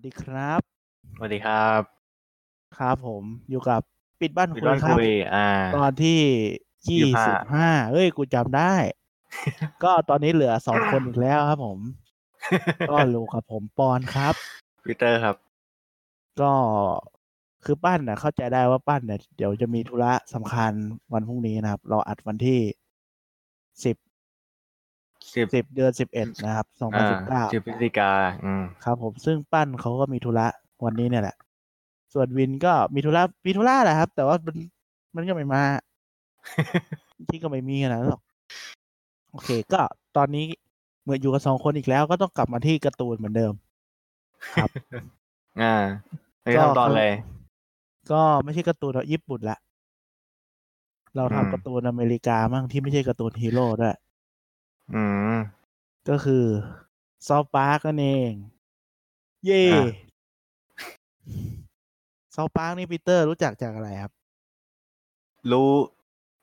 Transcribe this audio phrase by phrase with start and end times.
[0.00, 0.60] สวัสดีครับ
[1.16, 1.80] สวัสดีครับ
[2.78, 3.80] ครับผมอยู่กับ
[4.20, 6.20] ปิดบ้านปิดคุยบ้านครับคุยอ่าตอนที่
[6.88, 8.74] ยี่สิบห้าเอ้ย กูจำได้
[9.84, 11.78] ก็ตอนนี้เหลือสองคนอีกแล้วครับผม
[12.90, 14.34] ก็ลูกกับผมปอนครับ
[14.84, 15.36] พีเตอร์ครับ
[16.40, 16.52] ก็
[17.64, 20.72] คือปั้นนะเข้าใจได้ว่าปั้นเนี่ยเดี๋ยวจะมีธุระสำคัญ
[21.12, 22.60] วันพรุ่งนี้นะครับ เราอัดวันที่
[23.84, 23.96] สิบ
[25.34, 28.10] สิบสิบเดือนสิบเอ็ดนะครับสองพันอ่าสิบเก้าสิบพฤศจิกา
[28.44, 30.46] อืมครับผมซึ่งปั้นเขาก็มีธุระ
[30.84, 31.36] วันนี้เนี่ยแหละ
[32.14, 34.56] ส่วนวินก็มีธุระมีธุระแหละครับ แต่ว่ามัน
[35.14, 35.62] มันก็ไม่มา
[37.28, 38.22] ที่ก็ไม่มีขนาดนั้นหรอก
[39.30, 39.82] โอเค ก็
[40.16, 40.46] ตอนนี้
[41.04, 43.52] เมื่ออยู่กันสองคนอีกแล้ว ก็ต้องกลับมาที่การ์ตูนเหมือนเดิม
[44.56, 44.70] ครับ
[45.60, 45.74] อ่า
[46.42, 47.12] ไม่ทำตอนเลย
[48.12, 49.58] ก็ไม่ใช่การ์ตูนญี่ปุ่นละ
[51.16, 53.96] เราอืมทำการ์ตูนอเมริกามั่งที่ไม่ใช่การ์ตูนฮีโร่ด้วย
[54.94, 55.36] อืม
[56.08, 56.44] ก็คือ
[57.28, 58.32] South Park นั่นเอง
[59.46, 59.84] เย่อะ
[62.36, 64.12] South Park นี่ปีเตอร์รู้จักจากอะไรครับ
[65.50, 65.70] รู้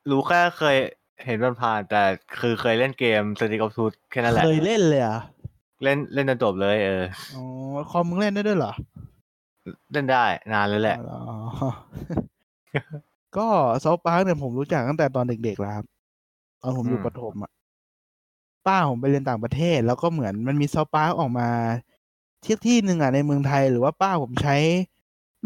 [0.10, 0.78] รู้แค่เคย
[1.26, 2.04] เห็นมันผ่านๆแต่
[2.40, 5.22] คือเคยเล่นเกม Stick of Truth แค่นั้นแหละ เคยเล่นเลยเหรอะ
[5.84, 7.04] เล่นเล่นจนจบเลย เออ
[7.36, 7.44] อ๋อ
[7.92, 8.74] คอมมึงเล่นได้ด้วยเหรอ
[9.92, 11.22] เล่นได้นานแล้วแหละ อ๋อ
[13.38, 13.48] ก็
[13.84, 15.86] South Park เนี่ยผมรู้จักตั้งแต่ตอนเด็กๆแล้วครับ
[16.62, 17.52] ตอนผมอยู่อืม ประถมอะ
[18.68, 21.50] ป้าผมไปเรียนต่างประเทศ แล้วก็เหมือนมันมี South Park ออกมา
[22.44, 24.58] ที่ที่หนึ่งอะในเมืองไทย หรือว่าป้าผมใช้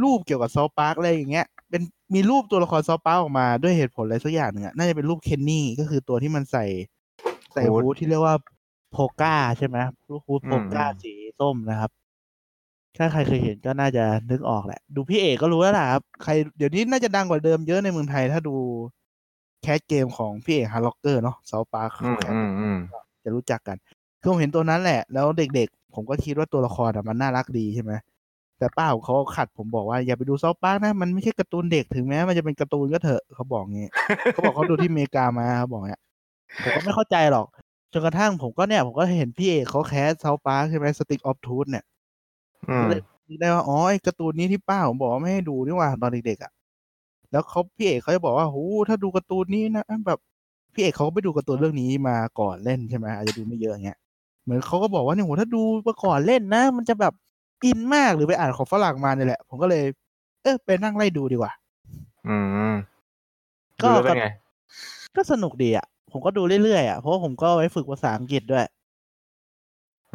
[0.03, 1.81] รูปเกี่ยวกับ South Park อะไรอย่างเงี้ย เป็น
[2.13, 6.65] มีรูปตัวละคร South Park ออกมาด้วยเหตุผลอะไรสักอย่างหนึ่งอะน่าจะเป็นรูปเคนนี่ก็คือตัวที่มันใส่
[7.53, 8.35] ใส่ hood hood ที่เรียกว่า
[8.91, 9.77] parka ใช่ไหม
[10.09, 11.91] รูป hood อืม parka อืมสีส้มนะครับ
[12.97, 18.55] ถ้าใครเคยเห็นก็น่าจะนึกออกแหละ ดูพี่เอกก็รู้แล้วล่ะครับใครเดี๋ยวนี้น่าจะดังกว่าเดิมเยอะในเมืองไทย ถ้าดู
[19.61, 22.77] cast เกมของพี่เอก Heartrocker เนาะ South Park อืมอืมอืม
[23.23, 23.77] จะรู้จักกัน
[24.21, 27.91] คือผมเห็นตัวนั้นแหละ แล้วเด็กๆ ผมก็คิดว่าตัวละครอะมันน่ารักดีใช่ไหม
[28.57, 33.87] แต่ป้าของเขาขัดผมบอกว่าอย่าไปดู South Park นะมันไม่ใช่การ์ตูนเด็กถึงแม้มันจะเป็นการ์ตูนก็เถอะเขาบอกงี้
[34.31, 36.01] เขาบอกเขาดูที่อเมริกามาเขาบอกเนี้ย
[36.63, 37.47] ผมก็ไม่เข้าใจหรอก
[37.93, 41.83] จนกระทั่งผมก็เนี่ยผมก็เห็นพี่เอกเขา cast South Park ใช่ไหม Stick of Truth เนี่ย
[42.69, 46.51] อืมก็เลยนึกได้ว่าอ๋อไอ้การ์ตูนนี้ที่ป้าผมบอกว่าไม่ให้ดูนี่หว่าตอนเด็กๆอะ
[47.31, 48.57] แล้วเขาพี่เอกเขาจะบอกว่าโห
[48.89, 50.19] ถ้าดูการ์ตูนนี้นะแบบ
[50.73, 53.97] พี่เอกเขาก็ไปดูการ์ตูนเรื่องนี้มาก่อนเล่นใช่ไหมอาจจะดูไม่เยอะอย่างเงี้ย
[54.43, 57.13] เหมือนเขาก็บอกว่าเนี่ยโหถ้าดูมาก่อนเล่นนะ มันจะแบบ
[57.65, 59.83] อินมากหรือไปอ่านของฝรั่งมาเนี่ยแหละ ผมก็เลย
[60.43, 61.51] เออไปนั่งไล่ดูดีกว่า
[62.27, 62.37] อื
[62.71, 62.75] ม
[63.83, 64.27] ก็ดูแล้วเป็นไง
[65.15, 68.65] ก็สนุกดีอะ ผมก็ดูเรื่อยๆอะเพราะว่าผมก็เอาไว้ฝึกภาษาอังกฤษด้วย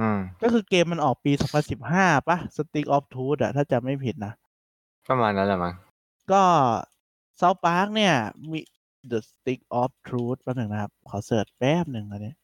[0.00, 1.33] อืม ก็คือเกมมันออกปี
[1.81, 4.33] 2015ป่ะ Stick of Truth อะ ถ้าจำไม่ผิดนะ
[5.09, 5.75] ประมาณนั้นแหละมั้ง
[6.33, 6.43] ก็
[7.39, 8.15] South Park เนี่ย
[8.50, 8.59] มี
[9.11, 12.34] The Stick of Truth แป๊บหนึ่งนะครับ ขอ search แป๊บหนึ่งอันนี้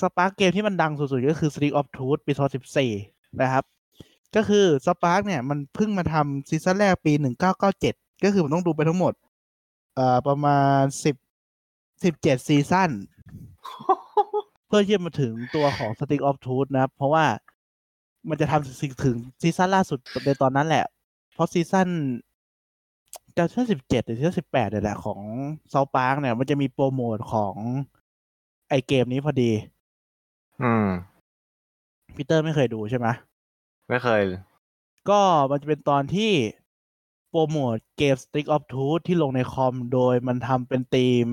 [0.00, 2.32] South Park เกมที่มันดังสุดๆ ก็คือ Stick of Truth ปี
[2.86, 3.64] 2014 นะครับ
[4.36, 7.12] ก็คือ South Park เนี่ยมันเพิ่งมาทำซีซั่นแรกปี
[7.68, 9.12] 1997 ก็คือผมต้องดูไปทั้งหมด
[9.94, 10.82] เอ่อประมาณ
[11.52, 12.90] 10 17 ซีซั่น
[14.66, 17.24] เพื่อที่จะมาถึงตัวของ Stick of Truth นะครับ เพราะว่า
[18.28, 18.66] มันจะทำ
[19.04, 20.84] ถึงซีซั่นล่าสุดในตอนนั้นแหละ
[21.34, 21.88] เพราะซีซั่น
[23.38, 25.20] จะซีซั่นสิบเจ็ดหรือซีซั่นสิบแปดเนี่ยแหละของ
[25.70, 27.54] South Park เนี่ย มันจะมีโปรโมทของ
[28.68, 29.52] ไอ้เกมนี้พอดี
[30.62, 30.88] อืม
[32.16, 33.06] พีเตอร์ไม่เคยดูใช่ไหม
[33.88, 34.22] ไม่เคย
[35.10, 36.32] ก็มันจะเป็นตอนที่
[37.30, 41.26] โปรโมทเกม Stick of Truth ที่ลงในคอมโดยมันทำเป็นธีม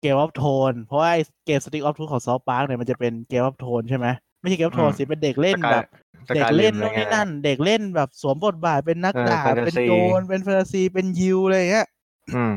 [0.00, 4.06] เกม of Tone เพราะว่าไอเกม Stick of Truth ของ South Park เนี่ยมันจะเป็นเกม of Tone ใช่ไหม
[4.40, 5.84] ไม่ใช่เกม of Tone อืมสิเป็นเด็กเล่นสกายแบบ
[6.28, 11.86] สเด็กกายเล่นริมนู่นนี่อะไรเงี้ยนั่น เด็กเล่นแบบสวมบทบาทเป็นนักเออดาบแฟนตาเป็นซีโจรเป็นแฟนตาซีเป็นยิวอะไรอย่างเงี้ย
[12.34, 12.52] อืม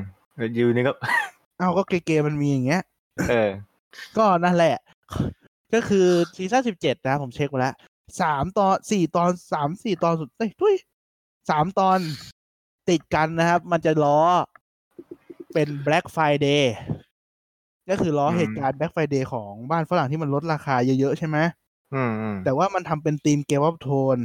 [0.58, 0.94] ยูนี่ก็
[1.58, 2.81] เอาก็เกมมันมีอย่างเงี้ย
[3.30, 3.50] เออ
[4.18, 4.75] ก็นั่นแหละ
[5.74, 7.75] ก็คือซีซั่นสิบเจ็ดนะผมเช็คมาแล้ว
[8.22, 10.75] สามตอนสี่ตอนสามสี่ตอนสุดเอ้ยทุย
[11.50, 11.98] สามตอน
[12.90, 14.19] ติดกันนะครับ มันจะล้อ
[15.53, 16.63] เป็น Black Friday
[17.90, 21.38] ก็คือล้ออืมเหตุการณ์ Black Friday ของบ้านฝรั่งที่มันลดราคาเยอะ ๆ ใช่ไหม
[21.96, 24.18] อืมอืมแต่ว่ามันทำเป็นธีมเกม of โทน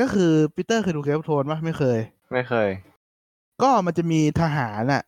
[0.00, 1.98] ก็คือปีเตอร์เคยดูเกม of โทนปะไม่เคย
[2.32, 2.68] ไม่เคย
[3.62, 5.02] ก็มันจะมีทหารน่ะ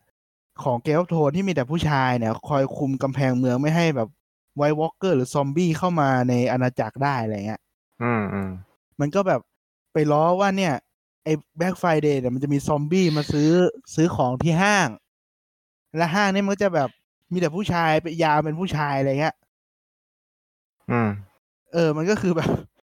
[0.62, 4.08] ของเกม of โทนที่มีแต่ผู้ชายเนี่ย คอยคุมกำแพงเมืองไม่ให้แบบ
[4.56, 7.60] White Walker หรือซอมบี้เข้ามาในอาณาจักรได้อะไรเงี้ย
[8.02, 8.50] อืมอืม
[9.00, 9.40] มันก็แบบ
[9.92, 10.74] ไปล้อว่าเนี่ย
[11.24, 13.50] ไอ้ Black Friday เนี่ยมันจะมีซอมบี้มาซื้อ
[13.94, 14.88] ซื้อของที่ห้าง
[15.96, 16.88] และห้างนี่มันก็จะแบบ
[17.32, 19.34] มีแต่ผู้ชายเป็นยามเป็นผู้ชายอะไรเงี้ย
[20.90, 21.08] อืม
[21.72, 22.50] เออ มันก็คือแบบ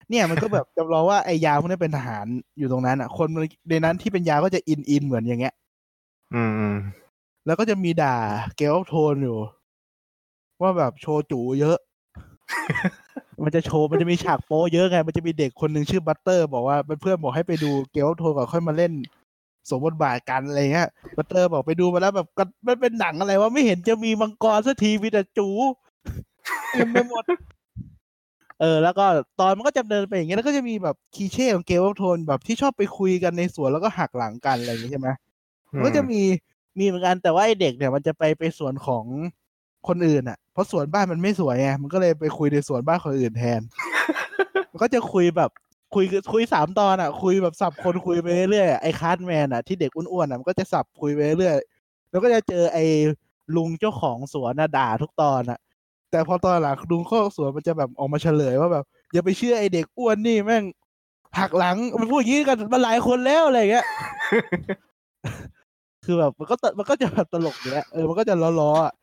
[0.10, 2.26] เนี่ยมันก็แบบจำลองว่าไอ้ยามพวกนี้เป็นทหาร
[2.58, 3.28] อยู่ตรงนั้นอะ คน
[3.70, 5.54] ในนั้นที่เป็นยามก็จะอินอินเหมือนอย่างเงี้ย
[6.34, 6.78] อืมอืม
[7.46, 8.16] แล้วก็จะมีด่า
[8.58, 9.40] Game of Thrones อยู่
[10.62, 11.78] ว่าแบบโชว์จู๋เยอะ
[13.44, 18.92] มันจะโชว์มันจะมีฉากโป๊เยอะไง มันจะมีเด็กคนหนึ่งชื่อ Butters บอกว่าเพื่อนบอกให้ไปดูเกลโทก่อนค่อยมาเล่น
[19.70, 25.48] สวมบทบาทกันอะไรเงี้ย Butters บอกไปดูมาแล้วแบบก็มันเป็นหนังอะไรวะไม่เห็นจะมีมังกรสักทีมีแต่จู๋
[26.72, 27.24] เต็มไปหมด
[28.62, 29.06] เออแล้วก็
[29.40, 35.10] ตอนมันก็จะเดินไปอย่างเงี้ยแล้วก็จะมีแบบ cliché ของ Game of Thrones แบบที่ชอบไปคุยกันในสวนแล้วก็หักหลังกันอะไรอย่างงี้ใช่ไหม
[35.74, 36.22] มันก็จะมี
[36.80, 39.06] มีเหมือนกันแต่ว่าไอ้เด็กเนี่ยมันจะไปไปสวนของ
[39.88, 43.62] คนอื่นอะ เพราะสวนบ้านมันไม่สวยไงมันก็เลยไปคุยในสวนบ้านคนอื่นแทน
[44.72, 45.52] มันก็จะคุยแบบ
[45.94, 51.56] คุยคุยสามตอนอะ คุยแบบสับคนคุยไปเรื่อยๆไอ้ Cartman อะที่เด็กอ้วนๆอะมันก็จะสับคุยไปเรื่อย
[52.12, 52.86] แล้วก็จะเจอไอ้
[53.56, 55.60] ลุงเจ้าของสวนน่ะด่าทุกตอนอะ
[56.12, 60.64] แต่พอตอนหลังลุงเจ้าสวนมันจะแบบออกมาเฉลยว่าแบบอย่าไปเชื่อไอ้เด็กอ้วนนี่แม่ง
[61.40, 63.86] หักหลังมันพูดอย่างนี้กันมาหลายคนแล้วอะไรเงี้ย
[66.06, 68.94] คือแบบมันก็ตมันก็จะแบบตลกอยู่แล้วเออมันก็จะล้อๆอะ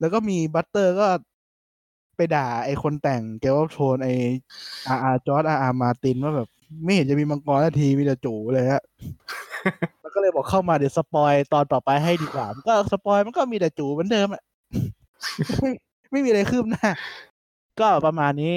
[0.00, 1.06] แล้วก็มี Butters ก็
[2.16, 4.08] ไปด่าไอ้คนแต่ง Game of Thrones ไอ
[4.88, 5.38] อาอา George R.
[5.38, 5.42] R.
[5.48, 6.48] Martin ว่าแบบ
[6.84, 8.82] ไม่เห็นจะมีมังกรสักทีมีแต่จู๋เลยฮะ
[10.02, 14.42] มันก็เลยบอกเข้ามาเดี๋ยว spoil ตอนต่อไปให้ดีกว่ามันก็ spoil มันก็มีแต่จู๋เหมือนเดิมอะ
[16.10, 16.88] ไม่ไม่มีอะไรคืบหน้า
[17.80, 18.54] ก็ประมาณนี้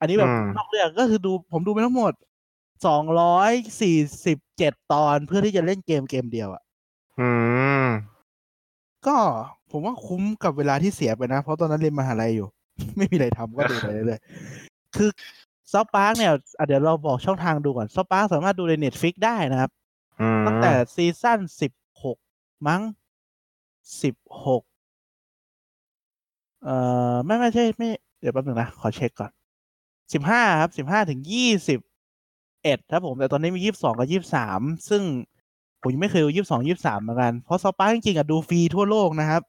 [0.00, 2.12] อันนี้แบบอืมนอกเรื่องก็คือดูผมดูไปทั้งหมด
[2.86, 3.96] สองร้อยสี่
[4.26, 6.62] สิบเจ็ดตอนเพื่อที่จะเล่นเกมเกมเดียวอะ
[7.20, 7.30] อื
[7.84, 7.86] ม
[9.06, 9.16] ก็
[9.70, 12.48] ผมว่าคุ้มกับเวลาที่เสียไปนะ เพราะตอนนั้นเรียนมหาลัยอยู่
[12.96, 15.10] ไม่มีอะไรทำก็ดูไปเรื่อยๆคือ
[15.72, 19.70] South Park เนี่ยอะเดี๋ยวเราบอกช่องทางดูก่อน South Park สามารถดูใน Netflix ได้นะครับ
[20.20, 22.16] อืมตั้งแต่ซีซั่นสิบหก
[22.68, 22.82] มั้ง
[24.02, 24.14] สิบ
[24.46, 24.62] หก
[26.64, 26.76] เอ่
[27.12, 27.88] อไม่ไม่ใช่ไม่
[28.20, 29.30] เดี๋ยวแป๊บหนึงนะ ขอเช็คก่อน
[30.12, 31.80] สิบห้าครับสิบห้าถึงยี่สิบ
[32.62, 35.02] เอ็ดครับผมแต่ตอนนี้มียี่สิบสองกับยี่สิบสามซึ่ง
[35.80, 39.42] ผมยังไม่เคยดูยี่สิบสองยี่สิบสามเหมือนกัน เพราะ South Park จริงๆอะดูฟรีทั่วโลกนะครับ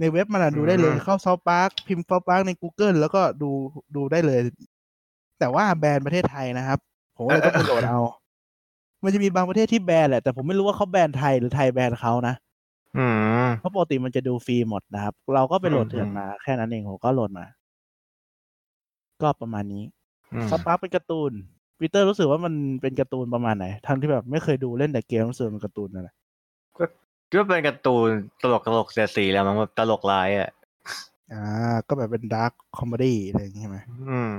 [0.00, 3.50] ในเว็บมันอะดูได้เลยเข้า South Park พิมพ์ South Park ใน Google แล้วก็ดู
[3.96, 4.40] ดูได้เลย
[5.38, 6.78] แต่ว่าแบรนด์ประเทศไทยนะครับ
[7.16, 7.98] ผมก็เลยต้องไปโหลดเอา
[9.04, 12.34] มันจะมีบางประเทศที่แบนแหละแต่ผมไม่รู้ว่าเขาแบนไทยหรือไทยแบนเขานะ
[12.96, 13.41] อืมเพราะ
[13.74, 17.44] ปกติมันจะดูฟรีหมดนะครับ เราก็ไปโหลดอืมเถื่อนมาแค่นั้นเองผมก็โหลดมา
[19.22, 19.84] ก็ประมาณนี้
[20.34, 21.32] อืม South Park เป็นการ์ตูน
[21.78, 26.14] ปีเตอร์รู้สึกว่ามันเป็นการ์ตูนประมาณไหนทั้งที่แบบไม่เคยดูเล่นแต่เกมรู้สึกมันการ์ตูนนั่นแหละ
[27.32, 28.08] ก็เป็นการ์ตูน
[28.42, 30.50] ตลกตลกเสียดสีแล้วมันแบบตลกร้ายอะ
[31.32, 33.78] อ่า ก็แบบเป็น dark comedy อะไรอย่างงี้ใช่ไหม
[34.10, 34.32] อืม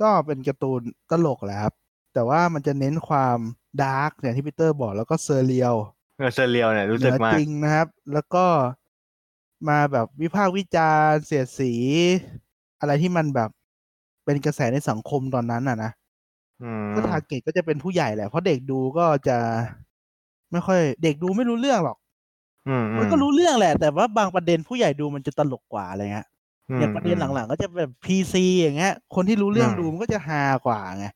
[0.00, 0.80] ก็เป็นการ์ตูน
[1.10, 1.74] ตลกแหละครับ
[2.14, 3.38] แต่ว่ามันจะเน้นความ
[3.82, 5.74] dark อย่างที่ปีเตอร์บอกแล้วก็ surreal
[6.22, 8.44] เออ surreal เนี่ยรู้สึกเหสึนืกอมากจริงนะครับ แล้วก็
[9.68, 11.72] มาแบบวิพากษ์วิจารณ์เสียดสี
[12.80, 13.50] อะไรที่มันแบบ
[14.24, 15.90] เป็นกระแสในสังคมตอนนั้นอะนะ
[16.62, 19.38] อืมก็ target ก็จะเป็นผู้ใหญ่แหละ เพราะเด็กดูก็จะ
[20.52, 21.98] ไม่ค่อย เด็กดูไม่รู้เรื่องหรอก
[22.68, 26.26] อืมมันก็รู้เรื่องแหละ แต่ว่าบางประเด็นผู้ใหญ่ดูมันจะตลกกว่าอะไรเงี้ย
[26.78, 31.06] อย่างประเด็นหลังๆ ก็จะแบบ PC อย่างเงี้ย คนที่รู้เรื่องดูมันก็จะฮากว่าไง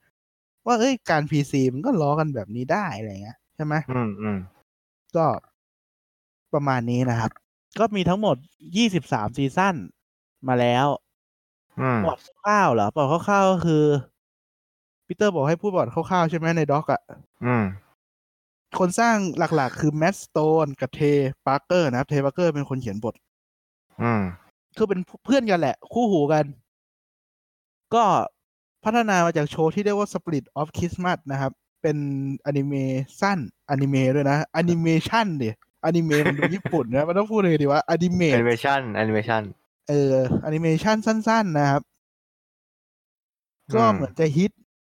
[0.66, 4.38] ว่าเอ้ยการ PC มันก็ล้อกันแบบนี้ได้อะไรเงี้ยใช่ไหมอืมอืม
[5.16, 5.26] ก็
[6.54, 7.30] ประมาณนี้นะครับ
[7.78, 8.36] ก็มีทั้งหมด
[8.76, 9.74] ยี่สิบสามซีซั่น
[10.48, 10.86] มาแล้ว
[11.80, 13.84] อืมบอร์ดคร่าวๆเหรอบอร์ดคร่าวๆก็คือ
[15.06, 17.00] ปีเตอร์บอกให้พูดบอร์ดคร่าวๆใช่ไหมใน doc อะ
[17.44, 17.64] อืม
[18.78, 21.00] คนสร้างหลักๆ คือแม t สโตนกับเท
[21.46, 23.14] ปาร์เกอร์นะครับ Trey Parker เป็นคนเขียนบท
[24.02, 24.22] อืม
[24.76, 26.44] คือเป็นเพื่อนกันแหละ คู่หูกัน
[27.94, 28.04] ก็
[28.84, 31.52] พัฒนามาจากโชว์ที่เรียกว่า Spirit of Christmas นะครับ
[31.86, 32.04] เป็น
[32.46, 32.74] อนิเม
[33.20, 33.38] สั้น
[33.70, 35.50] อนิเมะด้วยนะอนิเมชันดิ
[35.84, 39.42] อนิเมะมันดูญี่ปุ่นนะมันต้องพูดเลยดีว่าอนิเมะแอนิเมชันแอนิเมชัน
[39.88, 41.82] เออแอนิเมชันสั้น ๆ นะครับ
[43.74, 44.50] ก็อืมเหมือนจะฮิต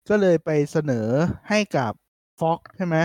[0.08, 1.06] ก็เลยไปเสนอ
[1.48, 1.92] ให้กับ
[2.40, 2.96] Fox ใช่ไหม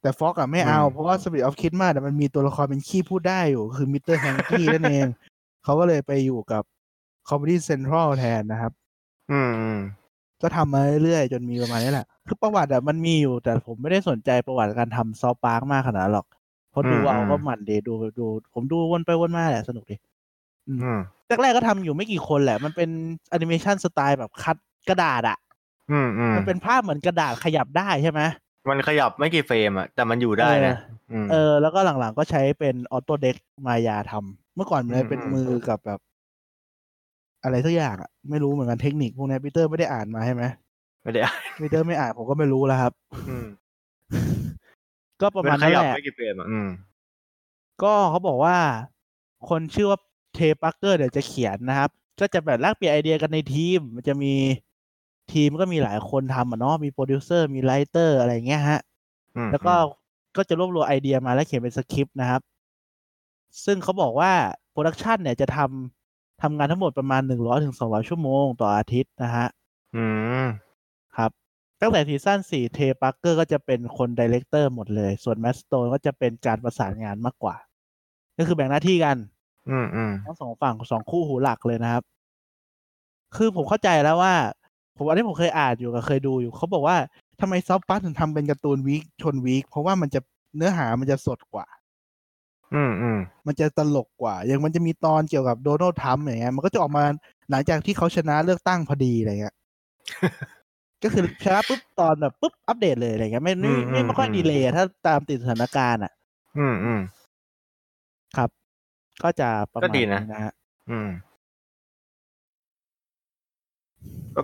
[0.00, 4.16] แต่ Fox อะไม่เอา เพราะว่า Spirit of Christmas อะมันมีตัวละครเป็นขี้พูดได้อยู่ คือ Mr.
[4.16, 5.06] Hankey นั่นเอง
[5.64, 6.62] เขาก็เลยไปอยู่กับ
[7.28, 8.72] Comedy Central แทนนะครับ
[9.30, 9.80] อืมอืม
[10.42, 16.26] ก็ทำมาเรื่อยๆ จนมีประมาณนี้แหละ คือประวัติอะมันมีอยู่ แต่ผมไม่ได้สนใจประวัติการทำ South Park มากขนาดนั้นหรอก
[16.70, 19.96] เพราะดูเอาก็มันดีดูดู ผมดูวนไปวนมาแหละ สนุกดี
[20.68, 20.80] อืม
[21.28, 22.90] แรกๆก็ทำอยู่ไม่กี่คนแหละ มันเป็น
[23.30, 24.56] แอนิเมชันสไตล์แบบ cut
[24.88, 25.38] กระดาษอะ
[25.90, 28.20] อืมอืมมันเป็นภาพเหมือนกระดาษขยับได้ใช่ไหม
[28.68, 30.74] มันขยับไม่กี่เฟรมอะแต่มันอยู่ได้นะ
[31.26, 36.00] มเออ แล้วก็หลังๆก็ใช้เป็น Autodesk Maya ทำเมื่อก่อนมันเลยเป็นอืมมือกับแบบ
[37.42, 40.44] อะไรสักอย่างอะไม่รู้เหมือนกันเทคนิคพวกนี้ปีเตอร์ไม่ได้อ่านมาใช่ไหม
[41.04, 41.22] ไม่ได้
[41.60, 42.92] ปีเตอร์ไม่อ่านผมก็ไม่รู้แล้วครับ
[43.28, 43.46] อืม
[45.20, 46.68] ก็ประมัมาณนขนั้นยับแหละไม่กี่เฟรมอะอืม
[47.82, 48.56] ก็เขาบอกว่า
[49.48, 49.98] คนชื่อว่า
[50.34, 54.34] Trey Parker เดี๋ยวจะเขียนนะครับ ก็จะแบบแลกเปลี่ยนไอเดียกันในทีม มันจะมี
[55.32, 58.80] ทีมก็มีหลายคนทำอะเนาะมีโปรดิวเซอร์มี writer อะไรเงี้ยฮะ
[59.36, 59.74] อืมแล้วก็
[60.36, 62.40] ก็จะรวบรวมไอเดียมาแล้วเขียนเป็นสคริปต์นะครับ
[63.64, 64.32] ซึ่งเขาบอกว่า
[64.70, 69.46] production เนี่ยจะทำทำงานทั้งหมดประมาณหนึ่งร้อยถึงสองร้อยชั่วโมงต่ออาทิตย์นะฮะ
[69.96, 70.04] อื
[70.42, 70.73] มครับ
[71.80, 77.56] ตั้งแต่ season สี่ Trey Parker ก็จะเป็นคน director หมดเลย ส่วน Matt Stone ก็จะเป็นการประสานงานมากกว่า
[78.38, 79.16] ก็คือแบ่งหน้าที่กัน
[79.70, 82.02] อืมอืมทั้งสองฝั่งสองคู่หูหลักเลยนะครับ
[83.36, 84.34] คือผมเข้าใจแล้วว่า
[84.96, 86.96] ผมอันนี้ผมเคยอ่านอยู่กับเคยดูอยู่ เขาบอกว่า
[87.40, 90.20] ทำไม South Park ถึงทำเป็นการ์ตูน week ชน week เพราะว่ามันจะ
[90.56, 91.66] เนื้อหามันจะสดกว่า
[92.74, 97.04] อืมอืมมันจะตลกกว่า อย่างมันจะมีตอนเกี่ยวกับโดนัลด์ทรัมป์อย่างเงี้ยมันก็จะออกมา
[97.50, 99.54] หลังจากที่เขาชนะเลือกตั้งพอดีอะไรเงี้ย
[101.04, 106.12] ก็คือชนะปุ๊บตอนแบบปุ๊บอัปเดตเลยอะไรเงี้ยไม่ไม่ไม่ไม่ค่อยดีเลยอะถ้าตามติดสถานการณ์อะ
[106.58, 107.00] อืมอืม
[108.36, 108.50] ครับ
[109.22, 110.52] ก็จะประมาณก็ดีนะนะฮะ
[110.90, 111.08] อืม
[114.36, 114.40] ก็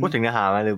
[0.00, 0.76] พูดถึงเนื้อหาไหมหรือ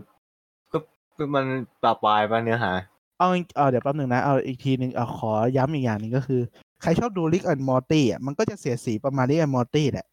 [0.73, 0.79] ก็
[1.19, 1.45] ก็มัน
[1.83, 2.73] ปราบปลายป่ะเนื้อหา
[3.19, 6.41] เอาจริงเอาเดี๋ยวแป๊บหนึ่งนะ เอาอีกทีหนึ่งเอาขอย้ำอีกอย่างหนึ่งก็คือ
[6.83, 10.07] ใครชอบดู Rick and Morty อะมันก็จะเสียสีประมาณ Rick and Morty แหละ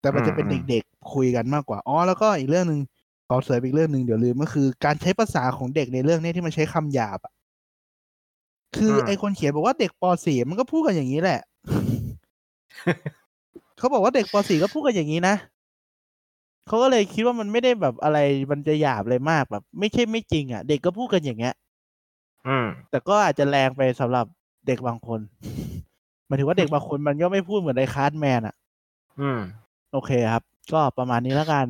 [0.00, 2.80] แต่มันจะเป็นอืมเด็กๆคุยกันมากกว่า อ๋อ แล้วก็อีกเรื่องหนึ่ง
[3.32, 7.32] ขอเสริมอีกเรื่องหนึ่งเดี๋ยวลืมก็คือการใช้ภาษาของเด็กในเรื่องนี้ที่มันใช้คำหยาบอะ
[8.76, 11.40] คือไอคนเขียนบอกว่าเด็กป .4 มันก็พูดกันอย่างนี้แหละ
[13.78, 15.34] เขาบอกว่าเด็กป .4 ก็พูดกันอย่างนี้นะ
[16.66, 18.18] เขาก็เลยคิดว่ามันไม่ได้แบบอะไร
[18.50, 21.54] มันจะหยาบอะไรมากแบบ ไม่ใช่ไม่จริง อะ เด็กก็พูดกันอย่างเงี้ย
[22.48, 24.26] อืมแต่ก็อาจจะแรงไปสำหรับ
[24.66, 25.20] เด็กบางคน
[26.26, 28.54] หมายถึงว่าเด็กบางคนมันก็ไม่พูดเหมือนไอ้ Cartman อะ
[29.20, 29.40] อืม
[29.92, 31.66] โอเคครับ ก็ประมาณนี้แล้วกัน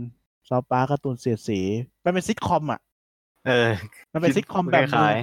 [0.50, 1.60] South Park การ์ตูนเสียดสี
[2.04, 2.80] มันเป็นซิทคอมอะ
[3.46, 3.70] เออ
[4.12, 5.14] มันเป็นซิทคอมแบบคล้าย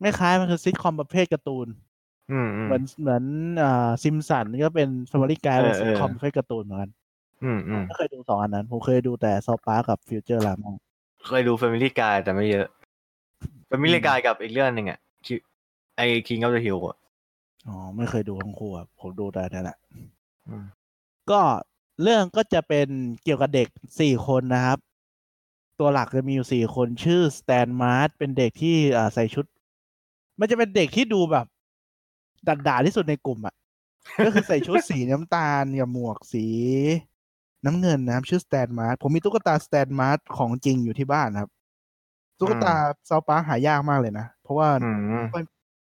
[0.00, 3.22] ไม่คล้ายมันคือซิทคอมประเภทการ์ตูนๆอืมอืมเหมือนเหมือน
[3.62, 6.90] อ่าซิมสันก็เป็น Family Guy เป็นเออซิทคอมเออประเภทการ์ตูนเหมือนกัน
[7.44, 10.74] อืมอืมไม่เคยดูสองอันนั้น ผมเคยดูแต่ South Park กับ Futurama
[11.26, 12.66] เคยดู Family Guy แต่ไม่เยอะ
[13.70, 15.38] Family Guy กับอีกเรื่องหนึ่งอะคือ
[15.96, 16.96] ไอ้ King of the Hill อะ
[17.68, 19.78] อ๋อ ไม่เคยดูทั้งคู่ครับผมดูแต่นั่นแหละ
[20.48, 20.64] อืม
[21.30, 21.40] ก็
[22.02, 22.88] เรื่องก็จะเป็น
[23.24, 23.68] เกี่ยวกับเด็ก
[24.00, 24.78] สี่คนนะครับ
[25.78, 29.44] ตัวหลักจะมีอยู่สี่คนชื่อสแตนมาร์เป็นเด็กที่อ่าใส่ชุด
[30.40, 31.46] มันจะเป็นเด็กที่ดูแบบ
[32.48, 33.54] ดัดดาที่สุดในกลุ่มอะ่ะ
[34.24, 36.46] ก็คือใส่ชุดสีน้ำตาลกับหมวกสี
[37.64, 41.50] น้ำเงินนะครับ ชื่อ Stan Marsh ผมมีตุ๊กตา Stan Marsh ของจริงอยู่ที่บ้านครับ
[42.38, 42.74] ตุ๊กตา
[43.08, 44.90] South Park หายากมากเลยนะ เพราะว่าอื
[45.20, 45.24] ม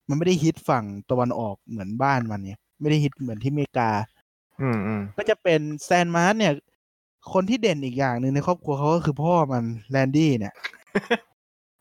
[0.10, 3.90] มันไม่ได้ฮิตฝั่งตะวันออกเหมือนบ้านมันเนี่ย ไม่ได้ฮิตเหมือนที่อเมริกา
[4.62, 6.54] อืมอืมก็จะเป็น Stan Marsh เนี่ย
[7.34, 10.54] คนที่เด่นอีกอย่างหนึ่งในครอบครัวเขาก็คือพ่อมัน Randy เนี่ย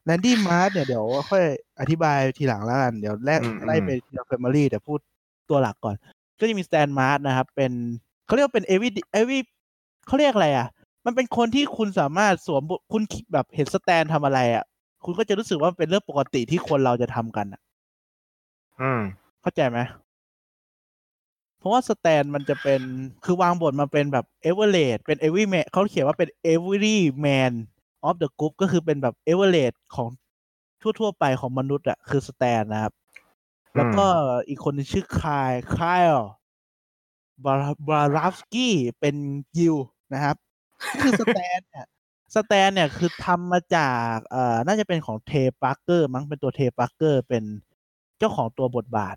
[0.05, 1.45] Randy Marsh เนี่ยเดี๋ยวค่อย
[1.81, 4.99] อธิบายทีหลังแล้วกันเดี๋ยวแรกอืมไล่ไปทีละ family แต่พูด
[5.51, 5.95] ตัวหลักก่อน
[6.39, 7.73] ก็จะมี Stan Marsh นะครับ เป็น
[8.27, 9.39] เขาเรียกว่าเป็นเอวิเอวิ
[10.07, 10.69] เขาเรียกอะไรอะ
[11.07, 13.03] มันเป็นคนที่คุณสามารถสวมบทคุณ
[13.33, 14.65] แบบเห็น Stan ทำอะไรอะ
[15.05, 17.61] คุณก็จะรู้สึกว่ามันเป็นเรื่องปกติที่คนเราจะทำกันอะ
[18.81, 19.01] อืม
[19.43, 19.79] เข้าใจไหม
[21.63, 22.81] เพราะว่า Stan มันจะเป็น
[23.25, 27.53] คือวางบทมาเป็นแบบเอเวอเรเป็น everyman เขาเขียนว่าเป็น everyman
[28.05, 29.59] of the group ก็คือเป็นแบบเอเวอเร
[29.95, 30.09] ของ
[31.01, 32.93] ทั่ว ๆ ไปของมนุษย์อะคือ Stan นะครับ
[33.77, 34.07] แล้วก็
[34.49, 39.17] อีกคนหนึ่งชื่อ Kyle Kyle Broflovski เป็น
[39.59, 39.77] ยิว
[40.15, 40.37] นะครับ
[40.91, 41.87] ก็คือ Stan เนี่ย
[42.35, 45.33] Stan เนี่ยคือทำมาจากเอ่อน่าจะเป็นของ Trey
[45.63, 47.45] Parker มั้งเป็นตัว Trey Parker เป็น
[48.19, 49.17] เจ้าของตัวบทบาท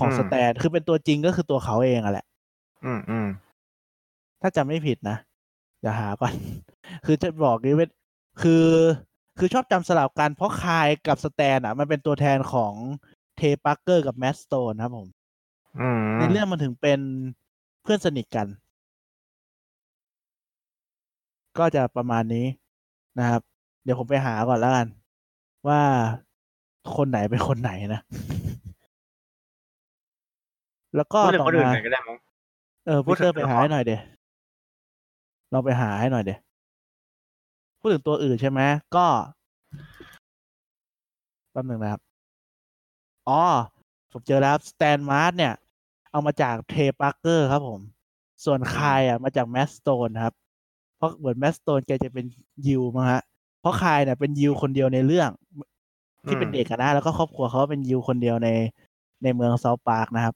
[0.00, 2.26] ของอืม Stan คือเป็นตัวจริงก็คือตัวเขาเองอะแหละ
[2.84, 3.28] อืมอืม
[4.42, 5.16] ถ้าจำไม่ผิดนะ
[5.80, 6.32] เดี๋ยวหาก่อน
[7.04, 7.90] คือจะบอกนี้เป็น
[8.42, 8.66] คือ
[9.38, 12.72] คือชอบจำสลับกันเพราะ Kyle กับ Stan อะ มันเป็นตัวแทนของ
[13.36, 15.08] Trey Parker กับ Matt Stone ครับผม
[15.80, 17.00] อืมในเรื่องมันถึงเป็น
[17.82, 18.46] เพื่อนสนิทกัน
[21.58, 22.46] ก็จะประมาณนี้
[23.18, 23.40] นะครับ
[23.84, 24.86] เดี๋ยวผมไปหาก่อนแล้วกัน
[25.68, 25.80] ว่า
[26.96, 28.00] คนไหนเป็นคนไหนนะ
[30.96, 32.18] แล้วก็พูดถึงต่อคนอื่นมาหน่อยก็ได้มั้ง
[32.86, 34.00] เออพูพีดเตอร์ไปตัวละครหาให้หน่อยเดี๋ยว
[35.52, 36.38] ลองไปหาให้หน่อยเดี๋ยว
[37.80, 38.60] พูดถึงตัวอื่นใช่ไหม
[38.96, 39.06] ก็
[41.52, 42.00] แป๊บหนึ่งนะครับ
[43.28, 43.42] อ๋อ
[44.12, 45.54] ผมเจอแล้ว Stan Marsh เนี่ย
[46.10, 47.80] เอามาจาก Trey Parker ครับผม
[48.44, 50.34] ส่วน Kyle อะมาจาก Matt Stone ครับ
[50.96, 52.24] เพราะเหมือน Matt Stone แกจะเป็น
[52.66, 53.22] ยิวมั้งฮะ
[53.60, 55.30] เพราะ Kyle เนี่ยเป็นยิวคนเดียวในเรื่อง
[56.26, 58.48] ที่เป็นเด็กอะนะแล้วก็ครอบครัวเขาเป็นยิวคนเดียวใน
[59.22, 60.34] ในเมือง South Park นะครับ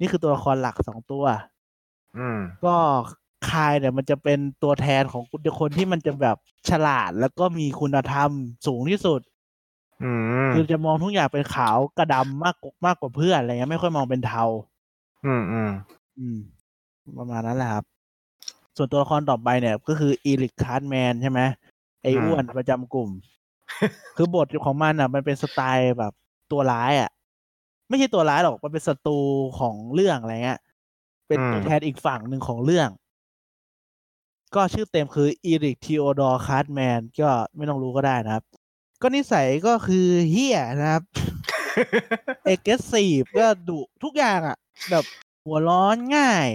[0.00, 1.24] นี่คือตัวละครหลักสองตัว
[2.18, 2.76] อืม ก็
[3.50, 5.22] Kyle เนี่ยมันจะเป็นตัวแทนของ
[5.60, 6.36] คนที่มันจะแบบ
[6.70, 8.30] ฉลาดแล้วก็มีคุณธรรม
[8.66, 9.20] สูงที่สุด
[10.04, 10.12] อื
[10.46, 14.44] มคือจะมองทุกอย่างเป็นขาวกับดำมากกว่ามากกว่าเพื่อนอะไรเงี้ยไม่ค่อยมองเป็นเทา
[15.26, 15.70] อืมอืม
[16.18, 16.38] อืม
[17.18, 17.84] ประมาณนั้นแหละครับ
[18.76, 21.40] ส่วนตัวละครต่อไปเนี่ย ก็คือ Eric Cartman ใช่ไหม
[22.02, 23.10] ไอ้อ้วนประจำกลุ่ม
[24.16, 26.12] คือบทของมันอะ มันเป็นสไตล์แบบ
[26.50, 27.10] ตัวร้ายอะ
[27.90, 29.18] ไม่ใช่ตัวร้ายหรอกมันเป็นศัตรู
[29.58, 30.60] ของเรื่องอะไรเงี้ย
[31.28, 32.88] เป็นตัวแทนอีกฝั่งหนึ่งของเรื่อง
[34.54, 38.44] ก็ชื่อเต็มคือ Eric Theodore Cartman ก็ไม่ต้องรู้ก็ได้นะครับ
[39.02, 41.02] ก็นิสัยก็คือเหี้ยนะครับ
[42.44, 44.56] aggressive ก็ดุทุกอย่างอะ่ะ
[44.90, 45.04] แบบ
[45.44, 46.48] หัวร้อนง่าย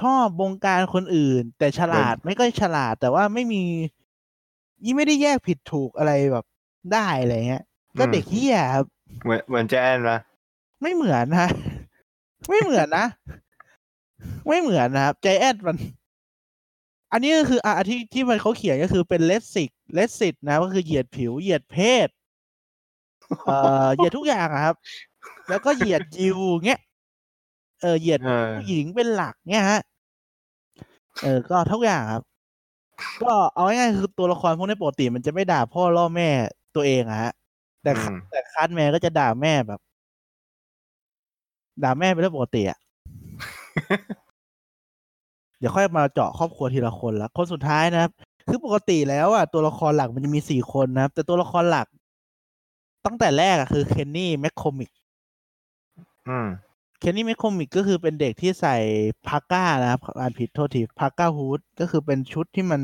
[0.00, 3.62] ชอบบงการคนอื่น แต่ฉลาดไม่ก็ฉลาดแต่ว่าไม่มี
[4.84, 6.44] ยี่ไม่ได้แยกผิดถูกอะไรแบบ
[6.92, 7.64] ได้อะไรเงี้ย
[7.98, 8.86] ก็เด็กเฮียครับ
[9.24, 10.18] เหมือนเหมือนแจนปะ
[10.80, 11.48] ไม่เหมือนนะ
[12.48, 13.06] ไม่เหมือนนะ
[14.48, 15.76] ไม่เหมือนนะครับใจแอดมัน
[17.12, 21.76] อันนี้ก็คืออะที่ที่มันเขาเขียนก็คือเป็นเลสสิกเลสสิตนะก็คือเหยียดผิว เหยียดเพ
[22.06, 22.08] ศ
[23.46, 24.74] เอ่อเหยียดทุกอย่างอะครับ
[25.48, 26.80] แล้วก็เหยียดยิวเงี้ย
[27.82, 29.80] เออเหยียดเออผู้หญิงเป็นหลักเนี่ยฮะ
[31.22, 32.22] เออ ก็ทุกอย่างครับ
[33.22, 36.28] ก็เอาง่ายๆคือตัวละครพวกนี้ปกติมันจะไม่ด่าพ่อล่อแม่
[36.74, 37.32] ตัวเองอะฮะ
[37.82, 39.80] แต่อืมแต่คัสแมนก็จะด่าแม่แบบ
[41.82, 42.78] ด่าแม่เป็นเรื่องปกติอะ
[45.58, 48.10] เดี๋ยวค่อยมาเจาะครอบครัวทีละคนละคนสุดท้ายนะครับ
[48.48, 51.86] คือปกติแล้วอะตัวละครหลักมันจะมีสี่คนนะครับ แต่ตัวละครหลัก
[53.06, 54.90] ตั้งแต่แรกอะคือเคนนี่แมคโคมิก
[56.28, 56.48] อืม
[57.00, 58.76] เคนนี่แมคโคมิกก็คือเป็นเด็กที่ใส่
[59.26, 62.80] พาก้านะครับอ่านผิดโทษทีพาก้าฮูดก็คือเป็นชุดที่มัน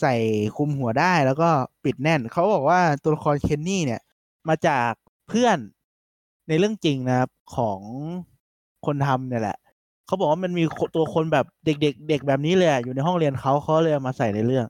[0.00, 0.14] ใส่
[0.56, 1.48] คลุมหัวได้แล้วก็
[1.84, 4.00] ปิดแน่น เขาบอกว่าตัวละครเคนนี่เนี่ย
[4.48, 4.90] มาจาก
[5.28, 5.58] เพื่อน
[6.48, 7.80] ในเรื่องจริงนะครับของ
[8.86, 9.56] คนทำเนี่ยแหละ
[10.06, 10.64] เขาบอกว่ามันมี
[10.96, 14.66] ตัวคนแบบเด็กๆเด็กแบบนี้เลยอะอยู่ในห้องเรียนเขาเขาเลยเอามาใส่ในเรื่อง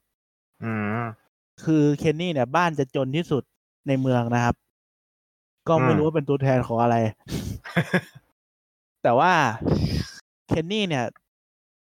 [0.62, 1.26] อืม
[1.64, 3.42] คือเคนนี่เนี่ยบ้านจะจนที่สุด
[3.86, 4.54] ในเมืองนะครับ
[5.68, 6.96] ก็ไม่อืมรู้ว่าเป็นตัวแทนของอะไร
[9.02, 9.32] แต่ว่า
[10.48, 11.04] เคนนี่เนี่ย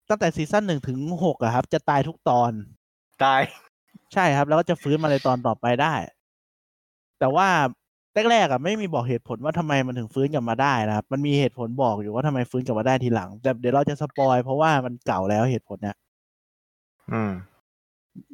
[0.08, 2.52] ตั้งแต่ซีซั่นหนึ่งถึงหกอะครับ จะตายทุกตอน
[3.22, 3.42] ตาย
[4.12, 5.94] ใช่ครับ แล้วก็จะฟื้นมาในตอนต่อไปได้
[7.18, 7.48] แต่ว่า
[8.30, 15.96] แรกๆอะไม่มีบอกเหตุผลว่าทำไมมันถึงฟื้นกลับมาได้นะครับมันมีเหตุผลบอกอยู่ว่าทำไมฟื้นกลับมาได้ทีหลัง แต่เดี๋ยวเราจะสปอยเพราะว่ามันเก่าแล้วเหตุผลเนี่ย
[17.12, 17.32] อืม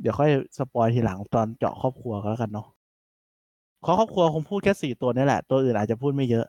[0.00, 2.66] เดี๋ยวค่อย spoil ทีหลังตอนเจาะครอบครัวก็แล้วกันเนาะ
[3.82, 6.46] เพราะครอบครัวคงพูดแค่สี่ตัวนี่แหละ ตัวอื่นอาจจะพูดไม่เยอะ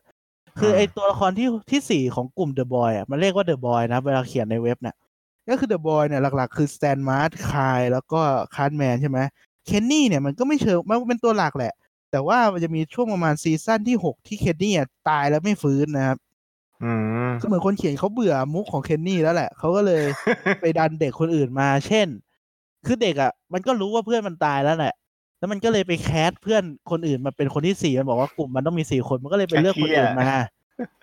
[0.60, 4.95] คืออ่าไอตัวละครที่ที่สี่ของกลุ่ม the boys อะมันเรียกว่า the boys นะเวลาเขียนในเว็บเนี่ย
[5.49, 8.21] ก็คือ the boys เนี่ยหลัก ๆ คือสแตนมาร์ชไคล์แล้วก็
[8.56, 9.19] คาร์ตแมนใช่ไหม
[9.65, 11.73] เคนนี่เนี่ยมันก็ไม่เชิงมันเป็นตัวหลักแหละ
[12.12, 16.17] แต่ว่ามันจะมีช่วงประมาณซีซั่นที่หกที่เคนนี่อะตายแล้วไม่ฟื้นนะครับ
[16.84, 16.91] อื
[17.28, 20.04] มก็เหมือนคนเขียนเขาเบื่อมุกของเคนนี่แล้วแหละเขาก็เลย
[20.62, 22.08] ไปดันเด็กคนอื่นมา เช่น
[22.86, 24.93] คือเด็กอะ มันก็รู้ว่าเพื่อนมันตายแล้วแหละ
[25.39, 30.32] แล้วมันก็เลยไปแคสเพื่อนคนอื่นมาเป็นคนที่สี่มันบอกว่ากลุ่มมันต้องมีสี่คนมันก็เลยไปเลือกคนอื่นมา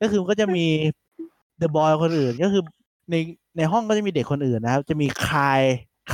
[0.01, 0.67] ก็คือมันก็จะมี
[1.59, 2.63] เดอะบอยคนอื่นก็คือ
[3.11, 3.15] ใน
[3.57, 5.63] ในห้องก็จะมีเด็กคนอื่นนะครับ จะมีคาย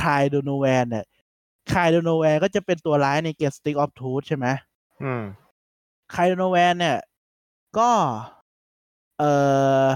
[0.01, 1.05] คายโดโนแวนเนี่ย
[1.73, 4.47] คายโดโนแวนก็จะเป็นตัวร้ายในเกม Stick of Truth ใช่ไหม
[5.03, 5.23] อืม
[6.13, 6.97] คายโดโนแวนเนี่ย
[7.77, 7.89] ก็
[9.19, 9.23] เอ
[9.85, 9.87] อ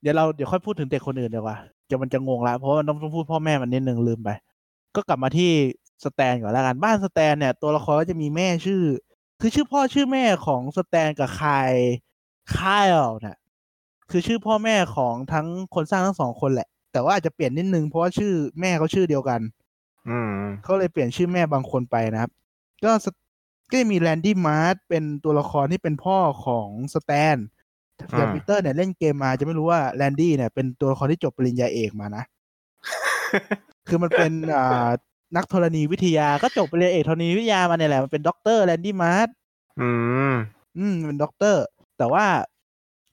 [0.00, 4.30] เดี๋ยวเราเดี๋ยวค่อยพูดถึงเด็กคนอื่นดีกว่าเดี๋ยวมันจะงงละเพราะว่ามันต้องพูดพ่อแม่มันนิดนึงลืมไป
[4.94, 5.50] ก็กลับมาที่
[6.04, 8.82] สแตนก่อนแล้วกันบ้านสแตนเนี่ย ตัวละครก็จะมีแม่ชื่อ
[9.40, 11.72] คือชื่อพ่อชื่อแม่ของสแตนกับคาย
[12.56, 12.86] คาย
[13.22, 13.36] เนี่ย
[14.10, 19.40] คือชื่อพ่อแม่ของทั้งคนสร้างทั้งสองคนแหละ แต่ว่าอาจจะเปลี่ยนนิดนึงเพราะว่าชื่อแม่เขาชื่อเดียวกัน
[20.08, 22.30] อืมเขาเลยเปลี่ยนชื่อแม่บางคนไปนะครับ
[22.84, 23.06] ก็ส
[23.72, 27.36] ก็จะมีแรนดี้มาร์ชเป็นตัวละครที่เป็นพ่อของสแตน
[28.16, 32.24] อย่างปีเตอร์เนี่ยเล่นเกมมาจะไม่รู้ว่าแรนดี้เนี่ยเป็นตัวละครที่จบปริญญาเอกมานะ
[33.88, 34.88] คือมันเป็นอ่า
[35.36, 39.28] นักธรณีวิทยาก็จบปริญญาเอกธรณีวิทยามาเนี่ยแหละมันเป็นด็อกเตอร์แรนดี้มาร์ช
[39.80, 39.90] อื
[40.32, 40.34] ม
[40.78, 41.62] อืมเป็นด็อกเตอร์
[41.98, 42.24] แต่ว่า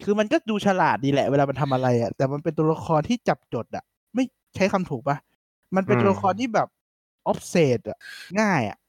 [0.03, 3.83] คือมันก็ดูฉลาดดีแหละเวลามันทำอะไรอะ่ะ แต่มันเป็นตัวละครที่จับจดอะ่ะ
[4.15, 4.23] ไม่
[4.55, 5.17] ใช้คำถูกปะ
[5.75, 6.67] มันเป็นอืมตัวละครที่แบบ
[7.27, 7.97] obsess อะ
[8.39, 8.88] ง่ายอะอ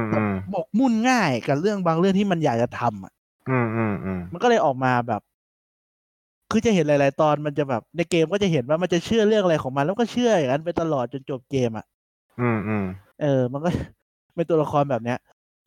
[0.00, 3.12] มอืมหมกมุ่นง่ายกับเรื่องบางเรื่องที่มันอยากจะทำอะ
[3.50, 5.22] อืมอืมอืมมันก็เลยออกมาแบบ
[6.50, 11.86] คือจะเห็นหลาย ๆ ตอนมันจะแบบ ในเกมก็จะเห็นว่ามันจะเชื่อเรื่องอะไรของมัน แล้วก็เชื่ออย่างนั้นไปตลอดจนจบเกมอะ
[12.40, 12.84] อืมอืม
[13.22, 13.70] เออ มันก็
[14.34, 15.18] เป็นตัวละครแบบเนี้ย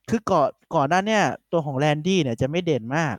[0.10, 1.22] คือก่อนก่อนหน้าเนี้ย
[1.52, 3.16] ตัวของแรนดี้เนี่ยจะไม่เด่นมาก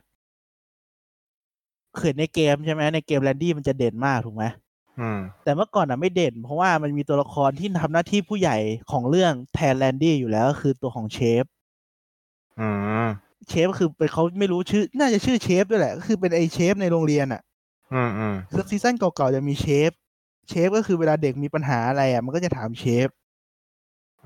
[1.95, 4.64] เขินในเกมใช่ไหมในเกมแรนดี้มันจะเด่นมากถูกไหมอืม
[5.43, 8.57] แต่เมื่อก่อนอะไม่เด่น เพราะว่ามันมีตัวละครที่ทำหน้าที่ผู้ใหญ่
[8.91, 11.43] ของเรื่องแทนแลนดี้อยู่แล้วก็คือตัวของเชฟ
[12.59, 12.69] อื
[13.07, 13.09] ม
[13.47, 17.41] เชฟก็คือเป็นเขาไม่รู้ชื่อ น่าจะชื่อเชฟด้วยแหละ ก็คือเป็นไอเชฟในโรงเรียนอะ
[17.93, 19.91] อืมอืมคือซีซั่นเก่าๆจะมีเชฟ
[20.49, 23.07] เชฟก็คือเวลาเด็กมีปัญหาอะไรอะ มันก็จะถามเชฟ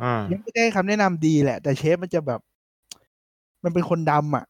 [0.01, 2.39] อืมเชฟก็จะให้คำแนะนำดีแหละ แต่เชฟมันจะแบบ
[3.63, 4.45] มันเป็นคนดำอะ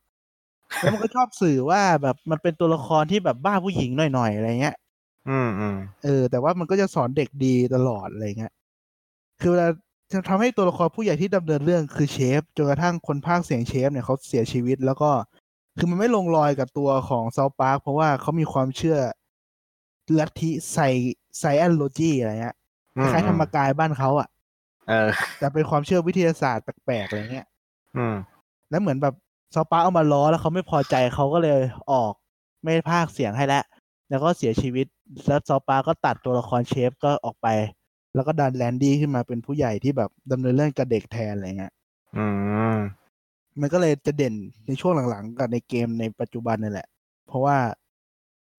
[0.81, 4.75] แล้วมันก็ชอบสื่อว่าแบบมันเป็นตัวละครที่แบบบ้าผู้หญิงหน่อยๆอะไรเงี้ย
[5.29, 8.53] อืมอืมเออ แต่ว่ามันก็จะสอนเด็กดีตลอดอะไรเงี้ย
[9.41, 9.67] คือเวลา
[10.11, 15.09] จะทำให้ตัวละครผู้ใหญ่ที่ดำเนินเรื่องคือเชฟจนกระทั่งคนภาคเสียงเชฟเนี่ยเขาเสียชีวิต แล้วก็
[15.77, 18.97] คือมันไม่ลงรอยกับตัวของเซาปาร์คเพราะว่าเขามีความเชื่อ
[20.19, 20.77] ลัทธิไซ
[21.39, 22.55] ไซแอนโลจีอะไรเงี้ย
[22.97, 24.27] อืคล้ายๆธรรมกายบ้านเขาอะ
[24.89, 27.47] เออแต่เป็นความเชื่อวิทยาศาสตร์แปลกๆอะไรเงี้ย
[27.97, 28.15] อืม
[28.69, 29.15] แล้วเหมือนแบบ
[29.55, 31.59] ซอปปาเอามาล้อแล้วเขาไม่พอใจเขาก็เลย
[31.91, 32.13] ออก
[32.63, 33.63] ไม่พากย์เสียงให้แล้ว
[34.09, 34.87] แล้วก็เสียชีวิต
[35.27, 37.47] แล้วซอปปาก็ตัดตัวละครเชฟก็ออกไป
[38.15, 41.73] แล้วก็ดันแลนดี้ขึ้นมาเป็นผู้ใหญ่ที่แบบดำเนินเรื่องกับเด็กแทนอะไรเงี้ย
[42.15, 42.25] อื
[42.75, 42.77] ม
[43.61, 44.33] มันก็เลยจะเด่น
[44.67, 46.87] ในช่วงหลังๆ กับในเกมในปัจจุบันนี่แหละ
[47.27, 47.57] เพราะว่า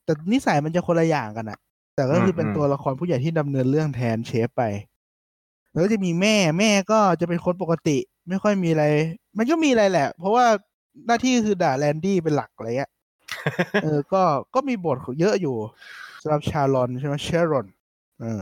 [0.04, 1.58] แต่นิสัยมันจะคนละอย่างกันอะ
[1.94, 4.62] แต่ก็คือเป็นอืมตัวละครผู้ใหญ่ที่ดำเนินเรื่องแทนเชฟไป
[5.72, 8.84] แล้วก็จะมีแม่แม่ก็จะเป็นคนปกติ ไม่ค่อยมีอะไร
[9.38, 10.46] มันก็มีอะไรแหละ เพราะว่า
[11.06, 12.90] หน้าที่คือด่าแรนดี้เป็นหลักอะไรเงี้ย
[13.82, 14.22] เออ ก็
[14.54, 15.56] ก็มีบทเยอะอยู่
[16.22, 17.66] สำหรับชารอนใช่ไหมเชรอน
[18.20, 18.40] เออ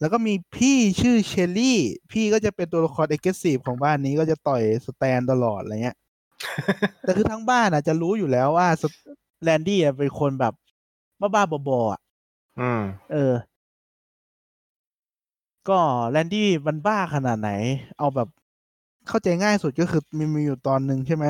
[0.00, 1.78] แล้วก็มีพี่ชื่อเชลลี่
[2.12, 5.96] พี่ก็จะเป็นตัวละคร aggressive ของบ้านนี้ก็จะต่อยสแตนตลอดอะไรเงี้ย
[7.00, 8.68] แต่คือทั้งบ้านอะจะรู้อยู่แล้วว่า
[9.42, 10.54] แรนดี้อะเป็นคนแบบ
[11.20, 12.00] บ้าๆบอๆอะ
[12.60, 12.82] อืม
[13.12, 13.34] เออ
[15.68, 15.80] ก็
[16.10, 17.50] แรนดี้มันบ้าขนาดไหน
[17.98, 18.28] เอาแบบ
[19.08, 21.26] เข้าใจง่ายสุดก็คือมีมีอยู่ตอนหนึ่งใช่ไหม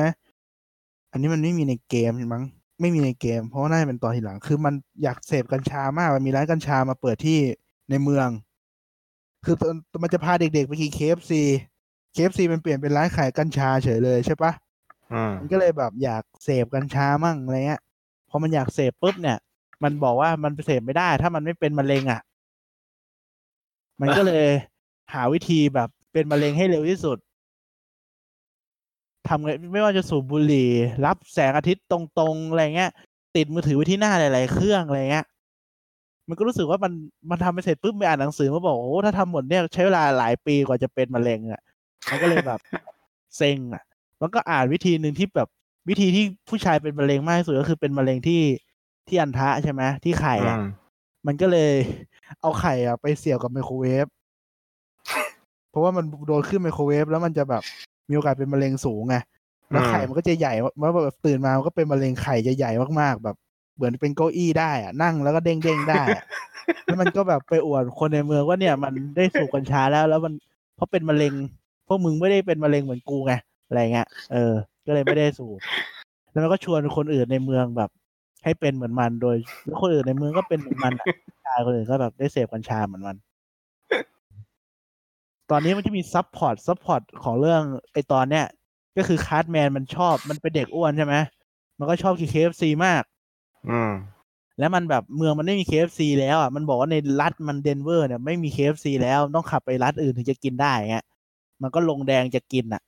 [1.11, 2.43] อันนี้มันไม่มีในเกมมั้ง
[2.79, 7.39] ไม่มีในเกม เพราะว่าน่าจะเป็นตอนทีหลัง คือมันอยากเสพกัญชามาก มันมีร้านกัญชามาเปิดที่
[7.89, 8.27] ในเมือง
[9.45, 14.51] คือตอนมันจะพาเด็กๆไปกิน KFC KFC มันเปลี่ยนเป็นร้านขายกัญชาเฉยเลยใช่ปะ
[15.13, 17.81] อืมมันก็เลยแบบอยากเสพกัญชามั่งอะไรเงี้ย
[18.29, 19.37] พอมันอยากเสพปุ๊บเนี่ย
[19.83, 22.21] มันบอกว่ามันเสพไม่ได้ ถ้ามันไม่เป็นมะเร็งอะ
[24.01, 24.45] มันก็เลย
[25.13, 27.17] หาวิธีแบบเป็นมะเร็งให้เร็วที่สุด
[29.27, 30.69] ทำไงไม่ว่าจะสูบบุหรี่
[31.05, 32.91] รับแสงอาทิตย์ตรงๆอะไรเงี้ย
[33.35, 35.25] ติดมือถือไว้ที่หน้าหลายๆเครื่องอะไรเงี้ย
[36.27, 36.93] มันก็รู้สึกว่ามัน
[37.29, 41.61] มันทำไปเสร็จปุ๊บไปอ่านหนังสือมาบอกโอ้ถ้าทำหมดเนี่ยใช้เวลาหลายปีกว่าจะเป็นมะเร็งอะ
[42.09, 42.59] มันก็เลยแบบ
[43.37, 43.83] เซ็งอะ
[44.21, 45.49] มันก็อ่านวิธีหนึ่งที่แบบ
[45.89, 48.41] วิธีที่ผู้ชายเป็นมะเร็งมากที่สุดก็คือเป็นมะเร็งที่
[49.07, 50.63] ที่อันทะใช่ไหมที่ไข่อือะม
[51.27, 51.71] มันก็เลย
[52.41, 54.05] เอาไข่อะไปเสียบกับไมโครเวฟ
[55.69, 57.63] เพราะว่ามันโดนขึ้นไมโครเวฟแล้วมันจะแบบ
[58.09, 59.17] มีโอกาสเป็นมะเร็งสูงไง
[59.71, 63.35] แล้วไข่มันก็จะใหญ่เมื่อแบบตื่นมามันก็เป็นมะเร็งไข่จะใหญ่มากๆ แบบ
[63.75, 66.23] เหมือนเป็นเก้าอี้ได้อะนั่งแล้วก็เด้งเด้งๆได้อะ
[66.85, 70.33] แล้วมันก็แบบไปอวดคนในเมืองว่าเนี่ยมันได้สูบกัญชาแล้ว แล้วมัน
[70.75, 71.33] เพราะเป็นมะเร็ง
[71.87, 73.33] พวกมึงไม่ได้เป็นมะเร็งเหมือนกูไง
[73.67, 74.53] อะไรเงี้ยเออ
[74.85, 75.59] ก็เลยไม่ได้สูบ
[76.31, 77.89] แล้วมันก็ชวนคนอื่นในเมืองแบบ
[78.43, 81.07] ให้เป็นเหมือนมันโดยแล้วคนอื่นในเมืองก็เป็นเหมือนมันอะ ผู้
[81.45, 83.15] ชายคนอื่นก็แบบได้เสพกัญชาเหมือนมัน
[85.51, 87.61] ตอนนี้มันจะมี subplot subplot ของเรื่อง
[87.93, 88.45] ไอตอนเนี้ย
[88.97, 91.15] ก็คือคาร์ตแมนมันชอบมันเป็นเด็กอ้วนใช่ไหม
[91.79, 93.03] มันก็ชอบกิน KFC มาก
[93.69, 93.93] อืม
[94.59, 101.05] แล้วมันแบบเมืองมันไม่มี KFC แล้วอะมันบอกว่าในรัฐมันเดนเวอร์เนี่ยไม่มี KFC แล้วต้องขับไปรัฐอื่นถึงจะกินได้เงี้ย
[101.61, 102.81] มันก็ลงแดงจะกินอะ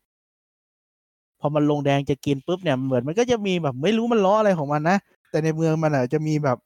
[1.39, 4.97] พอมันลงแดงจะกินปุ๊บเนี่ยเหมือนมันก็จะมีแบบไม่รู้มันล้ออะไรของมันนะ
[5.29, 6.57] แต่ในเมืองมันอะจะมีแบบ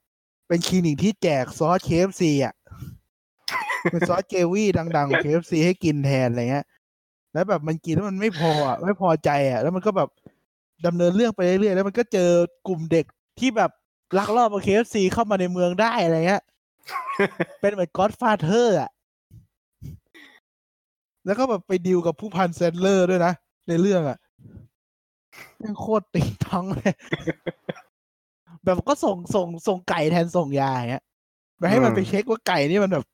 [0.47, 2.53] เป็นคลินิกที่แจกซอส KFC อะ
[3.91, 6.65] เป็นซอสเกวี่ดังๆของ KFC ให้กินแทนอะไรเงี้ย
[7.33, 10.09] แล้วแบบมันกินแล้วมันไม่พออะไม่พอใจอะ แล้วมันก็แบบ
[10.85, 12.29] ดำเนินเรื่องไปเรื่อยๆแล้วมันก็เจอ
[12.67, 13.05] กลุ่มเด็ก
[13.39, 13.71] ที่แบบ
[14.17, 16.43] ลักลอบเอา KFC เข้ามาในเมืองได้อะไรเงี้ย
[17.61, 18.91] เป็นเหมือนก็ d ฟาเธอร์อะ
[21.25, 23.33] แล้วก็แบบไปดีลกับผู้พันแซนเดอร์สด้วยนะ
[23.67, 24.17] ในเรื่องอะ
[25.63, 26.93] ยังโคตรติ๊งต๊องเลย
[28.65, 31.03] แบบก็ส่งส่งส่งไก่แทนส่งยาอย่างเงี้ย
[31.59, 33.05] ไปให้มันอืมไปเช็คว่าไก่นี่มันแบบ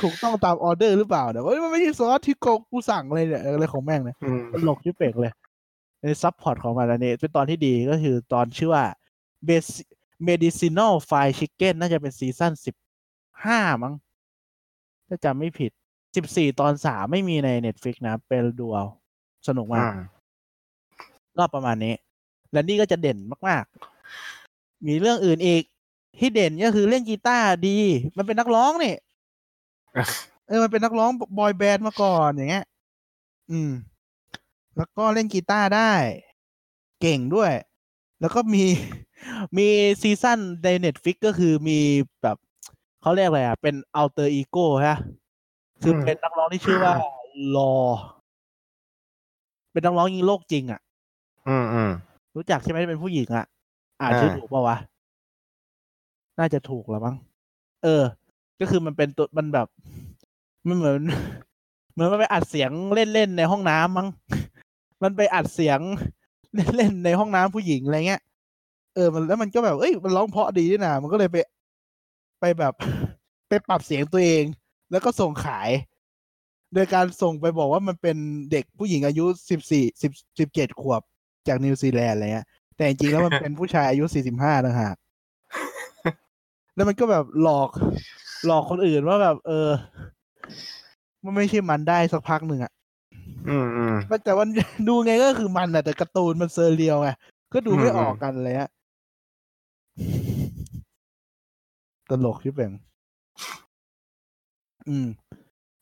[0.00, 5.32] ถูกต้องตามออเดอร์หรือเปล่าแต่ว่ามันไม่ใช่ซอสที่กูกูสั่งเลยเนี่ยอะไรของแม่งเนี่ยอืมตลกชิบเป่งเลย
[6.00, 8.84] ใน subplot ของมันอันนี้เป็นตอนที่ดีก็คือตอนชื่อว่า
[9.48, 9.86] Basic
[10.28, 12.74] medicinal fried chicken น่าจะเป็นซีซั่นสิบ
[13.44, 13.94] ห้ามั้ง
[15.08, 15.70] ถ้าจำไม่ผิด
[16.16, 18.84] สิบสี่ตอนสามไม่มีใน Netflix นะ เป็นดูเอา
[19.48, 19.90] สนุกมาก
[21.36, 21.94] ก็ประมาณนี้
[22.52, 23.64] แรนดี้ก็จะเด่นมาก
[24.24, 25.62] ๆ มีเรื่องอื่นอีก
[26.18, 27.78] ที่เด่นก็คือเล่นกีตาร์ดี
[28.16, 28.94] มันเป็นนักร้องนี่
[30.48, 32.66] เออมันเป็นนักร้องบอยแบนด์มาก่อนอย่างเงี้ย
[33.50, 33.70] อืม
[34.76, 35.92] แล้วก็เล่นกีตาร์ได้
[37.00, 37.52] เก่งด้วย
[38.20, 38.64] แล้วก็มี
[39.56, 39.68] มี
[40.02, 41.78] ซีซั่นใน Netflix ก็คือมี
[42.22, 42.36] แบบ
[43.00, 44.98] เขาเรียกอะไรอะ เป็น alter ego ฮะ
[45.82, 46.94] คือเป็นนักร้องที่ชื่อว่า
[47.56, 47.74] ลอ
[49.72, 50.80] เป็นนักร้องยิงโลกจริง อะ
[51.48, 51.90] อืมอืม
[52.36, 53.44] รู้จักใช่ไหมเป็นผู้หญิงอะ
[54.00, 54.76] อ่านอ่าชื่อถูกเปล่าวะ
[56.38, 57.16] น่าจะถูกแล้วมั้ง
[57.84, 58.02] เออ
[58.60, 59.68] ก็คือมันเป็นตัวมันแบบ
[60.68, 61.00] มันเหมือน
[61.92, 64.08] เหมือนมันไปอัดเสียงเล่นๆในห้องน้ำมั้ง
[65.02, 65.80] มันไปอัดเสียง
[66.76, 68.22] เล่นๆในห้องน้ำผู้หญิงอะไรเงี้ย
[68.94, 71.36] เออ มันแล้วมันก็แบบ เอ้ย มันร้องเพราะดีนี่นะ มันก็เลยไป
[72.40, 72.74] ไปแบบ
[73.48, 74.44] ไปปรับเสียงตัวเอง
[74.90, 75.70] แล้วก็ส่งขาย
[76.74, 78.16] โดยการส่งไปบอกว่ามันเป็น
[78.52, 81.02] เด็กผู้หญิงอายุสิบสี่สิบสิบเจ็ดขวบ
[81.48, 84.94] จากนิวซีแลนด์อะไรเงี้ย แต่จริงๆแล้วมันเป็นผู้ชายอายุสี่สิบห้าต่างหาก
[86.80, 87.70] แล้วมันก็แบบหลอก
[88.46, 89.68] หลอกคนอื่นว่าแบบ เออ
[91.24, 92.72] มันไม่ใช่มันได้สักพักหนึ่งอะ
[93.48, 94.44] อืมอืมแต่ว่า
[94.88, 97.10] ดูไงก็คือมันอะแต่การ์ตูนมันเซอร์เรียลไง
[97.52, 98.68] ก็ดูไม่อืมออกกันเลยฮะ
[102.10, 102.70] ตลกที่เป็น
[104.88, 105.06] อืม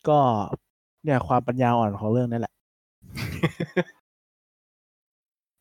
[0.09, 0.19] ก็
[1.05, 2.53] เนี่ย ความปัญญาอ่อนของเรื่องนี้แหละ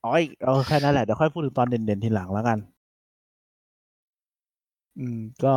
[0.03, 2.59] อ๋ออีกเอาแค่นั้นแหละเดี๋ยวค่อยพูดถึงตอนเด่นๆทีหลังแล้วกัน
[4.97, 5.55] อืมก็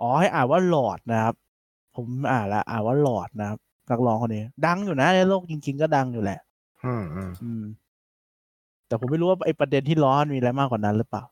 [0.00, 1.34] อ๋อให้อ่านว่าลอร์ดนะครับ
[1.96, 3.58] ผมอ่านละอ่านว่าลอร์ดนะครับ
[3.90, 6.40] นักร้องคนนี้ ดังอยู่นะในโลกจริง ๆ ก็ดังอยู่แหละ
[6.84, 7.62] อืมอืมอืม
[8.86, 11.24] แต่ผมไม่รู้ว่าไอ้ประเด็นที่ล้อมีอะไรมากกว่านั้นหรือเปล่า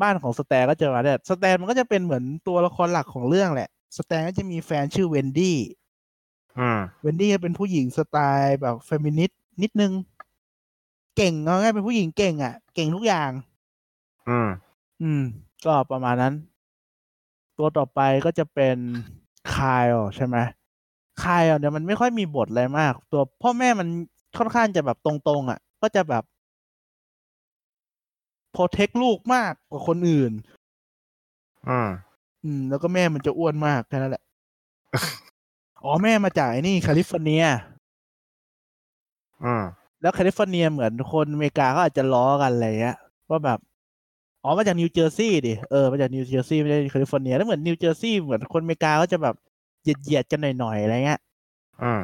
[0.00, 5.58] บ้านของสแตนก็จะมาเนี่ยสแตนมันก็จะเป็นเหมือนตัวละครหลักของเรื่องแหละ สแตนก็จะมีแฟนชื่อเวนดี้
[6.58, 9.92] อืมเวนดี้ก็เป็นผู้หญิงสไตล์แบบเฟมินิสต์นิดนึง
[11.16, 13.30] เก่งเอาง่ายเป็นผู้หญิงเก่ง อะ เก่งทุกอย่าง
[14.28, 14.48] อืม
[15.02, 15.22] อืม
[15.66, 16.34] ก็ประมาณนั้น
[17.58, 18.76] ตัวต่อไปก็จะเป็น
[19.54, 19.84] คาย
[20.16, 20.36] ใช่ไหม
[21.22, 23.88] คายเนี่ยมันไม่ค่อยมีบทอะไรมาก ตัวพ่อแม่มัน
[24.38, 26.24] ค่อนข้างจะแบบตรงๆอะ ก็จะแบบ
[28.52, 30.32] โปรเทคลูกมากกว่าคนอื่น
[31.68, 31.88] อืม
[32.44, 34.22] อืม แล้วก็แม่มันจะอ้วนมากแค่นั้นแหละ
[35.84, 37.44] อ๋อแม่มาจากไอ้นี่แคลิฟอร์เนีย
[39.44, 39.64] อืม
[40.00, 42.96] แล้วแคลิฟอร์เนียเหมือนคนอเมริกาก็อาจจะล้อกันอะไรเงี้ย
[43.30, 43.58] ว่าแบบ
[44.44, 49.34] อ๋อมาจากนิวเจอร์ซีย์ดิเออมาจากนิวเจอร์ซีย์ไม่ใช่แคลิฟอร์เนียแล้วเหมือนนิวเจอร์ซีย์เหมือนคนอเมริกาก็จะแบบ
[49.82, 51.20] เหยียดเหยียดๆกันหน่อยๆอะไรเงี้ย
[51.82, 52.00] อืม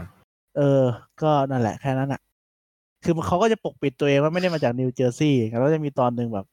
[0.56, 0.82] เออ
[1.22, 2.20] ก็นั่นแหละแค่นั้นอะ
[3.04, 6.46] คือเขาก็จะปกปิดตัวเองว่าไม่ได้มาจากนิวเจอร์ซีย์แล้วก็จะมีตอนหนึ่งแบบ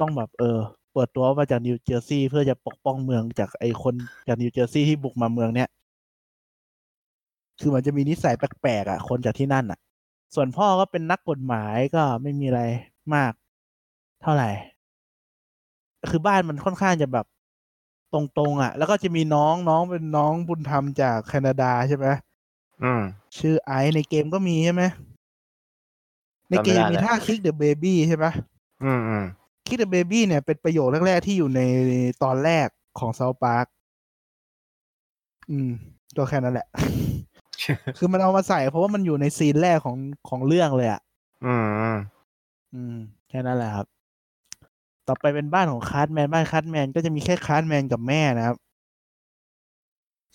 [0.00, 0.58] ต้องแบบเออ
[0.92, 3.94] เปิดตัวว่ามาจากนิวเจอร์ซีย์เพื่อจะปกป้องเมืองจากไอ้คน
[4.28, 5.68] จากนิวเจอร์ซีย์ที่บุกมาเมืองเนี้ย
[7.60, 9.78] คือมันจะมีนิสัยแปลกๆอะ คนจากที่นั่นอะ
[10.34, 12.62] ส่วนพ่อก็เป็นนักกฎหมายก็ไม่มีอะไร
[13.14, 13.32] มาก
[14.22, 14.50] เท่าไหร่
[16.10, 17.26] คือบ้านมันค่อนข้างจะแบบ
[18.12, 22.06] ตรงๆอะ แล้วก็จะมีน้องน้องเป็นน้องบุญธรรมจากแคนาดาใช่ไหม
[22.82, 23.02] อืม
[23.38, 24.82] ชื่อไอซ์ในเกมก็มีใช่ไหม
[26.50, 28.26] ในเกมจำไม่ได้มีแล้วท่า kick the baby ใช่ไหม
[28.84, 29.24] อืมอืม
[29.66, 31.60] kick the baby เนี่ยเป็นประโยคแรก ๆ ที่อยู่ใน
[32.22, 33.66] ตอนแรกของ South Park
[35.50, 35.70] อืม
[36.16, 36.66] ก็แค่นั้นแหละ
[37.98, 39.96] คือมันเอามาใส่เพราะว่ามันอยู่ใน scene แรกของ
[40.28, 41.00] ของเรื่องเลยอะ
[41.44, 41.98] อืมอืม
[42.74, 42.96] อืม
[43.28, 43.86] แค่นั้นแหละครับ
[45.08, 48.56] ต่อไปเป็นบ้านของ Cartman บ้าน Cartman ก็จะมีแค่ Cartman กับแม่นะครับ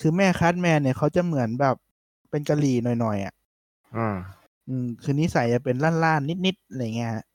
[0.01, 1.75] คือแม่ Cartman เนี่ยเขาจะเหมือนแบบ
[2.29, 3.33] เป็นกะหรี่หน่อยๆอะ
[3.95, 4.17] อืม
[4.67, 7.25] อืมคือนิสัยจะเป็นร่านๆนิดๆอะไรเงี้ยฮะ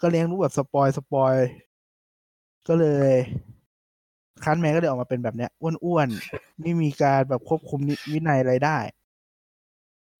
[0.00, 1.34] ก็เลี้ยงลูกแบบ spoil spoil
[2.68, 3.12] ก็เลย
[4.42, 8.78] Cartman ก็เลยออกมาเป็นแบบเนี้ยอ้วนๆไม่มีการแบบควบคุมนิวินัยอะไรได้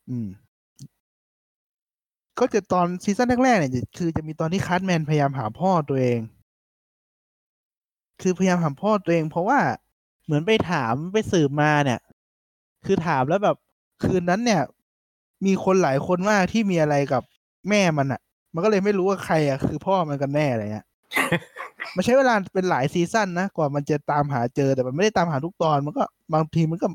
[0.08, 0.26] อืม
[2.38, 6.18] ก็จะตอน season แรกๆเนี่ยจะคือจะมีตอนที่ Cartman พยายามหาพ่อตัวเอง
[8.22, 9.58] คือพยายามหาพ่อตัวเอง เพราะว่า
[10.24, 12.00] เหมือนไปถามไปสืบมาเนี่ย
[12.86, 13.56] คือถามแล้วแบบ
[14.04, 14.62] คืนนั้นเนี่ย
[15.46, 17.22] มีคนหลายคนมากที่มีอะไรกับ
[17.68, 18.20] แม่มันอะ่ะ
[18.54, 20.86] มันก็เลยไม่รู้ว่าใครอะ่ะคือพ่อมันกันแน่อะไรเงี้ย
[21.96, 26.86] มันใช้เวลาเป็นหลาย season นะกว่ามันจะตามหาเจอแต่มันไม่ได้ตามหาทุกตอนมันก็บางทีมันก็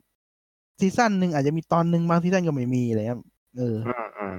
[0.79, 3.19] season หนึ่งอาจจะมีตอนหนึ่งบาง season ก็ไม่มีอะไรเงี้ย
[3.57, 4.35] เอออืมอืม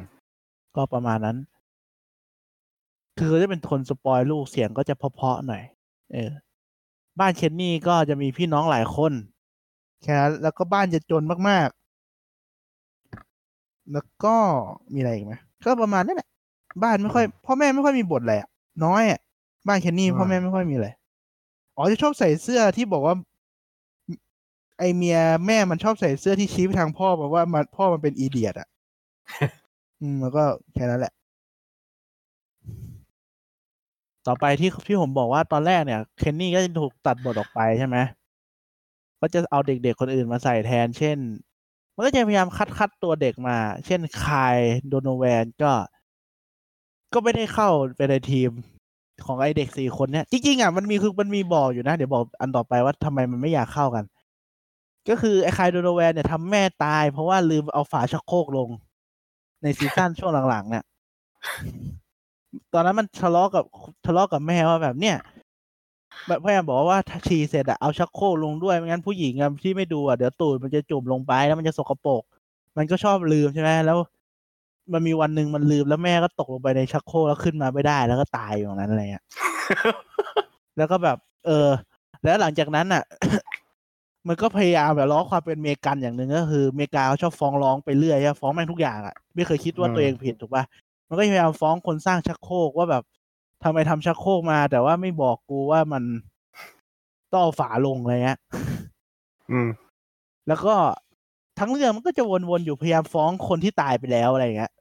[0.76, 1.36] ก็ประมาณนั้น
[3.18, 5.62] คือเขาจะเป็นคน spoil ลูกเสียงก็จะเพาะๆหน่อย
[6.12, 6.30] เออ
[7.20, 9.12] บ้าน Kenny ก็จะมีพี่น้องหลายคน
[10.02, 14.34] แค่นั้นแล้วก็บ้านจะจนมากๆ แล้วก็
[14.94, 16.28] มีอะไรอีกไหมก็ประมาณนั้นแหละ
[16.82, 18.48] บ้านไม่ค่อยพ่อแม่ไม่ค่อยมีบทอะไรอะ
[18.84, 19.20] น้อยอะ
[19.68, 20.88] บ้านเคนนี่พ่อแม่ไม่ค่อยมีอะไร
[21.76, 23.14] อ๋อจะชอบใส่เสื้อที่บอกว่า
[24.78, 28.68] ไอเมียแม่มันชอบใส่เสื้อที่ชี้ไปทางพ่อบอกว่ามันพ่อมันเป็นอีเดียตอะ
[30.00, 30.42] อืมแล้วก็
[30.74, 31.12] แค่นั้นแหละ
[34.26, 37.96] ต่อไปที่ที่ผมบอกว่าตอนแรกเนี่ยเคนนี่ก็จะถูกตัดบทออกไปใช่ไหม
[39.20, 41.18] ก็จะเอาเด็กๆคนอื่นมาใส่แทน เช่น
[41.94, 43.56] มันก็จะพยายามคัดคัดตัวเด็กมา
[43.86, 44.56] เช่นคาย
[44.88, 45.72] โดโนแวนก็
[47.12, 48.50] ก็ไม่ได้เข้าไปในทีม
[49.26, 54.04] ของไอเด็กสี่คนเนี่ย จริงๆอะมันมีคือมันมีบอกอยู่นะ เดี๋ยวบอกอันต่อไปว่าทำไมมันไม่อยากเข้ากัน
[55.08, 58.68] ก็คือไอคายโดโนแวนเนี่ยทำแม่ตายเพราะว่าลืมเอาฝาชักโครกลง
[59.62, 60.84] ในซีซั่นช่วงหลังๆเนี่ย
[62.74, 63.64] ตอนนั้นมันทะเลาะกับ
[64.06, 65.16] ทะเลาะกับแม่ว่าแบบเนี่ย
[66.28, 72.22] แบบพยายามบอกว่าถ้าฉี่เสร็จอะเอาชักโครกลงด้วยไม่งั้นผู้หญิงอะที่ไม่ดูอะเดี๋ยวตูดมันจะจุ่มลงไปแล้วมันจะสกปรก
[72.76, 73.98] มันก็ชอบลืมใช่ไหมแล้ว
[74.92, 79.24] มันมีวันหนึ่งมันลืมแล้วแม่ก็ตกลงไปในชักโครกแล้วขึ้นมาไม่ได้แล้วก็ตายอยู่ตรงนั้นอะไรเงี้ย
[80.76, 81.68] แล้วก็แบบ เออ
[82.24, 83.02] แล้วหลังจากนั้นอะ
[84.28, 90.64] มันก็พยายามแบบล้อความเป็นเมกันอย่างหนึ่งก็คือเมกาเขาชอบฟ้องร้องไปเรื่อยอะฟ้องแม่งทุกอย่างอะไม่เคยคิดว่าตัวเองผิดถูกปะ
[91.10, 93.04] มันก็พยายามฟ้องคนสร้างชักโครกว่าแบบ
[93.64, 96.02] ทำไมทำชักโครกมา แต่ว่าไม่บอกกูว่ามัน
[97.32, 98.38] ต้องเอาฝาลงอะไรเงี้ย
[99.50, 99.68] อืม
[100.48, 100.74] แล้วก็
[101.58, 104.72] ทั้งเรื่องมันก็จะวนๆอยู่พยายามฟ้องคนที่ตายไปแล้วอะไรอย่างเงี้ย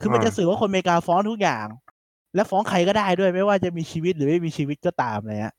[0.00, 1.66] คือมันจะสื่อว่าคนอเมริกาฟ้องทุกอย่าง
[2.34, 5.54] และฟ้องใครก็ได้ด้วยไม่ว่าจะมีชีวิตหรือไม่มีชีวิตก็ตามอะไรเงี้ย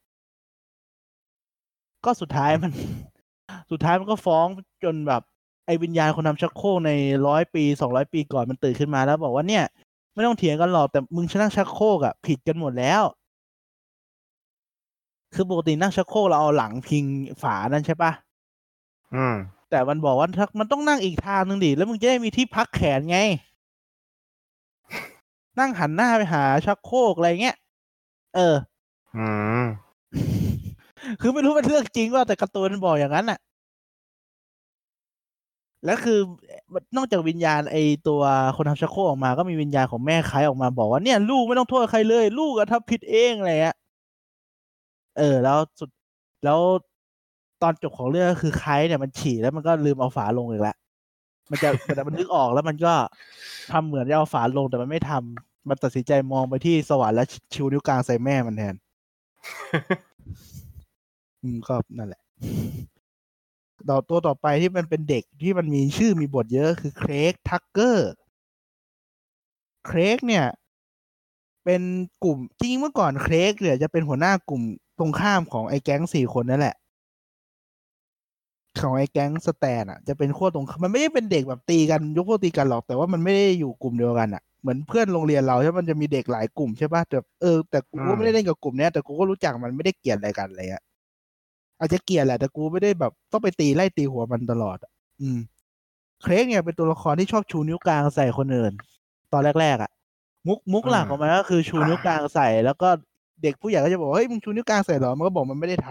[2.05, 2.71] ก็สุดท้ายมัน
[3.71, 4.47] สุดท้ายมันก็ฟ้อง
[4.83, 5.21] จนแบบ
[5.65, 6.91] ไอ้วิญญาณคนทำชักโครกใน
[7.27, 9.63] ร้อยปีสองร้อยปีก่อนมันตื่นขึ้นมาแล้วบอกว่าเนี่ย
[10.13, 13.03] ไม่ต้องเถียงกันหรอกแต่มึงนั่งชักโครกอะผิดกันหมดแล้ว
[15.35, 17.03] คือปกตินั่งชักโครกเราเอาหลังพิง
[17.41, 18.11] ฝานั่นใช่ปะ
[19.15, 19.35] อืม
[19.69, 23.17] แต่มันบอกว่าถ้ามันต้องนั่งอีกทางหนึ่งดิแล้วมึงจะได้มีที่พักแขนไง
[25.59, 27.55] นั่งหันหน้าไปหาชักโครกอะไรเงี้ย
[28.35, 28.55] เออ
[29.17, 29.27] อื
[29.63, 29.65] ม
[31.21, 33.39] คือไม่รู้เป็นเรื่องจริงว่าแต่การ์ตูนมันบอกอย่างนั้นน่ะ
[35.85, 36.19] แล้วคือ
[36.97, 38.21] นอกจากวิญญาณไอตัว
[38.55, 43.77] คนทำชักโครกออกมาก็มีวิญญาณของแม่คล้ายออกมาบอกว่าเนี่ยลูกไม่ต้องโทษใครเลย ลูกอะทำผิดเองอะไรเงี้ย
[45.17, 45.89] เออ แล้วสุด
[46.45, 46.59] แล้ว
[47.61, 50.75] ตอนจบของเรื่องก็คือไคล้เนี่ยมันฉี่แล้วมันก็ลืมเอาฝาลงอีกแล้ว
[51.51, 52.93] มันจะแต่มันนึกออกแล้วมันก็
[53.71, 58.75] ทำเหมือนจะเอาฝาลงแต่มันไม่ทำมันตัดสินใจมองไปที่สวรรค์แล้วชิวนิ้วกลางใส่แม่มันแทน
[61.41, 62.21] อืมก็นั่นแหละ
[63.89, 68.11] ต่อตัวต่อไปที่มันเป็นเด็กที่มันมีชื่อมีบทเยอะคือเครกทักเกอร์
[69.85, 70.45] เครกเนี่ย
[71.65, 71.81] เป็น
[72.23, 74.61] กลุ่มจริงเมื่อก่อนเครกเนี่ยจะเป็นหัวหน้ากลุ่ม
[74.99, 76.75] ตรงข้ามของไอ้แก๊งสี่คนนั่นแหละ
[78.81, 95.39] ของไอ้แก๊งสแตนอะจะเป็นขั้วตรงมันไม่ได้เป็นเด็กแบบตีกันยกพวกตีกันหรอก แต่ว่ามันไม่ได้อยู่กลุ่มเดียวกันอะเหมือนเพื่อนโรงเรียนเราใช่มันจะมีเด็กหลายกลุ่มใช่ป่ะแต่เออแต่กูก็ไม่ได้เล่นกับกลุ่มเนี้ยแต่กูก็รู้จักมันไม่ได้เกลียดอะไรกันอะไรเงี้ยอาจจะเกลียดแหละแต่กูไม่ได้แบบต้องไปตีไล่ตีหัวมันตลอดอะอืม
[96.23, 98.73] เครกเนี่ยเป็นตัวละครที่ชอบชูนิ้วกลางใส่คนอื่น
[99.33, 99.91] ตอนแรกๆอะ
[100.47, 102.89] มุกมุกหลักของมันก็คือชูนิ้วกลางใส่ แล้วก็
[103.43, 105.89] เด็กผู้ใหญ่ก็จะบอกว่าเฮ้ยมึงชูนิ้วกลางใส่เหรอมันก็บอกมันไม่ได้ท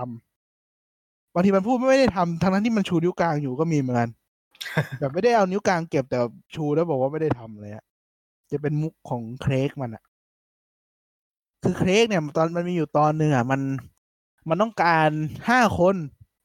[0.66, 4.10] ำบางทีมันพูดไม่ได้ทำทั้งนั้นที่มันชูนิ้วกลางอยู่ก็มีเหมือนกัน
[4.98, 6.18] แบบไม่ได้เอานิ้วกลางเก็บแต่
[6.54, 7.84] ชูแล้วบอกว่าไม่ได้ทำเลยอะ
[8.50, 10.02] จะเป็นมุกของเครกมันอะ
[11.62, 13.60] คือเครกเนี่ย ตอนมันมีอยู่ตอนหนึ่งอะมัน
[14.48, 15.10] มันต้องการ
[15.48, 15.96] ห้าคน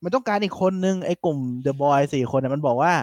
[0.04, 2.94] มันต้องการอีกคนนึงไอ้กลุ่มเดอะบอยสี่คนเนี่ยมันบอกว่า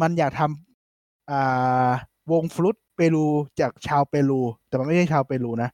[0.00, 1.90] มันอยากทำอ่า
[2.32, 3.26] วงฟลุตเปรู
[3.60, 5.70] จากชาวเปรู แต่มันไม่ใช่ชาวเปรูนะ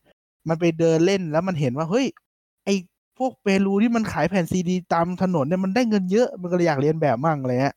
[0.48, 2.06] มันไปเดินเล่นแล้วมันเห็นว่าเฮ้ย
[2.64, 2.74] ไอ้
[3.18, 7.76] พวกเปรูที่มันขายแผ่นซีดีตามถนนเนี่ยมันได้เงินเยอะมันก็เลยอยากเรียนแบบมั่งอะไรเงี้ย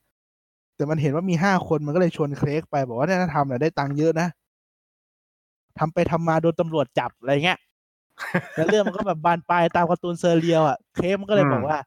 [0.75, 4.27] แต่มันเห็นว่ามีห้าคนมันก็เลยชวนเครกไปบอกว่าเนี่ยถ้าทำเนี่ยได้ตังค์เยอะนะ
[5.79, 7.57] ทำไปทำมาโดนตำรวจจับอะไรเงี้ย
[8.55, 11.77] แล้วเรื่องมันก็แบบบานปลายตามการ์ตูนเซอร์เรียลอะ เคสมันก็เลยอืมบอกว่า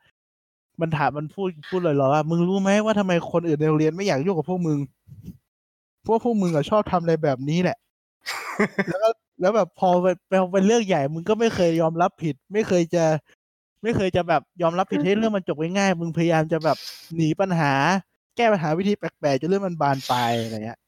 [0.81, 4.79] มันถามมันพูดพูดลอยๆว่า มึงรู้ไหมว่าทำไมคนอื่นในโรงเรียนไม่อยากยุ่งกับพวกมึง
[6.03, 7.79] เพราะวกพวกมึงอะชอบทำอะไรแบบนี้แหละ
[8.88, 9.09] แล้วก็
[9.41, 13.05] แล้วแบบพอเป็นพอเป็นเรื่องใหญ่ มึงก็ไม่เคยยอมรับผิด ไม่เคยจะ
[13.83, 16.77] ไม่เคยจะแบบยอมรับผิดให้เรื่องมันจบง่ายๆมึงพยายามจะแบบ
[17.14, 17.73] หนีปัญหา
[18.37, 20.79] แก้ปัญหาวิธีแปลกๆจนเรื่องมันบานปลายอะไรเงี้ย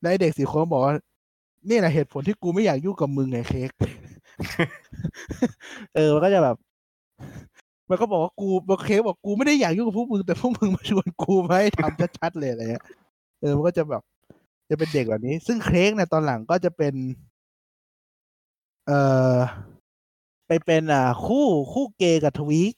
[0.00, 0.94] แล้วไอ้เด็กสี่คนก็บอกว่า
[1.68, 3.70] นี่แหละเหตุผลที่กูไม่อยากยุ่งกับมึงไงเค้ก
[5.94, 6.56] เออมันก็จะแบบ
[7.90, 12.84] มันก็บอกว่ากูบอกเค้กบอกกูไม่ได้อยากยุ่งกับพวกมึงแต่พวกมึงมาชวนกูมาให้ทำชัดๆเลยอะไรเงี้ย
[13.40, 14.02] เออมันก็จะแบบ
[14.70, 16.94] จะเป็นเด็กแบบนี้ ซึ่งเค้กเนี่ยตอนหลังก็จะเป็น
[18.86, 19.00] เอ่
[19.34, 19.36] อ
[20.46, 22.74] ไปเป็นอ่าคู่คู่เกย์กับทวีค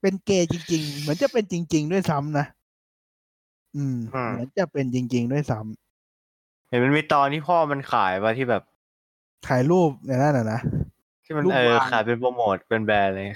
[0.00, 2.46] เป็นเกย์จริง ๆ เหมือนจะเป็นจริง ๆ ด้วยซ้ำนะ
[3.76, 8.62] อืมอืมเหมือนจะเป็นจริง ๆ ด้วยซ้ำเห็นมันมีตอนที่พ่อมันขายว่าที่แบบ
[9.46, 10.60] ถ่ายรูปในนั้นน่ะนะ
[11.24, 13.26] ที่มันรูปเออวางขายเป็นโปรโมทเป็นแบรนด์เลย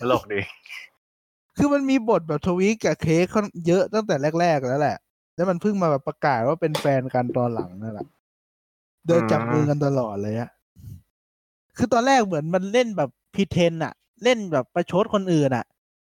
[0.00, 0.40] ตลกดี
[1.56, 4.96] คือมันมีบทแบบทวีคกับเค้กค่อนเยอะตั้งแต่แรก ๆ แล้วแหละ
[5.34, 8.06] แล้วมันเพิ่งมาแบบประกาศว่าเป็นแฟนกันตอนหลังนั่นแหละ
[9.06, 10.50] เดินจับมือกันตลอดเลยอะ
[11.76, 13.92] คือตอนแรกเหมือนมันเล่นแบบพีเทนอะ
[14.24, 15.64] เล่นแบบประชดคนอื่นอะ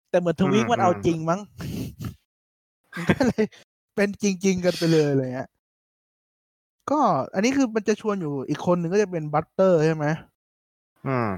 [0.10, 1.39] แต่เหมือน Tweek มันเอาจริงมั้ง
[2.95, 3.43] มันก็เลย
[3.95, 5.47] เป็นจริง ๆ กันไปเลยเลยฮะ
[6.91, 7.00] ก็
[7.34, 10.06] อันนี้คือมันจะชวนอยู่อีกคนหนึ่งก็จะเป็น Butters ใช่ไหม
[11.08, 11.30] อืม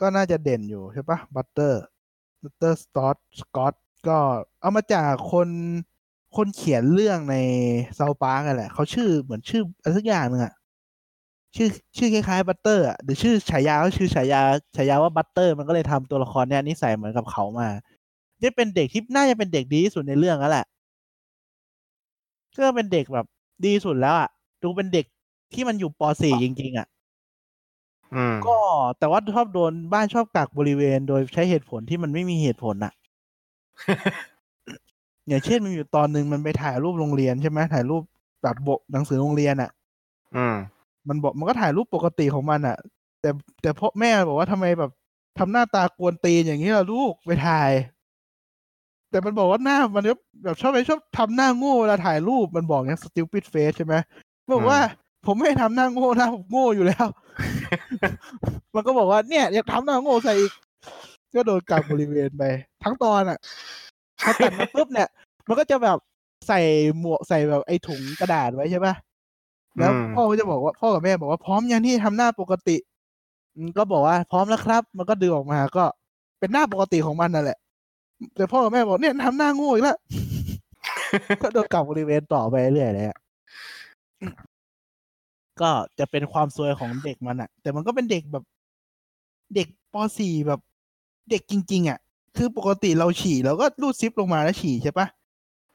[0.00, 3.74] ก็น่าจะเด่นอยู่ใช่ปะ Butters Butters Stotch Stotch
[4.08, 4.18] ก็
[4.60, 5.48] เอามาจากคน
[6.36, 7.36] คนเขียนเรื่องใน
[7.94, 10.54] South Park กันแหละเขาชื่อเหมือนชื่ออะไรสักอย่างหนึ่งอะ
[11.56, 14.40] ชื่อชื่อคล้ายๆบัตเตอร์อะหรือชื่อฉายาก็ชื่อฉายา
[14.76, 17.68] ฉายาว่าบัตเตอร์ มันก็เลยทำตัวละครเนี้ยนิสัยเหมือนกับเขามา
[18.42, 20.66] จะเป็นเด็กที่น่าจะเป็นเด็กดีที่สุดในเรื่องแล้วแหละ
[22.64, 23.26] ก็เป็นเด็กแบบ
[23.64, 24.30] ดีสุดแล้วอะ
[24.62, 25.06] ดูเป็นเด็ก
[25.54, 26.86] ที่มันอยู่ป .4 จริง ๆอะ
[28.14, 28.58] อืมก็
[28.98, 32.92] แต่ว่าชอบโดนบ้านชอบกักบริเวณ โดยใช้เหตุผลที่มันไม่มีเหตุผลอะ
[35.28, 38.02] อย่างเช่นมันอยู่ตอนหนึ่งมันไปถ่ายรูปโรงเรียนใช่ไหมถ่ายรูป
[38.42, 39.70] แบบโบหนังสือโรงเรียนอะ
[40.36, 40.56] อืม
[41.08, 42.76] มันบอกมันก็ถ่ายรูปปกติของมันอะ
[43.20, 43.30] แต่
[43.62, 44.90] แต่พ่อแม่บอกว่าทำไมแบบ
[45.38, 47.70] ทำหน้าตากวนตีนอย่างนี้ล่ะลูกไปถ่าย
[49.10, 53.94] แต่มันบอกว่าหน้ามันก็แบบชอบไปชอบทำหน้าโง่เวลาถ่ายรูปมันบอกเนี้ย stupid face ใช่ไหม
[54.52, 54.78] บอกว่า
[55.26, 57.06] ผมไม่ทำหน้าโง่นะผมโง่อยู่แล้ว
[58.74, 60.52] มันก็บอกว่าเนี่ยอยากทำหน้าโง่ใส่อีก
[61.34, 62.42] ก็โดนกักบริเวณไป
[62.84, 63.38] ทั้งตอนอะ
[64.22, 65.08] พอตัดมาปุ๊บเนี่ย
[65.48, 65.98] มันก็จะแบบ
[66.48, 66.60] ใส่
[66.98, 68.94] หมวกใส่แบบไอ้ถุงกระดาษไว้ใช่ปะ
[69.78, 72.76] แล้วอืมพ่อก็จะบอกว่าพ่อกับแม่บอกว่าพร้อมยังที่ทำหน้าปกติ
[73.56, 75.84] อืมก็บอกว่าพร้อมแล้วครับ มันก็ดึงออกมาก็
[76.38, 77.58] เป็นหน้าปกติของมันนั่นแหละ
[78.36, 79.98] แต่พ่อกับแม่บอกเนี่ยทำหน้าโง่อีกแล้ว
[81.42, 83.18] ก็โดนกักบริเวณต่อไปเรื่อยเลยอะ
[85.60, 88.44] ก็จะเป็นความซวยของเด็กมันอะแต่มันก็เป็นเด็กแบบ
[89.54, 90.60] เด็กป.4 แบบ
[91.30, 91.98] เด็กจริง ๆอะ
[92.36, 95.06] คือปกติเราฉี่เราก็รูดซิปลงมาแล้วฉี่ใช่ปะ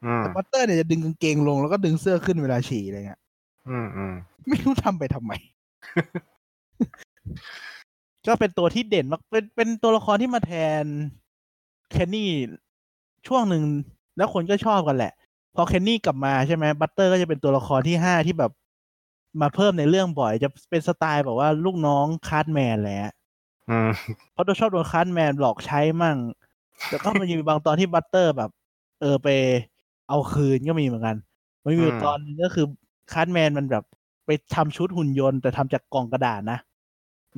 [0.06, 3.22] อืมแต่ Butters เนี่ยจะดึงกางเกงลงแล้วก็ดึงเสื้อขึ้นเวลาฉี่อะไรเงี้ย
[3.70, 4.14] อืมอืม
[4.48, 5.32] ไม่รู้ทำไปทำไม
[8.28, 10.52] ก็เป็นตัวที่เด่นมากเป็นเป็นตัวละครที่มาแท
[10.84, 10.86] น
[11.92, 12.30] Kenny
[13.28, 13.64] ช่วงหนึ่ง
[14.18, 15.14] แล้วคนก็ชอบกันแหละ
[15.56, 18.52] พอ Kenny กลับมาใช่ไหม Butters ก็จะเป็นตัวละครที่ห้าที่แบบ
[19.42, 23.14] มาเพิ่มในเรื่องบ่อยจะเป็นสไตล์แบบว่าลูกน้อง Cartman แหละ
[23.70, 23.92] อืม
[24.34, 26.18] เพราะตัวชอบโดน Cartman หลอกใช้มั่ง
[26.90, 28.50] แล้วก็มันจะมีบางตอนที่ Butters แบบ
[29.02, 29.28] เออไป
[30.10, 31.18] เอาคืนก็มีเหมือนกัน
[31.64, 32.66] มันมีอยู่ตอนนึงก็คือ
[33.14, 33.84] Cartman มันแบบ
[34.26, 36.60] ไปทำชุดหุ่นยนต์แต่ทำจากกล่องกระดาษนะ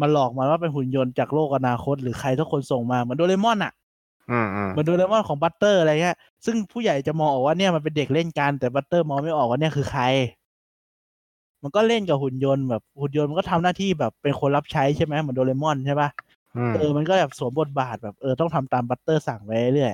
[0.02, 3.83] มันหลอกมันว่าเป็นหุ่นยนต์จากโลกอนาคต หรือใครทุกคนส่งมาเหมือนโดเรมอนอะอืมอืม
[4.72, 6.16] เหมือนโดเรมอนของ Butters อะไรเงี้ย
[6.46, 10.04] ซึ่งผู้ใหญ่จะมองออกว่าเนี่ยมันเป็นเด็กเล่นกัน แต่ Butters มองไม่ออกว่าเนี่ยคือใคร
[11.64, 16.10] มันก็เล่นกับหุ่นยนต์แบบหุ่นยนต์มันก็ทำหน้าที่แบบเป็นคนรับใช้ใช่ไหมเหมือนโดเรมอนใช่ปะ
[16.58, 19.94] อืมเออมันก็แบบสวมบทบาทแบบเออต้องทำตาม Butters สั่งไว้เรื่อย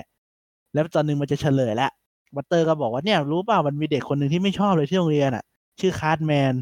[0.72, 1.90] แล้วตอนหนึงมันจะเฉลยแล้ว
[2.36, 5.44] Butters ก็บอกว่าเนี่ยรู้เปล่ามันมีเด็กคนหนึ่งที่ไม่ชอบเลยที่โรงเรียนอะ
[5.80, 6.54] ชื่อ Cartman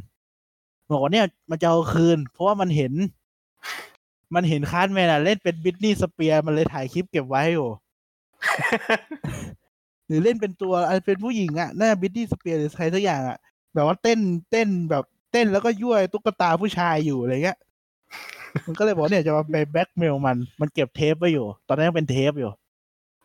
[0.93, 2.93] บอกว่าเนี่ยมันจะเอาคืน เพราะว่ามันเห็น
[4.35, 7.69] มันเห็น Cartman อะเล่นเป็น Britney Spears มันเลยถ่ายคลิปเก็บไว้อยู่
[10.07, 13.39] หรือเล่นเป็นตัวอะไรเป็นผู้หญิงอะน่า Britney Spears หรือใครสักอย่างอะ
[13.75, 14.19] แบบว่าเต้น
[14.51, 17.59] เต้นแบบเต้นแล้วก็ยั่วตุ๊กตาผู้ชายอยู่อะไรเงี้ย
[18.67, 22.51] มันก็เลยบอกเนี่ยจะมาไปแบล็กเมลมัน มันเก็บเทปไว้อยู่ ตอนนั้นยังเป็นเทปอยู่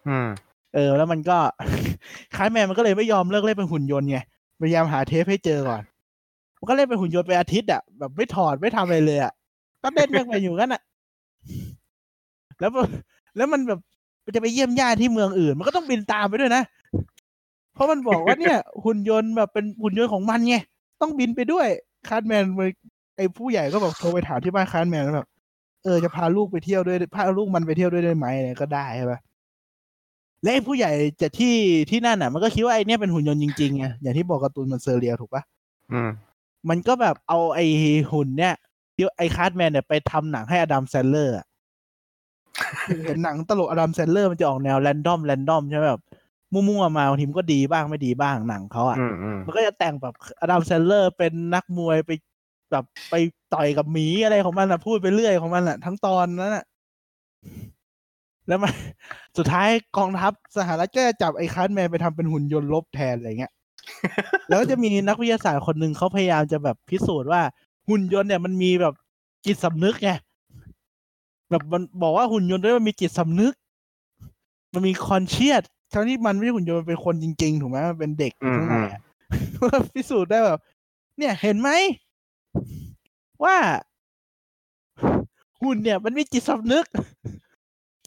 [0.08, 0.28] อืม
[0.76, 1.38] เออ แล้วมันก็
[2.36, 4.18] คล้ายแมนมันก็เลยไม่ยอมเลิกเล่นเป็นหุ่นยนต์ไง
[4.62, 5.82] พยายามหาเทปให้เจอก่อน
[6.60, 9.34] มันก็เล่นเป็นหุ่นยนต์ไปอาทิตย์อะแบบไม่ถอดไม่ทำอะไรเลยอะ
[9.84, 10.82] ก็เล่นยังไปอยู่กันอะ
[12.60, 12.88] แล้วมัน
[13.38, 13.80] แล้วมันแบบ
[14.26, 16.64] มันจะไปเยี่ยมญาติที่เมืองอื่น มันก็ต้องบินตามไปด้วยนะ
[17.74, 20.56] เพราะมันบอกว่าเนี่ย หุ่นยนต์แบบเป็นหุ่นยนต์ของมันไง
[21.02, 21.68] ต้องบินไปด้วย
[22.08, 22.68] Cartman มัน
[23.18, 25.28] ไอ้ผู้ใหญ่ก็บอกโทรไปถามที่บ้าน Cartman แล้วแบบ
[25.84, 29.20] เออจะพาลูกไปเที่ยวด้วยพาลูกมันไปเที่ยวด้วยได้ไหมอะไรก็ได้ใช่ปะ
[30.42, 30.92] และไอ้ผู้ใหญ่
[31.22, 31.56] จะที่
[31.90, 35.44] ที่นั่นอะ มันก็คิดว่าไอ้เนี่ยเป็นหุ่นยนต์จริงๆไงอย่างที่บอกการ์ตูนมัน surreal ถูกปะ
[35.92, 36.10] อืม
[36.70, 37.66] มันก็แบบเอาไอ้
[38.12, 38.54] หุ่นเนี่ย
[38.96, 41.46] ที่ไอ้ Cartman เนี่ยไปทำหนังให้ Adam Sandler อะ
[43.06, 46.02] เห็นหนังตลก Adam Sandler มันจะออกแนว random random ใช่ไหมแบบ
[46.54, 52.12] มั่วๆมาบางทีมันก็ดีบ้างไม่ดีบ้างหนังเขาอะอืมอืมมันก็จะแต่งแบบ Adam Sandler เป็นนักมวยไป
[52.72, 53.16] แบบไป
[53.54, 56.66] ต่อยกับหมีอะไรของมันอะพูดไปเรื่อยของมันอะ ทั้งตอนนั้นอะ
[58.48, 58.74] แล้วมัน
[59.38, 63.54] สุดท้ายกองทัพสหรัฐก็จะจับไอ้ Cartman ไปทำเป็นหุ่นยนต์รบแทนอะไรเงี้ย
[64.48, 67.42] แล้วก็จะมีนักวิทยาศาสตร์คนหนึ่งเขาพยายามจะแบบพิสูจน์ว่า
[67.90, 68.94] หุ่นยนต์เนี่ยมันมีแบบ
[69.46, 70.12] จิตสำนึกไง
[71.50, 73.54] แบบมันบอกว่าหุ่นยนต์ด้วยมันมีจิตสำนึก
[74.74, 75.64] มันมีคอนเชียส
[75.94, 79.02] ทั้งที่มันไม่ใช่หุ่นยนต์มันเป็นคนจริง ๆ ถูกไหมมันเป็นเด็กอยู่ข้างในอะ
[79.62, 80.60] ก็พิสูจน์ได้แบบ
[81.18, 81.70] เนี่ยเห็นไหม
[83.44, 83.58] ว่า
[85.62, 86.86] หุ่นเนี่ย มันมีจิตสำนึก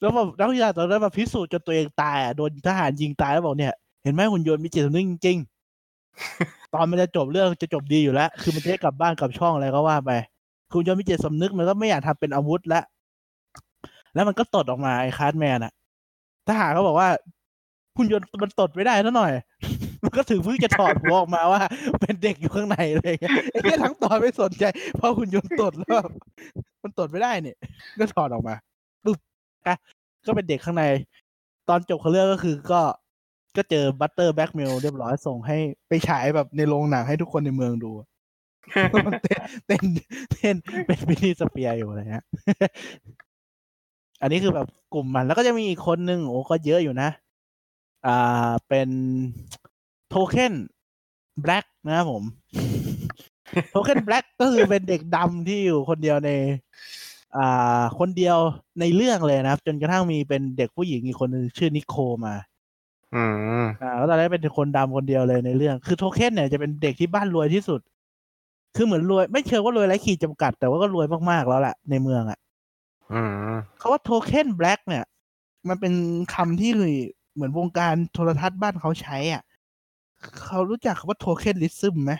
[0.00, 3.72] แล้วแบบนักวิทยาศาสตร์ตอนนั้นมาพิสูจน์จนตัวเองตายอะโดนทหารยิงตายแล้วบอกเนี่ย
[4.02, 5.55] เห็นไหมหุ่นยนต์มีจิตสำนึกจริงๆ
[6.74, 10.10] ตอนมันจะจบเรื่องจะจบดีอยู่แล้ว คือมันจะได้กลับบ้านกลับช่องอะไรก็ว่าไป
[10.70, 12.84] คือหุ่นยนต์มีจิตสำนึกมันก็ไม่อยากทำเป็นอาวุธแล้ว
[14.14, 15.72] แล้วมันก็ตดออกมาไอ้คาร์ดแมนอะ
[16.48, 17.08] ทหารเขาบอกว่า
[17.96, 19.32] หุ่นยนต์มันตดไม่ได้ซะหน่อย
[20.04, 21.60] มันก็ถึงเพิ่งจะถอดหัวออกมาว่า
[22.00, 24.64] เป็นเด็กอยู่ข้างในอะไรอย่างเงี้ยไอ้เหี้ยทั้งตอนไม่สนใจ
[24.96, 25.90] เพราะหุ่นยนต์ตดแล้ว
[26.82, 27.56] มันตดไม่ได้เนี่ย
[28.00, 28.54] ก็ถอดออกมา
[29.04, 29.18] ปึ๊บ
[29.66, 29.76] อะ
[30.26, 30.84] ก็เป็นเด็กข้างใน
[31.68, 32.80] ตอนจบเของเรื่องก็คือก็
[33.56, 35.56] ก็เจอ Butters blackmail เรียบร้อยส่งให้
[35.88, 37.90] ไปฉายแบบในโรงหนังให้ทุกคนในเมืองดู
[39.06, 39.84] มันเต้นเต้น
[40.32, 42.24] เต้นเป็น Britney Spears อยู่อะไรเงี้ย
[44.22, 47.10] อันนี้คือแบบกลุ่มมัน แล้วก็จะมีอีกคนนึงโอ้ก็เยอะอยู่นะ
[48.06, 48.88] อ่าเป็น
[50.08, 50.54] Token
[51.42, 52.22] Black นะครับผม
[53.70, 56.30] Token Black ก็คือเป็นเด็กดำที่อยู่คนเดียวใน
[57.36, 58.36] อ่า คนเดียว
[58.80, 61.96] ในเรื่องเลยนะครับ จนกระทั่งมีเป็นเด็กผู้หญิงอีกคนนึงชื่อนิโค
[62.26, 62.34] มา
[63.14, 63.24] อื
[63.62, 67.80] มอ่าแล้วตอนแรกเป็นคนดำคนเดียวเลยในเรื่อง คือโทเค็นเนี่ยจะเป็นเด็กที่บ้านรวยที่สุด
[68.76, 72.38] คือเหมือนรวย ไม่เชิงว่ารวยไร้ขีดจำกัด แต่ว่าก็รวยมากๆแล้วแหละในเมืองอะ
[73.12, 75.04] อืมเขาว่าโทเค็นแบล็กเนี่ย
[75.68, 75.92] มันเป็น
[76.34, 76.70] คำที่
[77.34, 79.42] เหมือนวงการโทรทัศน์บ้านเขาใช้อะ
[80.44, 82.12] เขารู้จักคำว่าโทเค็นลิซึมไหม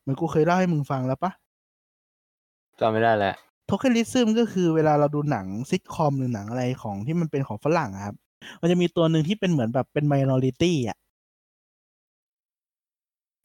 [0.00, 1.32] เหมือนกูเคยเล่าให้มึงฟังแล้วปะ
[2.80, 3.34] จำไม่ได้แล้ว
[3.66, 8.16] โทเค็นลิซึมก็คือเวลาเราดูหนังซิทคอมหรือหนังอะไรของที่มันเป็นของฝรั่งอะครับ
[8.60, 10.96] มันจะมีตัวหนึ่งที่เป็นเหมือนแบบเป็น minority อะ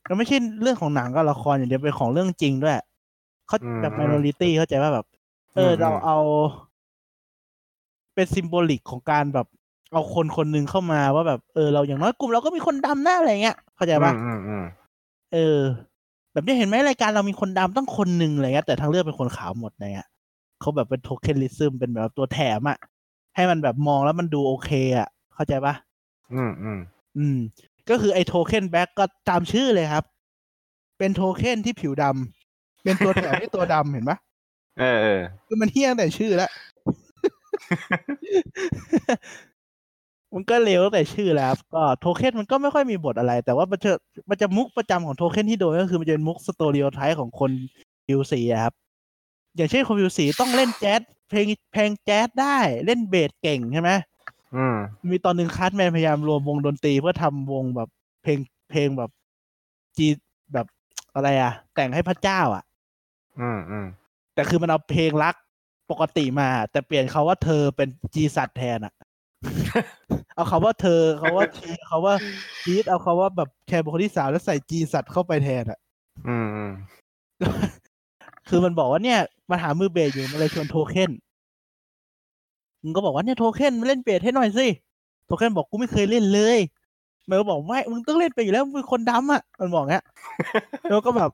[0.05, 2.75] แล้วไม่ใช่เรื่องของหนังกับละครอย่างเดียวเป็นของเรื่องจริงด้วย
[3.47, 5.05] เขาแบบ minority เข้าใจว่าแบบ
[5.55, 6.17] เออเราเอา
[8.15, 9.47] เป็นซิมโบลิกของการแบบ
[9.93, 14.63] เอาคนคนหนึ่งเข้ามาว่าแบบ เออเราอย่างน้อยกลุ่มเราก็มีคนดำหน้าอะไรเงี้ยเข้าใจปะอืมอืม
[15.33, 15.59] เออ
[16.33, 20.09] แบบนี้เห็นไหมรายการเรามีคนดำต้องคนหนึ่งอะไรเงี้ยแต่ทางเลือกเป็นคนขาวหมดอะไรเงี้ย
[20.61, 22.77] เขาแบบเป็น tokenism เป็นแบบตัวแถมอะ
[23.35, 25.73] ให้มันแบบมองแล้วมันดูโอเคอะเข้าใจปะ
[26.33, 26.79] อืมอืม
[27.17, 27.37] อืม
[27.89, 30.05] ก็คือไอ้ Token Black ก็ตามชื่อเลยครับ
[30.97, 34.17] เป็นโทเค็นที่ผิวดำ เป็นตัวแถมที่ตัวดำเห็นปะ
[34.79, 36.51] เออเออคือมันเหี้ยตั้งแต่ชื่อแล้ว
[40.33, 43.91] มันก็เลวตั้งแต่ชื่อแล้วครับก็โทเค็นมันก็ไม่ค่อยมีบทอะไร แต่ว่ามันจะ
[44.29, 47.51] มันจะมุกประจำของโทเค็นที่โดนก็คือมันจะเป็นมุก stereotype ของคน
[48.05, 48.73] ผิวสีอะครับ
[49.55, 53.91] อย่างเช่นคนผิวสีต้องเล่นแจ๊สเพลงเพลงแจ๊สได้เล่นเบสเก่งใช่ไหม
[54.55, 54.75] อืม
[55.11, 57.89] มีตอนหนึ่ง Cartman พยายามรวมวงดนตรีเพื่อทำวงแบบ
[58.23, 58.39] เพลง
[58.69, 59.09] เพลงแบบ
[59.97, 60.07] จี
[60.53, 60.65] แบบ
[61.15, 62.63] อะไรอะแต่งให้พระเจ้าอะ
[63.41, 63.85] อืมอืม
[64.33, 65.35] แต่คือมันเอาเพลงรัก
[65.91, 68.93] ปกติมา แต่เปลี่ยนคำว่าเธอเป็นจีสัตแทนอะ
[70.35, 72.15] เอาคำว่าเธอคำว่า she คำว่า
[72.65, 75.79] he เอาคำว่าแบบแคร์บุคคลที่สามแล้วใส่จีสัตเข้าไปแทนอะ
[76.27, 76.71] อืมอืม
[78.49, 79.19] คือมันบอกว่าเนี่ย
[79.51, 81.11] มาหามือเบสอยู่มันเลยชวนโทเค็น
[82.83, 84.67] มึงก็บอกว่าเนี่ยโทเค็นมาเล่นเบสให้หน่อยสิ
[85.25, 86.57] โทเค็นบอกกูไม่เคยเล่นเลย
[87.29, 90.01] มันก็บอกไม่มึงต้องเล่นไปอยู่แล้วมึงคนดำอะมันบอกงี้
[90.89, 91.31] แล้วก็แบบ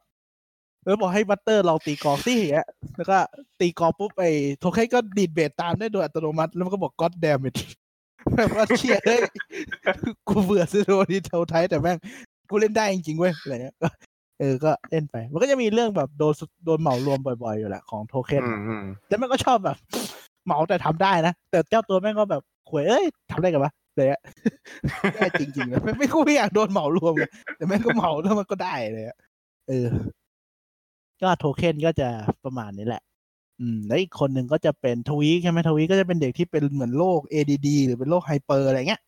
[0.84, 3.18] แล้วบอกให้บัตเตอร์ลองตีกลองสิอย่างเงี้ยแล้วก็
[3.60, 7.58] ตีกลองปุ๊บไอ้โทเค็นก็ดีดเบสตามได้โดยอัตโนมัติแล้วมันก็บอก God damn it
[8.36, 9.20] แบบว่าเหี้ยเฮ้ย
[10.28, 11.98] กูเบื่อ stereotype แต่แม่ง
[12.50, 13.76] กูเล่นได้จริงๆเว้ยอะไรเงี้ย
[14.42, 16.34] เออก็เล่นไป มันก็จะมีเรื่องแบบโดน
[16.66, 19.78] โดนเหมารวมบ่อยๆอยู่แหละของโทเค็นอืมอืมแล้วแม่งก็ชอบแบบ
[20.46, 24.22] เหมาแต่ทำได้นะ แต่เจ้าตัวแม่งก็แบบควยเอ้ยทำได้กันปะเลยอะ
[25.16, 27.24] ได้จริงๆเลยไม่ไม่กูไม่อยากโดนเหมารวมไง
[27.58, 29.18] แต่แม่งก็เหมาแล้วมันก็ได้เลยอะ
[29.68, 29.88] เออ
[31.22, 32.10] ก็โทเค็นก็จะ
[32.44, 33.02] ประมาณนี้แหละ
[33.60, 39.02] อืม แล้วอีกคนหนึ่งก็จะเป็นทวีใช่ไหมทวีก็จะเป็นเด็กที่เป็นเหมือนโรค ADD หรือเป็นโรค hyper อะไรเงี้ย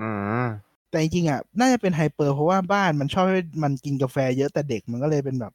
[0.00, 0.10] อื
[0.44, 0.46] ม
[0.90, 5.52] แต่จริงๆอะน่าจะเป็น hyper เพราะว่าบ้านมันชอบให้มันกินกาแฟเยอะแต่เด็กมันก็เลยเป็นแบบ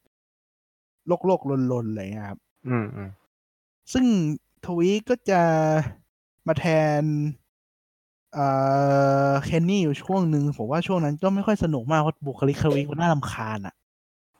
[1.07, 3.09] โรคโรคลนๆอะไรเงี้ยครับ อืมอืม
[3.93, 4.05] ซึ่ง
[4.65, 5.41] Tweek ก็จะ
[6.47, 6.65] มาแท
[7.01, 7.03] น
[8.33, 8.47] เอ่
[9.29, 13.75] อเคนนี่อยู่ช่วงหนึ่งผมว่าช่วงนั้นก็ไม่ค่อยสนุกมากเพราะบุคลิก Tweek มันน่ารำคาญอะ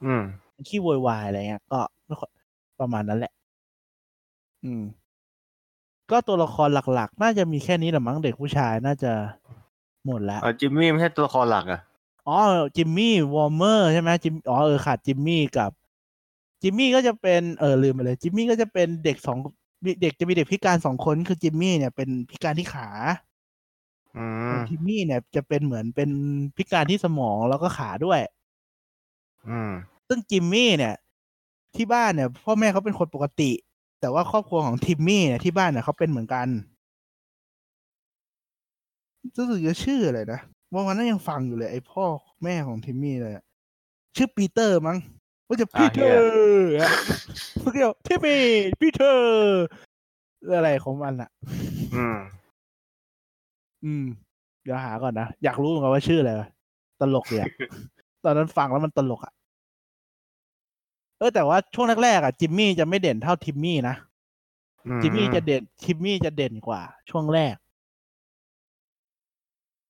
[0.05, 0.23] อืม
[0.69, 2.31] ขี้โวยวายอะไรเงี้ยก็ไม่ค่อย
[2.79, 3.33] ประมาณนั้นแหละ
[4.63, 4.83] อืม
[6.11, 9.11] ก็ตัวละครหลัก ๆ น่าจะมีแค่นี้แหละมั้งเด็กผู้ชายน่าจะ
[10.07, 11.81] หมดแล้วเอาจิมมี่ไม่ใช่ตัวละครหลักอะ
[12.27, 12.39] อ๋อ
[12.75, 15.71] จิมมี่วอร์เมอร์ใช่ไหมจิมอ๋อเออขาดจิมมี่กับ
[16.61, 19.37] จิมมี่ก็จะเป็นเออลืมไปเลย จิมมี่ก็จะเป็นเด็กสอง
[20.01, 22.89] เด็กจะมีเด็กพิการสองคนคือจิมมี่เนี่ยเป็นพิการที่ขา
[24.17, 24.25] อื
[24.57, 26.09] มจิมมี่เนี่ยจะเป็นเหมือนเป็น
[26.57, 28.19] พิการที่สมองแล้วก็ขาด้วย
[29.47, 29.71] อืม
[30.07, 30.93] ซึ่งจิมมี่เนี่ย
[31.75, 33.51] ที่บ้านเนี่ย พ่อแม่เขาเป็นคนปกติ
[33.99, 36.47] แต่ว่าครอบครัวของทิมมี่เนี่ยที่บ้านเนี่ยเขาเป็นเหมือนกัน
[39.37, 40.39] รู้สึกจะชื่ออะไรนะ
[40.73, 42.03] ว่าวันนั้นยังฟังอยู่เลยไอ้พ่อ
[42.43, 43.43] แม่ของทิมมี่เลยอะ
[44.15, 44.97] ชื่อปีเตอร์มั้ง
[45.47, 46.19] ว่าจะปีเตอร์
[46.81, 46.91] อะ
[47.61, 48.41] พวกเดียวทิมมี่
[48.79, 49.65] ปีเตอร์
[50.55, 51.29] อะไรของมันอะ
[51.95, 52.17] อืม
[53.85, 54.05] อืม
[54.63, 56.47] เดี๋ยวหาก่อนนะ อยากรู้เหมือนกันว่าชื่ออะไรวะ
[57.01, 57.51] ตลกเลยอะ
[58.23, 59.33] ตอนนั้นฟังแล้วมันตลกอะ
[61.19, 63.95] เออแต่ว่าช่วงแรกๆอะจิมมี่จะไม่เด่นเท่าทิมมี่นะ
[64.87, 67.55] อืจิมมี่จะเด่นทิมมี่จะเด่นกว่า ช่วงแรก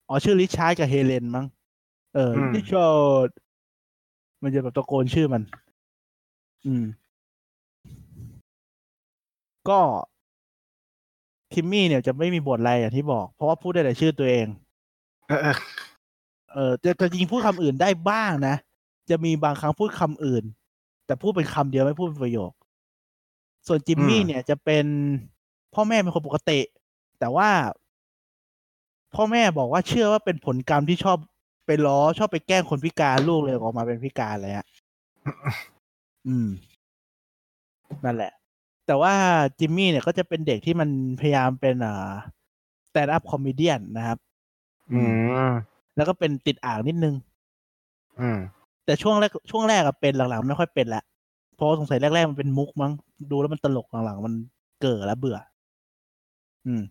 [0.10, 1.46] อ๋อชื่อริชาร์ดกับเฮเลนมั้ง
[2.16, 3.30] เออริชาร์ด
[4.44, 5.44] มันจะแบบตะโกนชื่อมัน
[6.66, 6.84] อืม
[9.70, 9.80] ก็
[11.54, 14.48] ทิมมี่เนี่ยจะไม่มีบทอะไรอย่างที่บอก เพราะว่าพูดได้แต่ชื่อตัวเอง
[15.28, 15.58] เออเออ
[16.54, 18.56] เออแต่แต่จริงๆพูดคำอื่นได้บ้างนะ
[19.10, 20.44] จะมีบางครั้งพูดคำอื่น
[21.06, 22.52] แต่พูดเป็นคำเดียวไม่พูดเป็นประโยค
[23.68, 24.86] ส่วนจิมมี่เนี่ยจะเป็น
[25.74, 26.60] พ่อแม่เป็นคนปกติ
[27.20, 27.50] แต่ว่า
[29.16, 31.18] พ่อแม่บอกว่าเชื่อว่าเป็นผลกรรมที่ชอบ
[31.66, 34.68] ไปล้อชอบไปแกล้งคนพิการลูกเลยออกมาเป็นพิการเลยฮะ
[36.28, 36.48] อืม
[38.06, 38.32] นั่นแหละ
[38.88, 39.14] แต่ว่า
[39.60, 40.90] จิมมี่เนี่ยก็จะเป็นเด็กที่มัน
[41.20, 42.10] พยายามเป็นอ่า
[42.88, 44.18] stand up comedian นะครับ
[44.94, 45.12] อืม
[45.96, 47.16] แล้วก็เป็นติดอ่างนิดนึง
[48.22, 48.40] อืม
[48.86, 51.04] แต่ช่วงแรกช่วงแรกอะเป็นหลังๆไม่ค่อยเป็นละ
[51.56, 52.92] เพราะว่าสงสัยแรกๆมันเป็นมุกมั้ง
[53.32, 54.34] ดูแล้วมันตลกหลังๆมัน
[54.82, 55.38] เก่อแล้วเบื่อ
[56.66, 56.82] อืม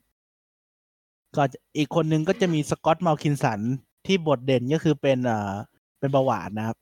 [1.37, 3.61] ก็จะอีกคนนึงก็จะมีสกอตต์มาลคินสัน
[4.07, 5.53] ที่บทเด่นก็คือเป็นเอ่อ
[5.99, 6.77] เป็นเบาหวานนะครับ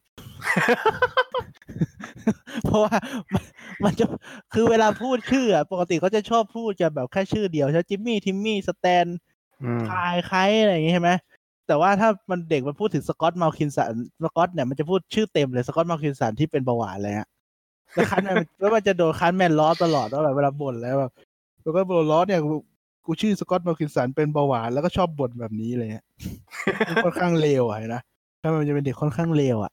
[2.65, 2.95] เพราะว่า
[3.33, 3.43] มัน
[3.85, 4.05] มันจะ
[4.53, 9.07] คือเวลาพูดชื่ออะปกติเขาจะชอบพูดจะแบบแค่ชื่อเดียวใช่ไหมจิมมี่ทิมมี่สแตน
[9.63, 11.11] อืมไคล์ใครอะไรอย่างงี้ใช่ไหม
[11.67, 13.93] แต่ว่าถ้ามันเด็กมันพูดถึงสกอตต์มาลคินสัน
[14.25, 17.29] สกอตต์เนี่ยมันจะพูดชื่อเต็มเลยสกอตต์มาลคินสันที่เป็นเบาหวานเลยฮะ
[17.95, 21.13] แล้วคาร์ตแมนแล้วมันจะโดนคาร์ตแมนล้อตลอดว่าแบบเวลาบ่นแล้วแบบ
[21.63, 22.41] แล้วก็บ่นล้อเนี่ย
[23.07, 26.05] กูกูชื่อสกอตต์มาลคินสันเป็นเบาหวานแล้วก็ชอบบ่นแบบนี้เลยฮะ
[27.05, 28.03] ค่อนข้างเลวอะนะ
[28.43, 29.73] ถ้ามันจะเป็นเด็กค่อนข้างเลวอะ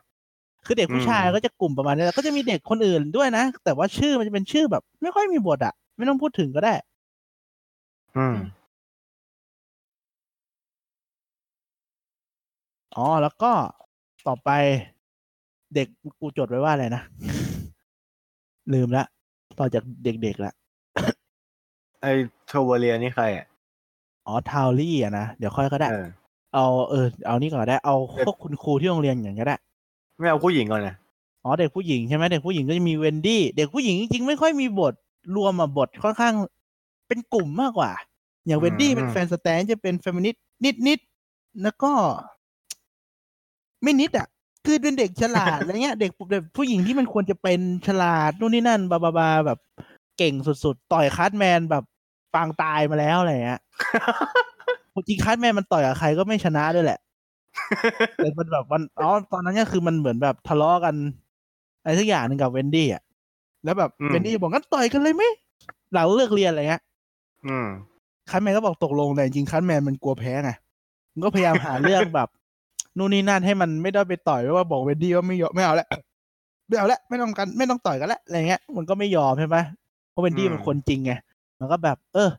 [0.65, 6.73] คือเด็กผู้ชายก็จะกลุ่มประมาณนี้แล้วก็จะมีเด็กคนอื่นด้วยนะ แต่ว่าชื่อมันจะเป็นชื่อแบบ ไม่ค่อยมีบทอะ ไม่ต้องพูดถึงก็ได้
[8.17, 8.35] อืม
[12.95, 13.51] อ๋อแล้วก็
[14.27, 14.49] ต่อไป
[15.75, 15.87] เด็ก
[16.19, 17.01] กูจดไว้ว่าอะไรนะ
[18.73, 19.03] ลืมละ
[19.59, 20.53] ต่อจากเด็กๆละ
[22.01, 22.05] ไอ
[22.47, 23.45] โทเวลี่นี่ใครอะ
[24.27, 26.07] อ๋อทาวลี่อะนะ เดี๋ยวค่อยก็ได้ เออ
[26.53, 27.95] เอาเออเอานี่ก่อนก็ได้เอา
[28.25, 29.55] พวกคุณครูที่โรงเรียนอย่างก็ได้
[30.19, 30.95] ไม่เอาผู้หญิงก่อนนะ
[31.43, 34.93] อ๋อเด็กผู้หญิงใช่ไหมเด็กผู้หญิงก็จะมีเวนดี้เด็กผู้หญิงจริงๆไม่ค่อยมีบท
[35.35, 36.33] รวมอะบทค่อนข้าง
[37.07, 37.91] เป็นกลุ่มมากกว่า
[38.47, 40.43] อย่างเวนดี้เป็นแฟนสแตนจะเป็นเฟมินิสต์
[40.87, 41.91] นิดๆแล้วก็
[43.83, 44.27] ไม่นิดอะ
[44.65, 49.59] คือเป็นเด็กฉลาดอะไรเงี้ยเด็กเด็กผู้หญิงที่มันควรจะเป็นฉลาดนู่นนี่นั่นบาบาบาแบบ
[50.19, 51.83] เก่งสุดๆ ต่อยคาร์ตแมนแบบ
[52.33, 53.61] ปางตายมาแล้วอะไรเงี้ย
[55.07, 56.99] จริงคาร์ตแมนมันต่อยกับใครก็ไม่ชนะด้วยแหละ
[58.15, 60.95] แต่มันแบบมันอ๋อตอนนั้นก็คือมันเหมือนแบบทะเลาะกัน
[61.81, 63.01] อะไรสักอย่างหนึ่งกับเวนดี้อะ
[63.63, 65.23] แล้วแบบอืมเวนดี้บอกงั้นต่อยกันเลยไหม
[65.93, 66.81] หลังเลิกเรียนอะไรเงี้ย
[67.47, 67.67] อืม
[68.29, 70.51] คาร์ตแมนก็บอกตกลงแต่จริงๆคาร์ตแมนมันกลัวแพ้ไง
[71.13, 72.29] มันก็พยายามหาเรื่องแบบ
[72.97, 75.87] นู่นนี่นั่นให้มันไม่ได้ไปต่อยว่าบอกเวนดี้ว่าไม่ยอมไม่เอาแล้ว
[76.67, 79.78] ไม่เอาแล้วไม่ต้องกันไม่ต้องต่อยกันแล้วอะไรเงี้ยมันก็ไม่ยอมใช่ไหมเพ
[80.19, 81.11] ราะเวนดี้อืมมันคนจริงไง
[81.59, 82.29] มันก็แบบ เออ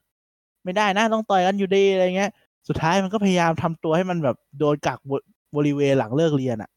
[0.64, 2.31] ไม่ได้นะต้องต่อยกันอยู่ดีอะไรเงี้ย
[2.68, 5.12] สุดท้ายมันก็พยายามทำตัวให้มันแบบโดนกักบ
[5.57, 6.70] บริเวณหลังเลิกเรียนอะ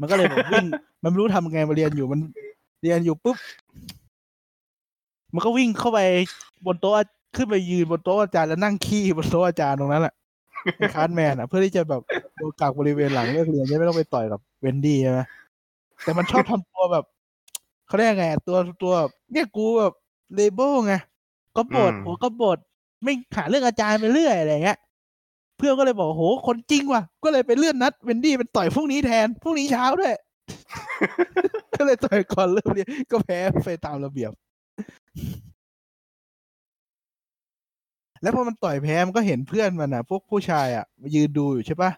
[0.00, 0.66] มันก็เลยแบบวิ่ง
[1.02, 2.20] มันไม่รู้ทำไงมาเรียนอยู่มัน
[2.82, 3.36] เรียนอยู่ปุ๊บ
[5.34, 5.98] มันก็วิ่งเข้าไป
[6.66, 6.94] บนโต๊ะ
[7.36, 10.14] ขึ้นไปยืนบนโต๊ะอาจารย์แล้วนั่งขี้บนโต๊ะอาจารย์ตรงนั้นแหละ
[10.76, 12.02] เป็นคาร์ตแมนอะ เพื่อที่จะแบบ
[12.36, 15.20] โดนกักบริเวณหลังเลิกเรียนจะไม่ต้องไปต่อยกับเวนดี้ใช่ไหม
[16.02, 17.04] แต่มันชอบทำตัวแบบ
[17.86, 18.94] เขาเรียกไงอะตัวตัว
[19.32, 19.92] เนี่ยกูแบบ
[20.34, 20.94] rebel ไง
[21.56, 22.58] กบฏอืมหัวกบฏ
[23.02, 24.78] ไม่หาเรื่องอาจารย์ไปเรื่อยอะไรเงี้ย
[25.58, 30.14] เพื่อนก็เลยบอกโหคนจริงว่ะ ก็เลยไปเลื่อนนัดเวนดี้เป็นต่อยพรุ่งนี้แทนพรุ่งนี้เช้าด้วย
[31.74, 34.32] ก็เลยต่อยก่อนเริ่มเรียนก็แพ้ไปตามระเบียบ
[38.22, 41.90] แล้วพอมันต่อยแพ้มันก็เห็นเพื่อนมันอะ พวกผู้ชายอะมายืนดูอยู่ใช่ปะ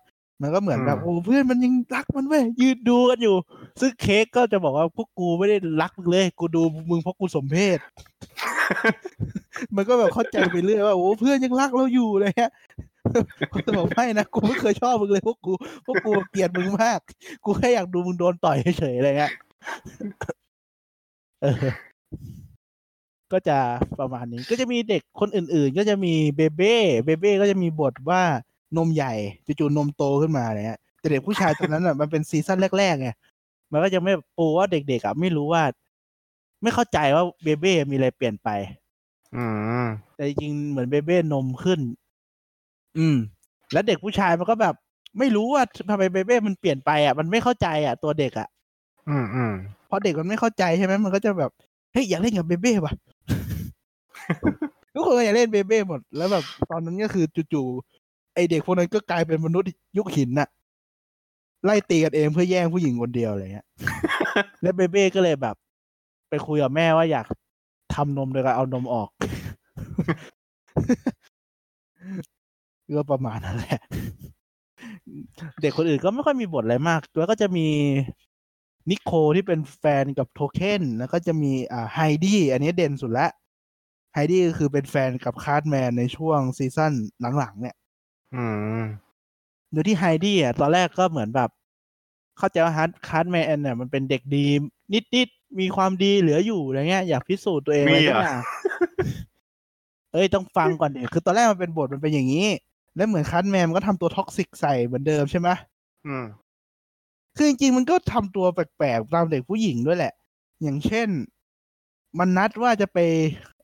[0.42, 3.36] มันก็เหมือนแบบอืมโอ้เพื่อนมันยังรักมันเว้ยยืนดูกันอยู่
[3.80, 7.78] ซึ่งเค้กก็จะบอกว่าพวกกูไม่ได้รักมึงเลย กูดูมึงเพราะกูสมเพศ
[9.76, 12.50] มันก็แบบเข้าใจไปเรื่อยว่าโอ้เพื่อนยังรักเราอยู่เลยฮะ
[13.52, 15.52] ก็จะบอกไม่นะกูไม่เคยชอบมึงเลยพวกกู
[15.86, 17.00] พวกกูเกลียดมึงมาก
[17.44, 19.32] กูแค่อยากดูมึงโดนต่อยเฉยๆอะไรเงี้ย
[21.42, 21.70] เออ
[23.32, 23.58] ก็จะ
[24.00, 28.22] ประมาณนี้ ก็จะมีเด็กคนอื่น ๆ ก็จะมีเบเบ้เบเบ้ก็จะมีบทว่า
[28.76, 29.12] นมใหญ่
[29.46, 33.10] จู่ๆนมโตขึ้นมาอะไรเงี้ยแต่เด็กผู้ชายตอนนั้นอะมันเป็นซีซั่นแรกๆไง
[33.72, 35.62] มันก็จะไม่ปูว่าเด็กๆอะไม่รู้ว่า
[36.62, 38.48] ไม่เข้าใจว่าเบเบ้มีอะไรเปลี่ยนไป
[39.36, 39.44] อื
[39.84, 41.80] มแต่จริงๆเหมือนเบเบ้นมขึ้น
[42.98, 43.16] อืม
[43.72, 44.74] แล้วเด็กผู้ชายมันก็แบบ
[45.18, 48.48] ไม่รู้ว่าทำไมเบเบ้มันเปลี่ยนไปอะมันไม่เข้าใจอะ ตัวเด็กอะ
[49.08, 49.52] อืมอืม
[49.88, 51.50] พอเด็กมันไม่เข้าใจใช่ไหมมันก็จะแบบ
[51.92, 52.94] เฮ้ยอยากเล่นกับเบเบ้ว่ะ
[54.94, 57.99] ทุกคนก็อยากเล่นเบเบ้หมดแล้วแบบตอนนั้นก็คือจู่ๆไอ
[58.50, 59.68] เด็กพวกนั้นก็กลายเป็นมนุษย์
[59.98, 60.48] ยุคหินน่ะ
[61.64, 63.66] ไล่ตีกันเองเพื่อแย่งผู้หญิงคนเดียวอะไรเงี้ย
[64.62, 65.56] แล้วเบเบ้ก็เลยแบบ
[66.28, 67.26] ไปคุยกับแม่ว่าอยาก
[67.94, 69.08] ทำนมโดยการเอานมออก
[72.96, 73.80] ก็ประมาณนั้นแหละ
[75.60, 77.68] เด็กคนอื่นก็ไม่ค่อยมีบทอะไรมาก แล้วก็จะมี
[78.90, 83.28] นิโคลที่เป็นแฟนกับโทเค็นแล้วก็จะมีอ่าไฮดี้อันนี้เด่นสุดละ
[84.14, 86.92] ไฮดี้ก็คือเป็นแฟนกับคาร์ตแมนในช่วง season
[87.38, 87.76] หลังๆเนี่ย
[88.34, 88.44] อื
[88.80, 88.82] ม
[89.72, 91.50] โดยที่ไฮดี้อะตอนแรกก็เหมือนแบบ
[92.38, 94.46] เข้าใจว่าฮาร์ดคาร์ดแมนเนี่ยมันเป็นเด็กดี
[95.14, 98.40] นิดๆ มีความดีเหลืออยู่อะไรเงี้ยอยากพิสูจน์ตัวเองอะไรมีเหรสัอกอย่าง
[100.12, 102.48] เอ้ยต้องฟังก่อนเดี๋ยวคือตอนแรกมันเป็นบทมันเป็นอย่างนี้
[102.96, 105.48] แล้วเหมือนคาร์ตแมนมันก็ทำตัว toxic ใส่เหมือนเดิมใช่ไหม
[106.06, 106.24] อืม
[107.36, 110.12] คือจริงๆมันก็ทำตัวแปลกๆตามเด็กผู้หญิงด้วยแหละ
[110.62, 111.08] อย่างเช่น
[112.18, 112.98] มันนัดว่าจะไป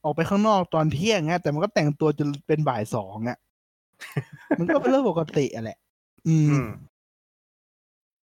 [0.05, 3.39] ออกไปข้างนอกตอนเที่ยงเงี้ยแต่มันก็แต่งตัวจนเป็นบ่ายสองอะ
[4.59, 5.79] มันก็เป็นเรื่องปกติอะแหละ
[6.27, 6.67] อือืมม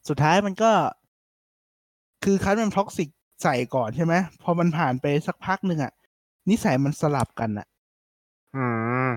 [0.08, 0.72] สุดท้ายมันก็
[2.24, 3.08] คือคาร์ตแมน toxic
[3.42, 5.92] ใส่ก่อนใช่ไหมพอมันผ่านไปสักพักหนึ่งอะ
[6.48, 7.66] นิสัยมันสลับกันอะ
[8.54, 8.58] อื
[9.06, 9.10] ม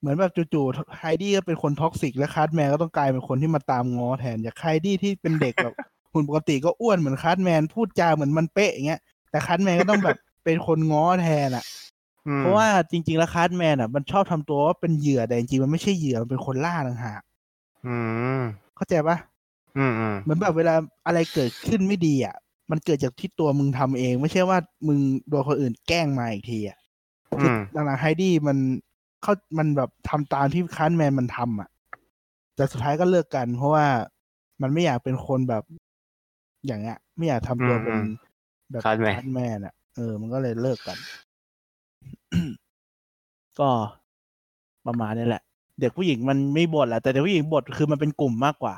[0.00, 5.74] เหมือนแบบจู่ๆไฮดี้ก็เป็นคน toxic และคาร์ตแมนก็ต้องกลายเป็นคนที่มาตามง้อแทนจากไฮดี้ที่เป็นเด็กแบบ
[6.12, 11.83] หุ่นปกติก็อ้วนเหมือนคาร์ตแมนพูดจาเหมือนมันเป๊ะอย่างเงี้ยแต่คาร์ตแมนก็ต้องแบบเป็นคนง้อแทนอะอืม
[12.38, 17.22] เพราะว่าจริง ๆ แล้วคาร์ตแมนอะมันชอบทำตัวว่าเป็นเหยื่อแต่จริงๆมันไม่ใช่เหยื่อมันเป็นคนล่าต่างหาก
[17.86, 17.96] อื
[18.40, 18.42] ม
[18.76, 19.16] เข้าใจปะ
[19.76, 20.74] อืมอืมเหมือนแบบเวลา
[21.06, 22.34] อะไรเกิดขึ้นไม่ดีอะ
[22.70, 24.98] มันเกิดจากที่ตัวมึงทำเอง ไม่ใช่ว่ามึง
[25.28, 26.78] โดนคนอื่นแกล้งมาอีกทีอะ
[27.38, 28.58] อืมหลังๆไฮดี้มัน
[29.22, 31.68] เขามันแบบทำตามที่คาร์ตแมนมันทำอะ
[32.56, 33.86] แต่สุดท้ายก็เลิกกัน เพราะว่า
[34.62, 35.62] มันไม่อยากเป็นคนแบบ
[36.66, 37.96] อย่างเงี้ย ไม่อยากทำตัวเป็น
[38.72, 40.98] แบบคาร์ตแมนคาร์ตแมนอะเออ มันก็เลยเลิกกัน
[43.60, 43.70] ก็
[44.86, 45.42] ประมาณนี้แหละ
[45.80, 48.74] เด็กผู้หญิงมันไม่บทแหละแต่เด็กผู้หญิงบทคือมันเป็นกลุ่มมากกว่า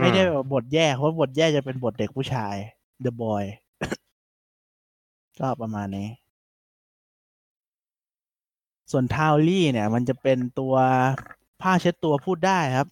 [0.00, 2.54] ไม่ได้แบบบทแยกเพราะบทแยกจะเป็นบทเด็กผู้ชาย
[3.04, 3.44] The Boy
[5.38, 6.08] ก็ประมาณนี้
[8.90, 10.74] ส่วนทาวลี่เนี่ย มันจะเป็นตัว
[11.60, 12.88] ผ้าเช็ดตัวพูดได้ครับ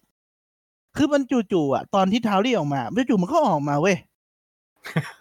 [0.97, 1.21] คือมัน
[1.51, 2.79] จู่ๆอะ ตอนที่ทาวลี่ออกมา
[3.09, 3.97] จู่ๆมันก็ออกมาเว้ย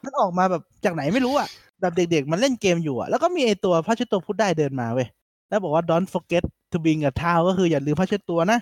[0.05, 1.49] มันออกมาแบบจากไหนไม่รู้อะ
[1.81, 5.09] แบบเด็กๆ มันเล่นเกมอยู่อะแล้วก็มีไอตัวผ้าเช็ดตัวพูดได้เดินมาเว้ย
[5.49, 8.59] แล้วบอกว่า don't forget to bring a towel ก็คืออย่าลืมผ้าเช็ดตัวนะ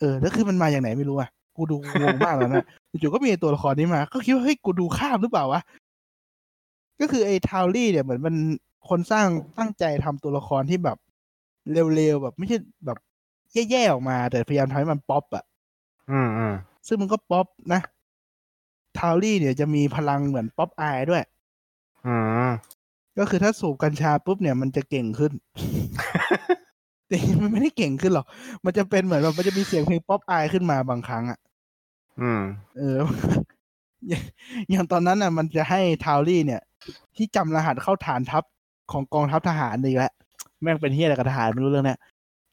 [0.00, 5.60] เออ แล้วคือมันมาอย่างไหนไม่รู้อะกูดูงงมากแล้วนะจู่ๆก็มีไอ้ตัวละครนี้มา ก็คิดว่าเฮ้ยกูดูข้ามหรือเปล่าวะ
[7.00, 8.34] ก็คือไอ้ทาวลี่เนี่ยเหมือนมัน
[8.88, 9.28] คนสร้าง
[9.58, 10.98] ตั้งใจทำตัวละครที่แบบ
[11.72, 12.56] เร็วๆแบบไม่ใช่
[12.86, 12.98] แบบ
[13.70, 15.44] แย่ๆออกมา แต่พยายามทำให้มันป๊อปอะ
[16.10, 16.54] อืมอืม
[16.86, 17.80] ซึ่งมันก็ป๊อปนะ
[18.98, 21.24] ทาวลี่เนี่ยจะมีพลังเหมือนป๊อปอายด้วย
[22.06, 22.16] อื
[22.48, 22.50] ม
[23.18, 25.32] ก็คือถ้าสูบกัญชาปุ๊บเนี่ยมันจะเก่งขึ้น
[27.08, 28.26] แต่มันไม่ได้เก่งขึ้นหรอก
[28.64, 31.38] มันจะเป็นเหมือนแบบมันจะมีเสียงเพลงป๊อปอายขึ้นมาบางครั้งอะ
[32.20, 32.42] อืม
[32.76, 32.98] เออ
[34.08, 34.22] อย่าง
[34.70, 36.60] อย่างตอนนั้นน่ะ มันจะให้ทาวลี่เนี่ย
[37.16, 38.44] ที่จำรหัสเข้าฐานทัพ
[38.92, 40.12] ของกองทัพทหารอีกแล้ว
[40.62, 41.98] แม่งเป็นเฮียอะไรกับทหารไม่รู้เรื่องเนี่ย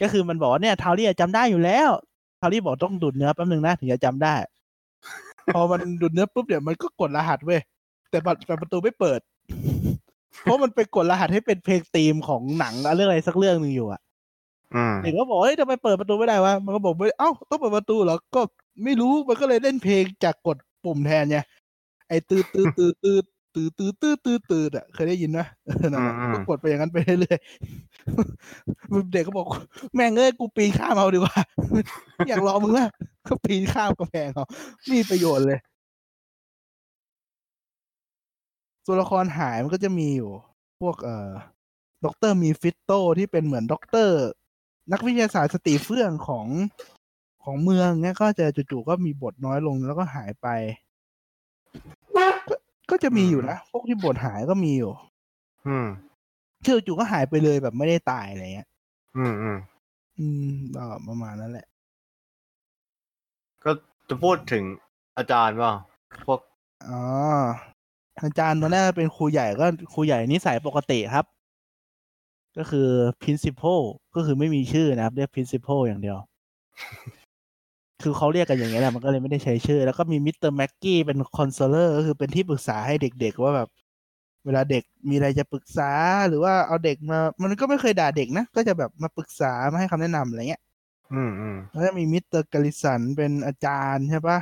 [0.01, 1.89] ก็คือมันบอกว่าเนี่ยทาวลี่จำได้อยู่แล้ว
[2.39, 4.35] ทาวลี่บอกต้องดูดเนื้อแป๊บนึงนะถึงจะจำได้
[5.53, 7.59] พอมันดูดเนื้อปุ๊บเดี๋ยวมันก็กดรหัสเว้ย
[8.09, 9.19] แต่บัตรแต่ประตูไม่เปิด
[10.41, 14.01] เพราะมันไปกดรหัสให้เป็นเพลงธีมของหนังเรื่องอะไรสักเรื่องหนึ่งอยู่อะ
[14.75, 18.41] อืมเด็กก็บอกเฮ้ยทำไมเปิดประตูไม่ได้วะมันก็บอกไม่เอ้าต้องเปิดประตูเหรอก็
[18.83, 21.37] ไม่รู้มันก็เลยเล่นเพลงจากกดปุ่มแทนไง
[22.09, 23.23] ไอ้ตืดตืดตืดตืด
[23.55, 29.47] ตืดตืดตืดตืดตืดอะเคยได้ยินไหมเออนั่นแหละก็กดไปอย่างนั้นไปเรื่อยๆเด็กก็บอก
[29.95, 31.37] แม่งเอ้ยกูปีนข้ามเอาดีกว่า
[32.27, 32.87] อยากรอมึงละ
[33.27, 34.45] ก็ปีนข้ามกำแพงเอา
[34.85, 35.59] ไมมีประโยชน์เลย
[38.88, 40.31] ตัวละครหายมันก็จะมีอยู่
[40.81, 41.29] พวกเอ่อ
[42.05, 44.19] ด็อกเตอร์ Mephesto ที่เป็นเหมือนด็อกเตอร์
[44.91, 46.47] นักวิทยาศาสตร์สติเฟื่องของ
[47.43, 50.47] ของเมืองเนี้ยก็จะจู่ๆก็มีบทน้อยลงแล้วก็หายไป
[52.49, 52.55] ก็
[52.89, 54.91] ก็จะมีอยู่นะพวกที่บทหายก็มีอยู่
[55.67, 55.88] อืม
[56.63, 58.67] ที่จู่ๆก็หายไปเลยแบบไม่ได้ตายอะไรเงี้ย
[59.17, 59.57] อืมอืม
[60.19, 61.67] อืมก็ประมาณนั้นแหละ
[63.63, 63.71] ก็
[64.09, 64.63] จะพูดถึง
[65.17, 65.71] อาจารย์ว่า
[66.25, 66.39] พวก
[66.89, 67.01] อ๋อ
[68.22, 71.26] อาจารย์ตอนแรกเป็นครูใหญ่ก็ครูใหญ่นิสัยปกติครับ
[72.57, 72.88] ก็คือ
[73.24, 73.82] principal
[74.15, 76.18] ก็คือไม่มีชื่อนะครับ เรียก principal อย่างเดียว
[78.03, 83.70] คือเขาเรียกกันอย่างเงี้ยแหละมันก็เลยไม่ได้ใช้ชื่อ แล้วก็มีมิสเตอร์ Mackey เป็น counselor ก็คือเป็นที่ปรึกษาให้เด็กๆว่าแบบ
[84.45, 85.91] เวลาเด็กมีอะไรจะปรึกษา
[86.28, 90.61] หรือว่าเอาเด็กมา มันก็ไม่เคยด่าเด็กนะ ก็จะแบบมาปรึกษามาให้คำแนะนำอะไรเงี้ย
[91.13, 94.39] อืมอืมแล้วก็มีมิสเตอร์ Garrison เป็นอาจารย์ใช่ปะ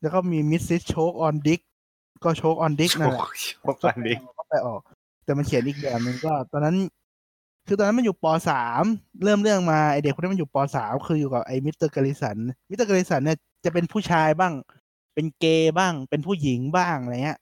[0.00, 1.60] แล้วก็มีมิสซิส Choksondik
[2.24, 3.28] ก็ choke on dick นั่นแหละ
[3.64, 4.80] พวกกันดิก็ไปออก
[5.24, 6.76] แต่มันเขียนอีกแบบหนึ่งก็ ตอนนั้น
[7.66, 8.84] คือตอนนั้นมันอยู่ปสาม
[9.24, 12.36] เริ่มเรื่องมาไอเด็กคนนี้มันอยู่ปสามคืออยู่กับไอมิสเตอร์ Garrison
[12.68, 14.52] มิสเตอร์ Garrison เนี่ยจะเป็นผู้ชายบ้าง
[15.14, 17.38] เป็นเกย์บ้าง เป็นผู้หญิงบ้างอะไรเงี้ย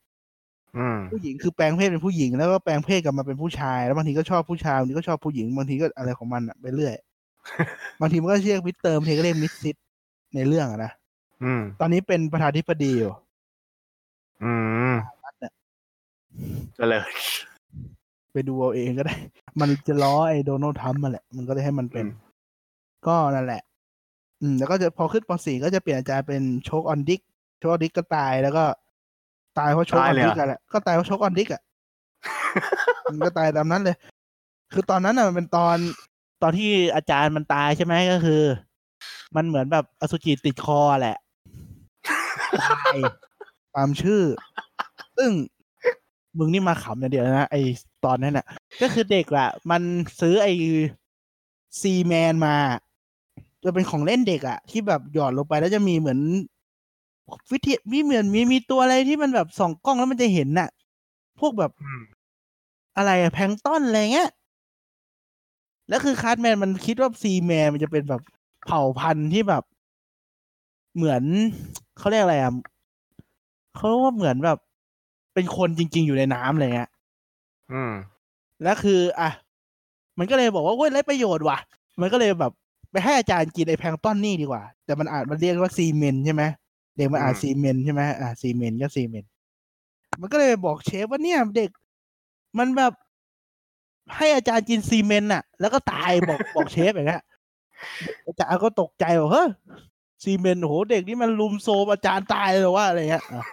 [0.76, 6.94] อืมผู้หญิงคือแปลงเพศเป็นผู้หญิงแล้วก็แปลงเพศกลับมาเป็นผู้ชาย แล้วบางทีก็ชอบผู้ชายบางทีก็ชอบผู้หญิงบางทีก็อะไรของมันอะไปเรื่อย
[8.00, 9.76] บางทีมันก็เรียกมิสเตอร์บางทีก็เรียกมิสซิส
[10.34, 10.92] ในเรื่องอะนะ
[11.44, 13.12] อืมตอนนี้เป็นประธานาธิบดีอยู่
[14.44, 14.52] อื
[14.92, 14.94] ม
[16.74, 17.02] เจะเลย
[18.32, 19.16] ไปดูเอาเองก็ได้
[19.60, 22.06] มันจะล้อไอ้โดนัลด์ทรัมป์มาแหละ มันก็เลยให้มันเป็น
[23.06, 23.62] ก็นั่นแหละ
[24.40, 27.20] อืม แล้วก็จะพอขึ้นป .4 ก็จะเปลี่ยนอาจารย์เป็น Choksondik
[27.58, 28.64] Choksondik ก็ตายแล้วก็
[29.58, 31.62] ตายเพราะ choke on dick อะแหละก็ตายเพราะ choke on dick อะ
[33.12, 33.96] มันก็ตายตามนั้นเลย
[34.72, 35.76] คือตอนนั้นน่ะมันเป็นตอน
[36.42, 38.42] ตอนที่อาจารย์มันตายใช่ไหมก็คือ
[39.36, 41.16] มันเหมือนแบบอสุจิติดคอแหละ
[42.62, 42.96] ตาย
[43.76, 44.22] ตามชื่อ
[45.18, 45.30] ซึ่ง
[46.38, 47.56] มึงนี่มาขำนะเดี๋ยวนะ ไอ
[48.04, 48.46] ตอนนั้นน่ะ
[48.82, 49.82] ก็คือเด็กอะมัน
[50.20, 50.48] ซื้อไอ
[51.80, 52.56] ซีแมนมา
[53.64, 56.18] จะเป็นของเล่นเด็กอะที่แบบหยอดลงไปแล้วจะมีเหมือน
[57.50, 60.68] วิธีมีเหมือนมีมีตัวอะไรที่มันแบบส่องกล้องแล้วมันจะเห็นน่ะ
[61.40, 62.02] พวกแบบอืม
[62.96, 64.30] อะไรอะแพลงก์ตอนอะไรเงี้ย
[65.88, 68.22] แล้วคือ Cartman มันคิดว่า sea man มันจะเป็นแบบ
[68.64, 69.62] เผ่าพันธุ์ที่แบบ
[70.94, 71.22] เหมือน
[71.98, 72.52] เขาเรียกอะไรอะ
[73.76, 74.58] เขาว่าเหมือนแบบ
[75.34, 76.90] เป็นคนจริง ๆ อยู่ในน้ำอะไรเงี้ย
[77.72, 77.92] อืม
[78.62, 79.30] แล้วคือ อะ
[80.18, 81.58] มันก็เลยบอกว่าเว้ยไรประโยชน์ว่ะ
[82.00, 82.52] มันก็เลยแบบ
[82.90, 86.42] ไปให้อาจารย์กินไอ้แพลงก์ตอนนี่ดีกว่า แต่มันอ่านมันเรียกว่า semen ใช่ไหม
[86.96, 89.24] เด็กมันอ่านอืม semen ใช่ไหมอ่า semen ก็ semen
[90.20, 91.70] มันก็เลยบอกเชฟว่าเนี่ยเด็ก
[92.58, 92.92] มันแบบ
[94.16, 97.22] ให้อาจารย์กิน semen น่ะ แล้วก็ตายบอกบอกเชฟอย่างเงี้ย
[98.26, 99.48] อาจารย์ก็ตกใจบอกเฮ้ย
[100.22, 103.44] semen โหเด็กนี่มันรุมโทรมอาจารย์ตายเลยเหรอว่าอะไรเงี้ยอะ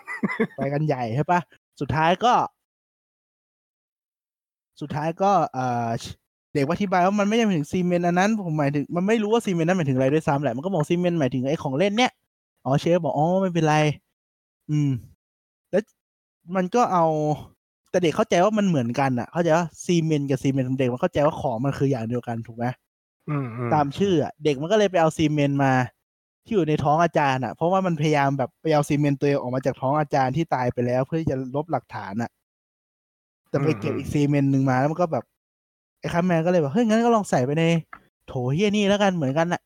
[0.55, 1.39] ไปกันใหญ่ใช่ปะ
[1.79, 2.33] สุดท้ายก็
[4.81, 5.89] สุดท้ายก็เอ่อ
[6.53, 12.11] เด็กอธิบายว่ามันไม่ได้หมายถึง semen อันนั้นผมหมายถึงมันไม่รู้ว่า semen นั้นหมายถึงอะไรด้วยซ้ำแหละมันก็บอก semen หมายถึงไอ้ของเล่นเนี่ย
[12.65, 13.75] อ๋อเชฟบอกอ๋อไม่เป็นไร
[14.69, 14.89] อืม
[15.71, 15.83] แล้ว
[16.55, 17.05] มันก็เอา
[17.91, 22.65] แต่เด็กเข้าใจว่ามันเหมือนกันอะ เข้าใจว่าซีเมนต์กับซีเมนต์เด็กมันเข้าใจว่าของมันคืออย่างเดียวกันถูกไหม
[23.29, 25.71] อืมอืมตามชื่ออะเด็กมันก็เลยไปเอาซีเมนต์มา
[26.45, 32.31] ที่อยู่ในท้องอาจารย์อะ เพราะว่ามันพยายามแบบไปเอาซีเมนต์ตัวเองออกมาจากท้องอาจารย์ที่ตายไปแล้ว เพื่อที่จะลบหลักฐานอะ
[33.49, 35.23] แต่ไปเก็บอีกซีเมนต์หนึ่งมาแล้วมันก็แบบ
[35.99, 37.63] ไอ้คัมแมนก็เลยแบบเฮ้ยงั้นก็ลองใส่ไปใน
[38.27, 39.61] โถเฮียนี่แล้วกันเหมือนกันน่ะ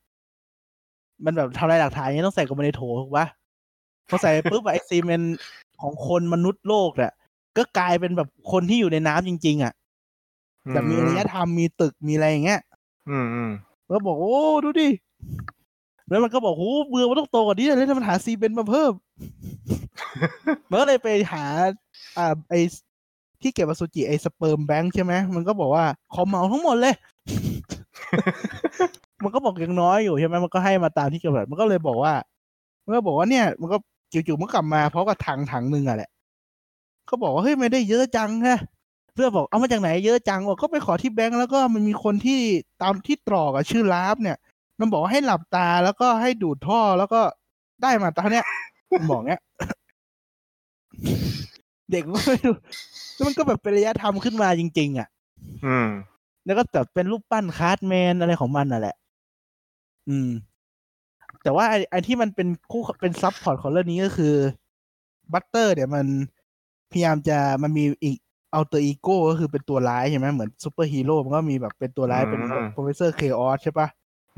[1.25, 3.27] มันแบบทำลายหลักฐานอย่างนี้ต้องใส่กันไปในโถถูกปะ
[4.09, 5.37] พอใส่ไปปุ๊บอะไอ semen
[5.81, 7.11] ของคนมนุษย์โลกเนี่ย
[7.57, 9.73] ก็กลายเป็นแบบคนที่อยู่ในน้ำจริง ๆ อะ
[10.73, 12.61] แบบมีอารยธรรมมีตึกมีอะไรอย่างเงี้ย
[13.09, 13.51] อืมอืม
[13.89, 14.89] แล้วบอกโอ้ดูดิ
[16.09, 18.91] แล้วมันก็บอกโอ้เมืองมันต้องโตกว่านี้เลยถ้ามันหา semen มาเพิ่ม
[20.69, 21.45] มันก็เลยไปหา
[22.17, 22.53] อ่าไอ
[23.41, 26.95] ที่เก็บอสุจิไอ sperm bank ใช่ไหมมันก็บอกว่าขอเหมาทั้งหมดเลย
[29.23, 32.13] มันก็บอกยังน้อยอยู่ใช่ไหมมันก็ให้มาตามที่กำหนดมันก็เลยบอกว่า
[32.85, 33.77] มันก็บอกว่าเนี่ย มันก็
[34.11, 36.09] จู่ๆมันกลับมาเพราะกับถังถังหนึ่งอะแหละ
[37.07, 38.59] เขาบอกว่าเฮ้ยไม่ได้เยอะจังฮะ
[39.13, 42.39] เพื่อนบอกเอามาจากไหนเยอะจังบอกก็ไปขอที่แบงค์แล้วก็มันมีคนที่
[42.81, 44.37] ตามที่ตรอกอะชื่อลาฟเนี่ย
[44.79, 47.21] มันบอกว่าให้หลับตาแล้วก็ให้ดูดท่อแล้วก็
[47.81, 48.45] ได้มาตาเนี้ย
[48.99, 49.39] มันบอกเนี้ย
[51.91, 52.55] เด็กมันก็ไม่รู้
[53.13, 55.07] แล้วมันก็แบบเป็นอารยธรรมขึ้นมาจริง ๆ อะ
[55.65, 55.89] อืม
[56.45, 58.95] แล้วก็แบบเป็นรูปปั้น Cartman อะไรของมันน่ะแหละ
[60.09, 60.29] อืม
[61.43, 64.35] แต่ว่าไอ้ไอ้ที่มันเป็นคู่เป็น subplot ของเรื่องนี้ก็คือ
[65.33, 66.05] Butters เนี่ยมัน
[66.91, 68.17] พยายามจะมันมีอีก
[68.51, 73.87] เอาตัวอีโก้ก็คือเป็นตัวร้ายใช่ไหมเหมือนซูเปอร์ฮีโร่มันก็มีแบบเป็นตัวร้ายเป็นอืม Professor Chaos ใช่ปะ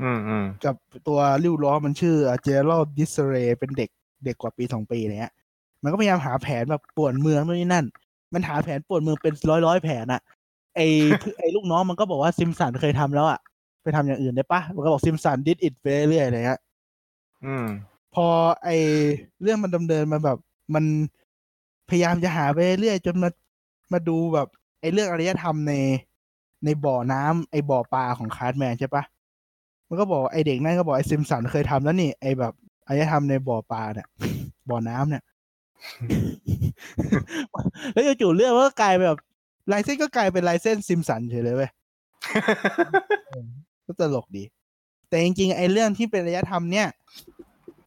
[0.02, 0.74] อืมอืมกับ
[1.08, 3.90] ตัวลิ่วล้อมันชื่อ General Disarray เป็นเด็ก
[4.24, 5.34] เด็กกว่าปีสองปีอะไรเงี้ย
[5.82, 7.86] มันก็พยายามหาแผนแบบป่วนเมืองนู่นนี่นั่น
[8.34, 10.20] มันหาแผนป่วนเมืองเป็นร้อยร้อยๆแผนอะ
[10.76, 10.80] ไอ
[11.40, 13.38] ไอลูกน้องมันก็บอกว่าซิมสันเคยทำแล้วอะ
[13.82, 16.60] ไปทำอย่างอื่นได้ปะมันก็บอก Simpsons did it ไปเรื่อยๆอะไรเงี้ย
[17.46, 17.66] อืม
[18.14, 18.26] พอ
[18.64, 18.68] ไอ
[19.42, 20.38] เรื่องมันดำเนินมาแบบ
[20.74, 20.84] มัน
[21.88, 23.30] พยายามจะหาไปเรื่อยจนมา
[23.92, 24.48] มาดูแบบ
[24.80, 25.72] ไอเรื่องอารยธรรมใน
[26.64, 29.04] ในบ่อน้ำไอบ่อปลาของ Cartman ใช่ปะ
[29.88, 32.52] มันก็บอกไอเด็กนั่นก็บอกไอซิมสันเคยทำแล้วนี่ไอแบบ
[32.86, 34.08] อารยธรรมในบ่อปลาเนี่ย
[34.70, 35.22] บ่อน้ำเนี่ย
[37.92, 39.20] แล้วจู่ๆเรื่องมันก็กลายเป็นแบบ
[39.72, 41.70] ลายเส้นก็กลายเป็นลายเส้นซิมสันเฉยเลยเว้ย
[43.86, 44.44] ก็ตลกดี
[45.08, 46.86] แต่จริงๆไอ้เรื่องที่เป็นอารยธรรมเนี่ย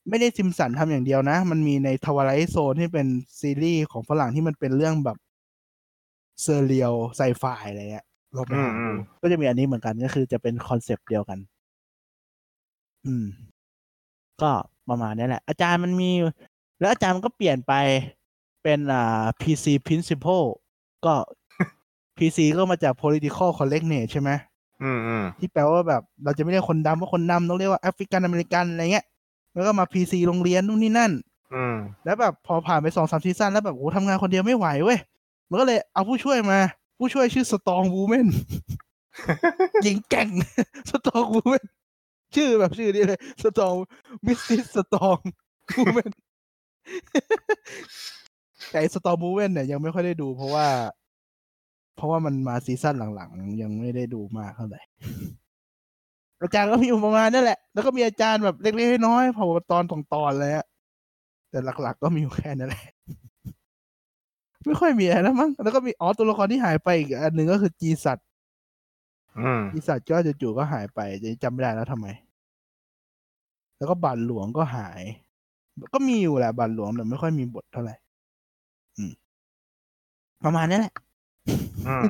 [0.10, 3.08] ไม่ได้ซิมสันทำอย่างเดียวนะ มันมีในทวารไ z โซนที่เป็น
[3.40, 5.18] ซีรีส์ของฝรั่งที่มันเป็นเรื่องแบบ
[6.42, 11.40] surreal sci-fiอะไรเงี้ยเราไปหาอืดูมก็จะมีอันนี้เหมือนกันก็คือจะเป็นคอนเซปต์เดียวกัน
[13.06, 13.26] อืม
[14.42, 14.52] ก็
[14.90, 16.12] ประมาณนี้แหละ อาจารย์มันมี
[16.80, 17.74] แล้วอาจารย์มันก็เปลี่ยนไป
[18.64, 20.46] เป็นอ่า PC Principal
[21.06, 21.14] ก็
[22.18, 24.30] PC ก็มาจาก political correctness ใช่ไหม
[24.84, 29.06] อืมอืมที่แปลว่าแบบ เราจะไม่เรียกคนดำว่าคนดำต้องเรียกว่า African American อะไรเงี้ย
[29.54, 31.12] แล้วก็มา PC โรงเรียนนู่นนี่นั่น
[31.54, 31.76] อืม
[32.06, 35.00] แล้วแบบพอผ่านไปสองสามซีซั่นแล้วแบบโอ้ทำงานคนเดียวไม่ไหวเว้ย
[35.50, 36.60] มันก็เลยเอาผู้ช่วยมา
[36.98, 38.28] ผู้ช่วยชื่อ Strong Woman
[39.84, 40.28] หญิงแกร่ง
[40.90, 41.66] Strong Woman
[42.36, 43.76] ชื่อแบบชื่อนี้เลย Strong
[44.26, 45.18] มิสซิส Strong
[45.76, 46.12] Woman
[48.72, 50.68] แต่ Strong Woman เนี่ยยังไม่ค่อยได้ดู เพราะว่า
[51.96, 54.82] เพราะว่ามันมาซีซั่นหลังๆ ยังไม่ได้ดูมากเท่าไหร่
[56.42, 60.66] อาจารย์ก็มีอยู่ประมาณนั่นแหละ แล้วก็มีอาจารย์แบบเล็กๆน้อยๆพอตอนตองตอนเลยอะ
[61.50, 62.86] แต่หลัก ๆ ก็มีอยู่แค่นั้นแหละ
[64.66, 68.22] ไม่ค่อยมีอะไรแล้วมั้งแล้วก็มีอ๋อตัวละครที่หายไปอีกอันหนึ่งก็คือจีสัตว
[69.40, 71.00] อืมจีสัตก็จู่ๆก็หายไป
[71.44, 72.08] จำไม่ได้แล้วทำไม
[73.78, 75.02] แล้วก็บัตรหลวงก็หาย
[75.94, 77.96] ก็มีอยู่แหละบัตรหลวงแต่ไม่ค่อยมีบทเท่าไหร่
[78.98, 79.12] อืม
[80.44, 80.94] ประมาณนี้แหละ
[81.88, 82.04] อืม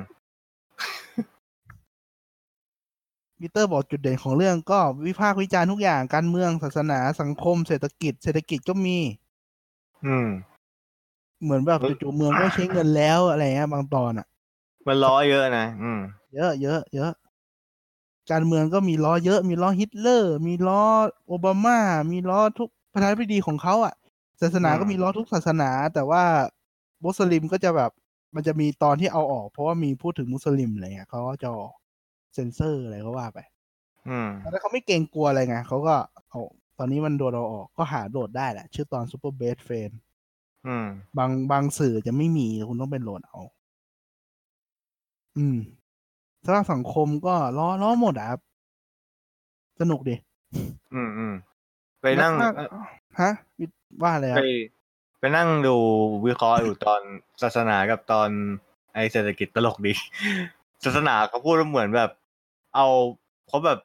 [3.38, 8.97] ปีเตอร์บอกจุดเด่นของเรื่องก็วิพากษ์วิจารณ์ทุกอย่างการเมืองศาสนาสังคมเศรษฐกิจ เศรษฐกิจก็มี
[10.05, 10.30] อืม
[11.43, 14.28] เหมือนแบบเฮ้ยจู่ๆเมืองไม่ใช้เงินแล้วอะไรเงี้ยบางตอนอะ
[14.88, 16.01] มันล้อเยอะนะอืม
[16.36, 17.11] เยอะเยอะเยอะ
[18.32, 20.84] การเมืองก็มีล้อเยอะ มีล้อฮิตเลอร์ มีล้อ
[21.27, 21.77] โอบามา
[22.11, 23.93] มีล้อทุกประธานาธิบดีของเขาอะ
[24.41, 26.23] ศาสนาก็มีล้อทุกศาสนา แต่ว่า
[27.03, 27.91] มุสลิมก็จะแบบ
[28.36, 31.73] มันจะมีตอนที่เอาออก เพราะว่ามีพูดถึงมุสลิมอะไรเงี้ยเขาก็จะออก
[32.34, 33.39] เซนเซอร์อะไรก็ว่าไป
[34.09, 35.95] อืมแต่เขาไม่เกรงกลัวอะไรไงเขาก็
[36.29, 36.41] เอา
[36.77, 39.91] ตอนนี้มันโดนเอาออกก็หาโหลดได้แหละ ชื่อตอน Super Best Friends
[40.67, 43.39] อืมบางบางสื่อจะไม่มีคุณต้องเป็นโหลดเอา
[45.38, 45.57] อืม
[46.45, 48.39] สภาพสังคมก็ล้อล้อหมดอะครับ
[49.79, 50.15] สนุกดี
[50.93, 51.34] อืมอืม
[52.01, 52.63] ไปนั่ง แล้วก็
[53.21, 53.32] ฮะ
[54.03, 54.45] ว่าอะไรคไปรับ
[55.19, 55.75] ไปนั่งดู
[56.25, 57.01] วิเคราะห์อยู่ตอน
[57.41, 58.29] ศาสนากับตอน
[58.93, 59.93] ไอเศรษฐกิจตลกดี
[60.84, 62.11] ศาสนาเขาพูดว่าเหมือนแบบ
[62.75, 62.88] เอา
[63.47, 63.79] เขาแบบ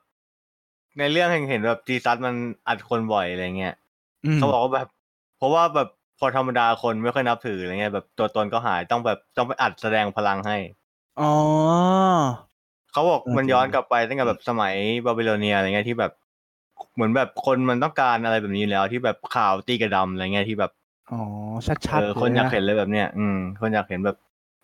[0.98, 2.34] ในเรื่องเห็นแบบจีซัสมัน
[2.68, 3.74] อัดคนบ่อยอะไรเงี้ย
[4.36, 4.88] มเขาบอกว่าแบบ
[5.38, 5.88] เพราะว่าแบบ
[6.18, 10.56] พอธรรมดาคนไม่ค่อยนับถืออะไรเงี้ยแบบตัวตนก็หายต้องแบบต้องไปอัดแสดงพลังให้
[11.20, 11.32] อ๋อ
[12.92, 14.74] เขาบอกเออมันจริงย้อนกลับไปตั้งแต่แบบสมัย
[15.06, 16.12] บาบิโลเนียอะไรเงี้ยที่แบบ
[16.94, 20.72] เหมือนแบบคนมันต้องการอะไรแบบนี้แล้วที่แบบข่าวตีกระดำอะไรเงี้ยที่แบบ
[21.12, 21.20] อ๋อ
[21.66, 24.16] ชัดเอๆอคนอยากละเห็นเลยแบบเนี้ยอืม คนอยากเห็นแบบ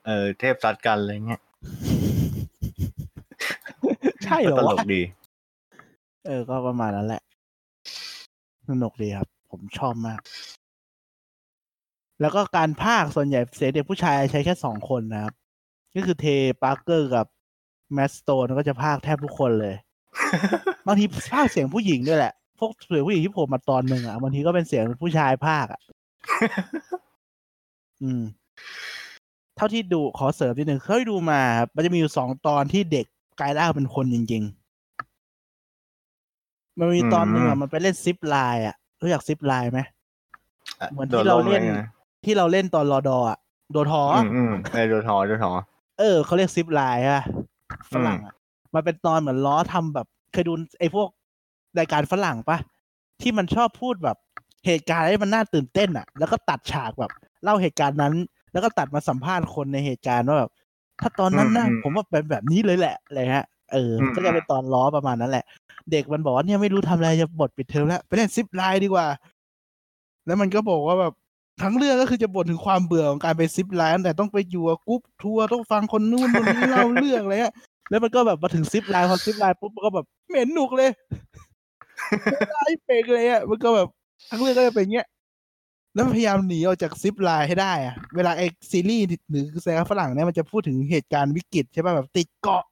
[0.06, 1.40] เออเทพซัดกันอะไรเงี้ย
[4.24, 5.00] ใช่เหรก็อตลวะกดี
[6.26, 7.22] เออ ก็ประมาณนั้นแหละ
[8.68, 10.20] สนุกดีครับ ผมชอบมาก
[12.20, 15.34] แล้วก็การภาคส่วนใหญ่เสียงเด็กผู้ชายใช้แค่สองคนนะครับ
[15.94, 16.26] ก็คือเท
[16.62, 17.26] ปาร์เกอร์กับ
[17.94, 19.74] แมสโตนก็จะภาคแทบทุกคนเลย
[20.86, 25.80] บางทีภาคเสียงผู้หญิงด้วยแหละ พวกเสียงผู้หญิงที่ผมมาตอนหนึ่งอะบางทีก็เป็นเสียงผู้ชายภาคอะ
[28.02, 28.22] อืม
[29.56, 33.06] เท่าที่ดูขอเสริมนิดหนึ่งเคยดูมาครับมันจะมีอยู่สองตอนที่เด็ก
[33.40, 34.42] กลายร่างเป็นคนจริง
[36.00, 39.80] ๆ มันมีตอนหนึ่งอือะมมันไปเล่น zip line อะรู้จัก zip line ไหม
[40.92, 41.88] เหมือนที่โดเรามเล่นอะไรงี้ย
[42.24, 43.38] ที่เราเล่นตอนรอดออะ
[43.72, 45.52] โดดหออืมอืมไอโดดหอโดดหอ
[45.98, 47.22] เออเขาเรียก zip line อะ
[47.92, 48.34] ฝรั่งอะ
[48.74, 51.08] มันเป็นตอนเหมือนล้อทำแบบ เคยดูไอ้พวก
[51.78, 52.58] รายการฝรั่งปะ
[53.20, 54.16] ที่มันชอบพูดแบบ
[54.66, 57.12] เหตุการณ์ให้มันน่าตื่นเต้นอะแล้วก็ตัดฉากแบบ
[57.42, 58.14] เล่าเหตุการณ์นั้น
[58.52, 60.50] แล้วก็ตัดมาสัมภาษณ์คนในเหตุการณ์ว่าแบบ
[61.00, 65.44] ถ้าตอนนั้นนะอืมอืมผมว่าเป็นแบบนี้เลยแหละอะไรฮะเอออมก็จะเป็นตอนล้อประมาณนั้นแหละ
[65.92, 69.06] เด็กมันบอกว่าเนี่ยไม่รู้ทำอะไรจะบทปิดเทอมแล้ว ไปเล่น zip line ดีกว่า
[70.26, 71.12] แล้วมันก็บอกว่าแบบ
[71.60, 77.54] ทั้งเรื่องก็คือจะบ่นถึงความเบื่อของการไป zip line แต่ต้องไปอยู่กับกรุ๊ปทัวร์ต้องฟังคนนู้นคนนี้เล่าเรื่องอะไรเงี้ย
[77.90, 80.90] แล้วมันก็แบบมาถึง zip line พอ zip line ปุ๊บมันก็แบบเหม็นหนุกเลย
[82.52, 83.88] ไล่เปกเลยอะมันก็แบบ
[84.30, 85.06] ทั้งเรื่องก็จะเป็นอย่างเงี้ย
[85.94, 92.64] แล้วมันพยายามหนีออกจาก zip line ให้ได้อะเวลาไอ้ซีรีส์หรือหนังฝรั่งเนี่ยมันจะพูดถึงเหตุการณ์วิกฤตใช่ป่ะแบบติดเกาะ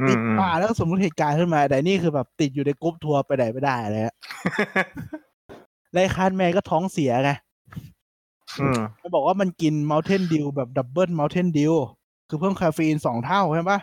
[0.00, 4.16] อืมติดอืมป่าแล้วก็สมมติเหตุการณ์ขึ้นมา แต่นี่คือแบบติดอยู่ในกรุ๊ปทัวร์ไปไหนไม่ได้อะไรเงี้ย
[5.92, 7.49] ไลคานแมนก็ท้องเสียไงอื
[8.76, 11.74] มมันบอกว่ามันกิน Mountain Dew แบบ double Mountain Dew
[12.28, 13.78] คือเพิ่มคาเฟอีนสองเท่าใช่ปะ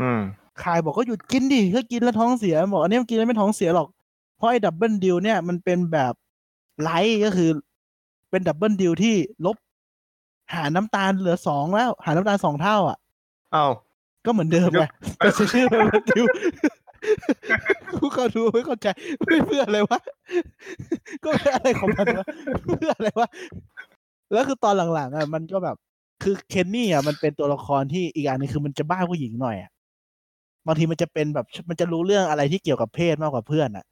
[0.00, 0.20] อืม
[0.62, 3.88] Kyle บอกก็หยุดกินดิถ้ากินแล้วท้องเสีย บอกอันนี้มันกินแล้วไม่ท้องเสียหรอก
[4.36, 6.12] เพราะไอ้ Double Dew เนี่ยมันเป็นแบบ
[6.82, 7.50] light ก็คือ
[8.30, 9.14] เป็น Double Dew ที่
[9.46, 9.56] ลบ
[10.54, 12.98] หารน้ำตาลเหลือสองแล้ว หารน้ำตาลสองเท่า อะ
[13.52, 13.66] เอ้า
[14.24, 14.84] ก็เหมือนเดิมไง
[15.18, 16.24] แต่ชื่อ Double Dew
[17.92, 18.88] กูเขาดูไม่เข้าใจ
[19.24, 20.00] ไม่เพื่ออะไรวะ
[21.22, 22.28] ก็ไม่อะไรของมันวะ
[22.62, 23.28] เพื่ออะไรวะ
[24.32, 25.76] แล้วคือตอนหลังๆอะมันก็แบบ
[26.22, 29.70] คือเคนนี่อะมันเป็นตัวละครที่อีกอย่างหนึงคือมันจะบ้าผู้หญิงหน่อยอะ
[30.66, 33.84] บางทีมันจะเป็นแบบมันจะรู้เรื่องอะไรที่เกี่ยวกับเพศมากกว่าเพื่อนอะ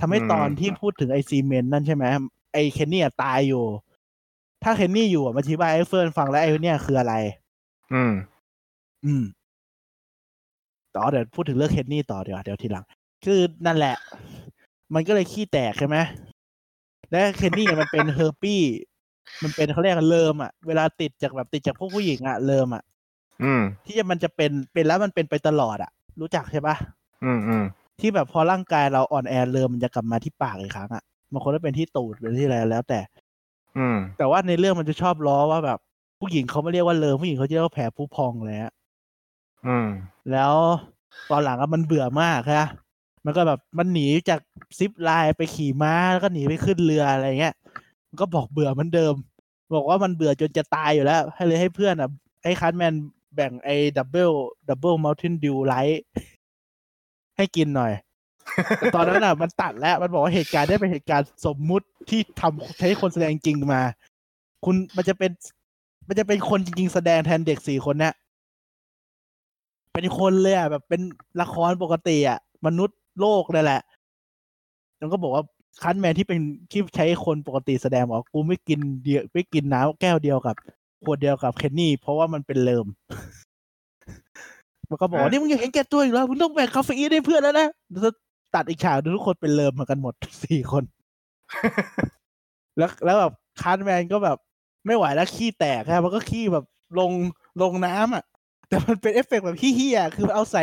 [0.00, 2.04] ทำให้อืมตอนที่พูดถึงไอซีเมนนั่นใช่ไหม
[2.52, 3.64] ไอเคนนี่อะตายอยู่
[4.62, 7.14] ถ้าเคนนี่อยู่อะมาอธิบายให้เฟิร์นฟังแล้วไอเนี่ยคืออะไร
[7.92, 8.12] อืม
[9.04, 9.24] อืม
[10.94, 12.84] ต่อเดี๋ยวพูดถึงเรื่องเคนนี่ต่อเดี๋ยวาเดี๋ยวทีหลัง
[13.24, 13.96] คือนั่นแหละ
[14.94, 15.96] มันก็เลยขี้แตกใช่ไหม
[17.10, 18.60] และเคนนี่เนี่ยมันเป็นเฮอร์ปี้
[19.42, 22.82] มันเป็นเขาเรียกกันเริมอะเวลาติดจากแบบติดจากพวกผู้หญิงอะเริมอะ
[23.44, 26.76] อืม ที่จะมันจะเป็นเป็นแล้วมันเป็นไปตลอดอะ รู้จักใช่ปะ
[27.24, 27.64] อืมอืม
[28.00, 31.02] ที่แบบพอร่างกายเราอ่อนแอเริมมันจะกลับมาที่ปากอีกครั้งอะ
[31.32, 33.00] บางคนก็เป็นที่ตูดเป็นที่อะไรแล้วแต่
[33.78, 35.78] อืม แต่ว่าในเรื่องมันจะชอบล้อว่าแบบ
[36.20, 38.72] ผู้หญิงเขาไม่เรียกว่าเริมผู้หญิงเขาจะเรียกว่าแผลพุพองเลยฮะ
[39.66, 39.88] อืม
[40.32, 40.54] แล้ว
[41.30, 42.66] ตอนหลังอะมันเบื่อมากฮะ
[43.24, 44.40] มันก็แบบมันหนีจาก
[44.78, 47.69] zip line ไปขี่ม้าแล้วก็หนีไปขึ้นเรืออะไรเงี้ยมัน
[48.18, 49.14] ก็บอกเบื่อเหมือนเดิม
[49.74, 52.10] บอกว่ามันเบื่อจนจะตายอยู่แล้ว ให้เลยให้เพื่อนอะ
[52.44, 52.94] ให้ Cartman
[53.34, 54.30] แบ่งไอ้ double
[54.68, 56.02] double Mountain Dew light
[57.36, 57.92] ให้กินหน่อย
[58.94, 63.82] ตอนนั้นอะ มันตัดแล้วมันบอกว่าเหตุการณ์ได้เป็นเหตุการณ์สมมุติที่ทำใช้คนแสดงจริงมา
[64.64, 65.30] คุณมันจะเป็น
[66.08, 68.14] มันจะเป็นคนจริงๆแสดงแทนเด็กสี่คนเนี้ย
[69.94, 71.00] เป็นคนเลยอะแบบเป็น
[71.40, 73.82] ละครปกติอะ มนุษย์โลกเลยแหละ
[74.98, 75.44] แล้วก็บอกว่า
[75.82, 76.40] Cartman ที่เป็น
[76.70, 80.56] ที่ใช้คนปกติแสดงบอกว่ากูไม่กินเดียวไม่กินน้ำแก้วเดียวกับ
[81.04, 82.86] ขวดเดียวกับเคนนี่ เพราะว่ามันเป็นเริม
[84.88, 87.68] มันก็บอกว่าอะนี่มึงอย่าเห็นแก่ตัวอีกแล้วมึงต้องแบ่งคาเฟอีนให้เพื่อนแล้วนะ
[88.00, 88.12] แล้ว
[88.54, 90.14] ตัดอีกฉากหนึ่งทุกคนเป็นเริมเหมือนกันหมด
[90.44, 90.84] สี่คน
[92.78, 94.36] แล้วแล้วแบบ Cartman ก็แบบ
[94.86, 96.64] ไม่ไหวแล้วขี้แตกครับมันก็ขี้แบบ
[96.98, 97.12] ลง
[97.62, 98.24] ลงน้ำอะ
[98.68, 100.62] แต่มันเป็นเอฟเฟกต์แบบเหี้ยๆคือเอาใส่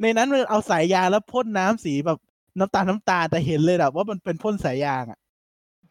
[0.00, 2.18] ในนั้นมันเอาสายยางแล้วพ่นน้ำสีแบบ
[2.58, 5.18] น้ำตาลน้ำตาลแต่เห็นเลยแบบว่ามันเป็นพ่นสายยางอะ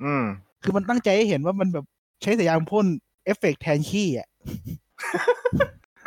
[0.03, 0.26] อืม
[0.64, 1.86] คือมันตั้งใจให้เห็นว่ามันแบบ
[2.22, 2.86] ใช้สายยางพ่น
[3.26, 4.28] เอฟเฟกต์แทนขี้อะ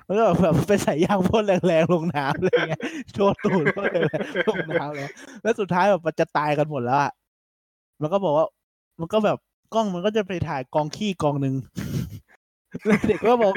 [0.07, 2.83] มันก็แบบเป็นสายยางพ่นแรงๆลงน้ำอะไรเงี้ย
[3.13, 5.11] โชว์ตูดพ่นแรงๆลงน้ำเลย
[5.43, 7.13] แล้วสุดท้ายแบบมันจะตายกันหมดแล้วอะ
[8.01, 8.47] มันก็บอกว่า
[9.01, 9.39] มันก็แบบ
[9.75, 11.55] กล้องมันก็จะไปถ่ายกองขี้กองหนึ่ง
[12.87, 13.55] แล้วเด็กก็บอก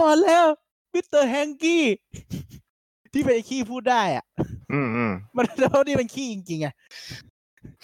[0.00, 0.44] ร้อนๆแล้ว
[0.92, 1.24] Mr.
[1.24, 1.84] Hankey
[3.12, 4.24] ที่เป็นไอ้ขี้พูดได้อะ
[4.72, 6.68] อืมอืมมันแล้วนี่เป็นขี้จริงๆไง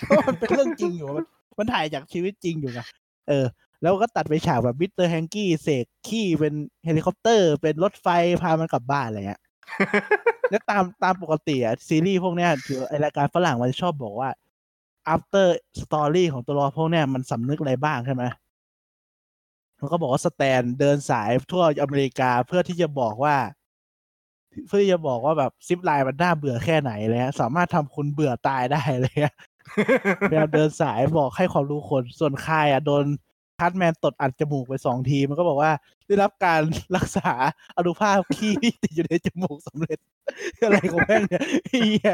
[0.06, 1.26] เพราะมันเป็นเรื่องจริงอยู่ มัน
[1.58, 2.80] มันถ่ายจากชีวิตจริงอยู่ไง
[3.28, 3.46] เออ
[3.82, 5.06] แล้วก็ตัดไปฉากแบบ Mr.
[5.06, 6.54] Hankey เสกขี้เป็น
[6.84, 8.06] เฮลิคอปเตอร์ เป็นรถไฟ
[8.42, 9.40] พามันกลับบ้านอะไรเงี้ย
[10.50, 14.30] แล้วตามตามปกติอะซีรีส์พวกเนี้ยถือไอรายการฝรั่งมันจะชอบบอกว่า
[15.14, 15.46] after
[15.80, 18.24] story ของตัวละครพวกเนี้ยมันสำนึกอะไรบ้างใช่ไหม
[19.80, 23.36] มันก็บอกว่าสแตนเดินสายทั่วอเมริกาเพื่อที่จะบอกว่า
[24.66, 29.34] เพื่อที่จะบอกว่าแบบซิปไลน์มันน่าเบื่อแค่ไหนเลยฮะสามารถทำคุณเบื่อตายได้เลยฮะ
[30.30, 33.04] พยายามเดินสายบอกให้ความรู้คนส่วนคายอะโดน
[33.58, 35.72] คัทแมนตดอัดจมูกไปสองทีมันก็บอกว่า
[36.06, 36.60] ได้รับการ
[36.96, 37.32] รักษา
[37.76, 39.98] อนุภาพขี้ที่ติดอยู่ในจมูกสำเร็จ
[40.62, 42.12] อะไรของแม่งเนี่ยเฮีย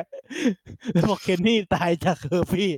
[0.93, 2.71] แล้วบอกเคนนี่ตายจากเคอร์ฟี่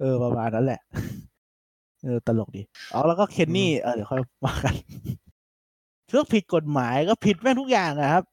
[0.00, 0.80] เออประมาณนั้นแหละ
[2.04, 2.62] เออตลกดี
[2.92, 4.74] อ๋อแล้วก็เคนนี่ เออเดี๋ยวค่อยมากัน
[6.10, 8.24] เรื่องผิดกฎหมายก็ผิดแม่งทุกอย่างอะครับ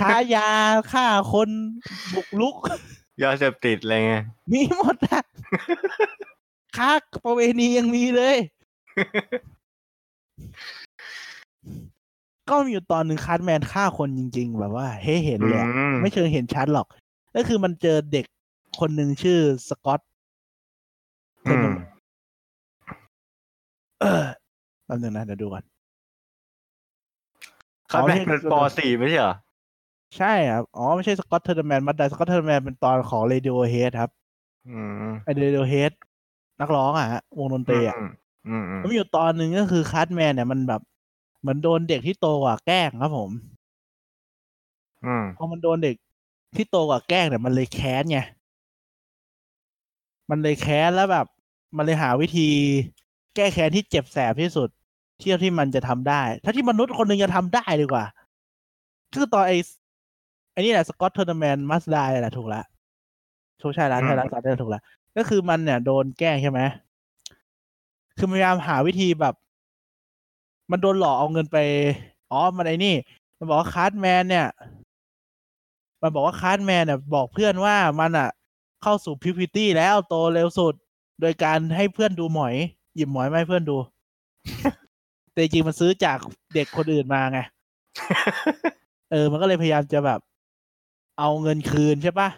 [0.00, 0.48] ค้ายา
[0.92, 1.48] ฆ่าคน
[2.14, 2.56] บุกลุก
[3.22, 5.22] ยาเสพติดอะไรเงี้ยมีหมดอะ
[6.76, 6.90] ค้า
[7.24, 8.36] ประเวณียังมีเลย
[12.48, 16.86] ก็มีอยู่ตอนหนึ่ง Cartman ฆ่าคนจริง ๆ แบบว่าให้เห็นเลยอะอืมไม่เชิงเห็นชัดหรอก
[17.36, 18.24] ก็คือมันเจอเด็ก
[18.80, 19.38] คนหนึ่งชื่อ
[19.68, 20.00] สกอต
[21.46, 21.68] อืม
[24.00, 24.24] เออ
[24.86, 25.64] แป๊บนึงนะเดี๋ยวดูก่อน
[27.88, 29.34] เขาแม่งเป็นปสี่ไม่ใช่เหรอ
[30.16, 34.10] ใช่ครับ อ๋อ ไม่ใช่ Scott Tenorman Must Die Scott Tenorman เป็นตอนของ Radiohead ครับ
[34.68, 34.80] อื
[35.10, 35.92] มไอ Radiohead
[36.60, 38.10] นักร้องอะฮะวงดนตรีอะอืม
[38.48, 40.80] อืมอืมแล้วมีอยู่ตอนหนึ่งก็คือ Cartman เนี่ยมันแบบ
[41.40, 43.30] เหมือนโดนเด็กที่โตกว่าแกล้งครับผม
[45.04, 45.96] อืมพอมันโดนเด็ก
[46.56, 48.18] ที่โตกว่าแกล้งเนี่ยมันเลยแค้นไง
[50.30, 51.26] มันเลยแค้นแล้วแบบ
[51.76, 52.48] มันเลยหาวิธี
[53.34, 54.68] แก้แค้นที่เจ็บแสบที่สุด
[55.20, 58.04] เที่ยวที่มันจะทำได้ ถ้าที่มนุษย์คนหนึ่งจะทำได้ดีกว่า
[59.14, 59.56] คือตอนไอ้
[60.52, 62.62] ไอ้นี่แหละ Scott Tenorman Must Die แหละถูกละ
[63.58, 64.80] โชใช่แล้วใช่แล้วตอนนี้ถูกละ
[65.16, 66.60] ก็คือมันเนี่ยโดนแกล้งใช่ไหม
[68.18, 69.34] คือพยายามหาวิธีแบบ
[70.70, 71.56] มันโดนหลอกเอาเงินไป
[72.30, 72.94] อ๋อ มันไอ้นี่
[73.38, 74.46] มันบอกว่า Cartman เนี่ย
[76.02, 78.28] มันบอกว่า Cartman เนี่ย บอกเพื่อนว่ามันอะ
[78.82, 80.74] เข้าสู่ puberty แล้วโตเร็วสุด
[81.20, 82.54] โดยการให้เพื่อนดูหมอย
[82.94, 83.76] หยิบหมอยมาให้เพื่อนดู
[85.36, 86.18] แต่จริงๆมันซื้อจาก
[86.54, 87.38] เด็กคนอื่นมาไง
[89.10, 90.20] เออ มันก็เลยพยายามจะแบบ
[91.18, 92.28] เอาเงินคืนใช่ปะ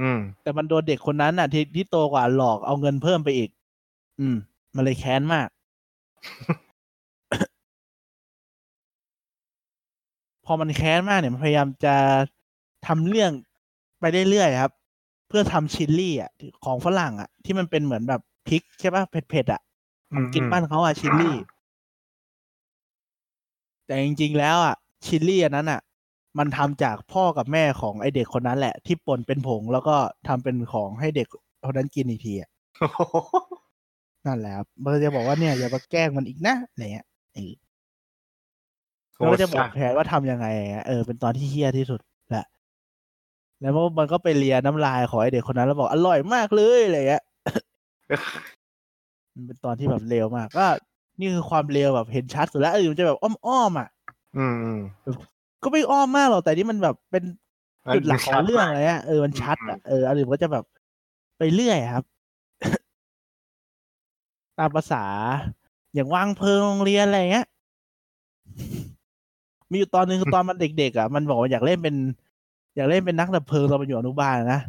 [0.00, 3.50] อืม แต่มันโดนเด็กคนนั้นอะ ที่ที่โตกว่าหลอกเอาเงินเพิ่มไปอีก
[4.20, 4.36] อืม
[4.74, 5.48] มันเลยแค้นมาก
[10.44, 11.94] พอมันแค้นมากเนี่ยมันพยายามจะ
[12.86, 13.30] ทำเรื่อง
[14.00, 14.72] ไปเรื่อยๆครับ
[15.28, 19.60] เพื่อทำชิลลี่อะที่ของฝรั่งอะ ที่มันเป็นเหมือนแบบพริกใช่ปะเผ็ดๆอะ
[20.14, 21.36] ของกินบ้านเขาอะชิลลี่
[23.86, 24.74] แต่จริงๆแล้วอะ
[25.04, 25.80] ชิลลี่อันนั้นอะ
[26.38, 29.96] มันทำจากพ่อกับแม่ของไอเด็กคนนั้นแหละ ที่ป่นเป็นผงแล้วก็
[30.28, 31.28] ทำเป็นของให้เด็ก
[31.66, 32.50] คนนั้นกินอีกทีอะ
[32.80, 33.16] โอ้โห
[34.26, 37.52] นั่นแหละครับมันก็จะบอกว่าเนี่ยอย่ามาแกล้งมันอีกนะอะไรเงี้ยเออ
[39.16, 42.00] แล้วก็จะบอกแผนว่าทำยังไงอะเออเป็นตอนที่เฮี้ยที่สุด
[42.30, 42.46] แหละ
[43.60, 47.22] แล้วมันก็ไปเลียน้ำลายของไอเด็กคนนั้นแล้วบอกอร่อยมากเลยอะไรเงี้ย
[49.34, 50.66] มันเป็นตอนที่แบบเลวมาก ก็
[51.18, 53.88] นี่คือความเลวแบบเห็นชัดสุดแล้วเออมันจะแบบอ้อมๆอะ
[54.36, 54.80] อืมอืม
[55.62, 57.24] ก็ไม่อ้อมมากหรอกแต่นี่มันแบบเป็น
[57.94, 60.64] จุดหลักของเรื่องะอะไรอะเออมันชัดอะเอออันอื่นก็จะแบบ
[61.38, 62.04] ไปเรื่อยอะครับ
[64.58, 65.04] ตามภาษา
[65.94, 67.46] อย่างวางเพลิงโรงเรียนอะไรเงี้ย
[69.70, 71.94] มีอยู่ตอนหนึ่งคือตอนมันเด็กๆอะมันบอกว่าอยากเล่นเป็น
[72.76, 74.60] อยากเล่นเป็นนักดับเพลิงตอนมันอยู่อนุบาลนะ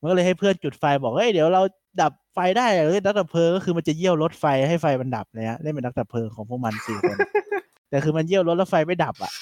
[0.00, 1.62] มันก็เลยให้เพื่อนจุดไฟบอกเฮ้ยเดี๋ยวเรา
[2.00, 7.16] ดับ ไฟได้อยากเล่นนักดับเพลิงก็คือมันจะเยี่ยวรถไฟให้ไฟมันดับเลยฮะเล่นเป็นนักดับเพลิงของพวกมันสี่คน
[7.90, 9.32] แต่คือมันเยี่ยวรถแล้วไฟไม่ดับอะ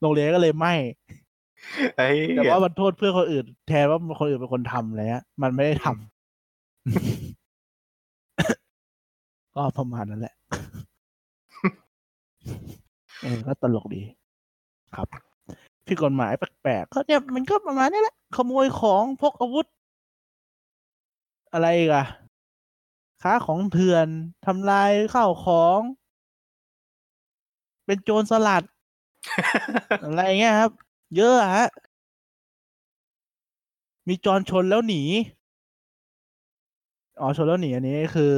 [0.00, 0.72] โรงเรียนก็เลยไหม้
[1.96, 5.94] ไอ้แต่ว่ามันโทษเพื่อนคนอื่น แทนว่าคนอื่นเป็นคนทำอะไรเงี้ยมันไม่ได้ทำ
[9.54, 10.34] ก็ประมาณนั้นแหละ
[13.22, 14.02] เออก็ตลกดี
[14.96, 15.08] ครับ
[15.86, 19.66] ผิดกฎหมายแปลกๆก็เนี่ยมันก็ประมาณนี้แหละ ขโมยของพกอาวุธ
[21.52, 22.06] อะไรอีกัน
[23.22, 24.08] ค้าของเถื่อน
[24.46, 25.80] ทำลายข้าวของ
[27.86, 28.62] เป็นโจรสลัด
[30.04, 30.70] อะไรเงี้ยครับ
[31.16, 31.68] เยอะอะฮะ
[34.08, 35.02] มีจรชนแล้วหนี
[37.20, 38.34] อ๋อชนแล้วหนี อันนี้คือ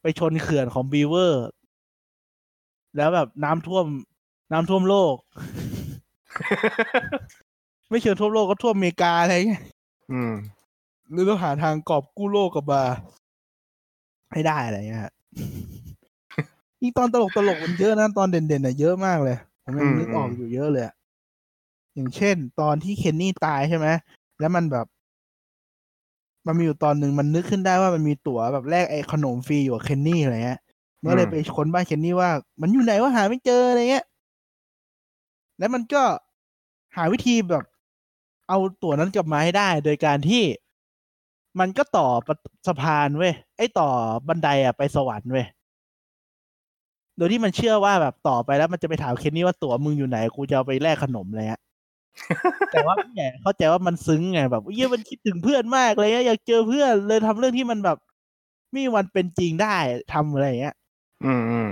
[0.00, 1.46] ไปชนเขื่อนของบีเวอร์
[2.96, 3.86] แล้วแบบน้ำท่วม
[4.52, 5.16] น้ำท่วมโลก
[7.90, 9.62] ไม่เชิงท่วมโลกก็ท่วมอเมริกาอะไรเงี้ย
[10.12, 10.32] อืม
[11.12, 12.82] หรือต้องหาทางกอบกู้โลกกลับมา
[14.32, 15.12] ให้ได้อะไรเงี้ยฮะ
[16.80, 20.84] ยิ่งตอนตลกตลกมันเยอะนะตอนเด่นๆน่ะเยอะมากเลย ผมยังนึกออกอยู่เยอะเลย
[21.94, 23.86] อย่างเช่น ตอนที่เคนนี่ตายใช่ไหม
[24.40, 24.86] แล้วมันแบบ
[26.46, 30.60] มันมีอยู่ตอนหนึ่งมันนึกขึ้นได้ว่ามันมีตั๋วแบบแลกไอ้ขนมฟรีอยู่กับเคนนี่อะไรเงี้ย
[31.00, 32.30] มันก็เลยไปค้นบ้านเคนนี่ว่า
[32.60, 34.04] มันอยู่ไหนว่าหาไม่เจออะไรเงี้ย
[35.58, 36.02] แล้วมันก็
[36.96, 37.64] หาวิธีแบบ
[38.48, 40.42] เอาตั๋วนั้นกลับมาให้ได้ โดยการที่
[41.60, 43.88] มันก็ต่อประสะพานเว้ยไอ้ต่อ
[44.28, 45.46] บันไดอะไปสวรรค์เว้ย
[47.16, 51.62] โดยที่มันเชื่อว่าแบบต่อไปแล้วมันจะไปถามเคนนี่ว่าตั๋วมึงอยู่ไหนกูจะเอาไปแลกขนมอะไรเงี้ย
[52.72, 57.98] แต่ว่าพี่ใหญ่เข้าใจว่ามันซึ้งไงแบบเยี่ยมันคิดถึงเพื่อนมากเลยอะอยากเจอเพื่อนเลยทำเรื่องที่มันแบบ
[58.70, 59.76] ไม่มีวันเป็นจริงได้
[60.12, 60.74] ทำอะไรอย่างเงี้ย
[61.24, 61.70] อืมอืม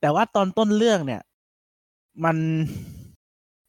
[0.00, 1.22] แต่ว่าตอนต้นเรื่องเนี่ย
[2.24, 2.36] มัน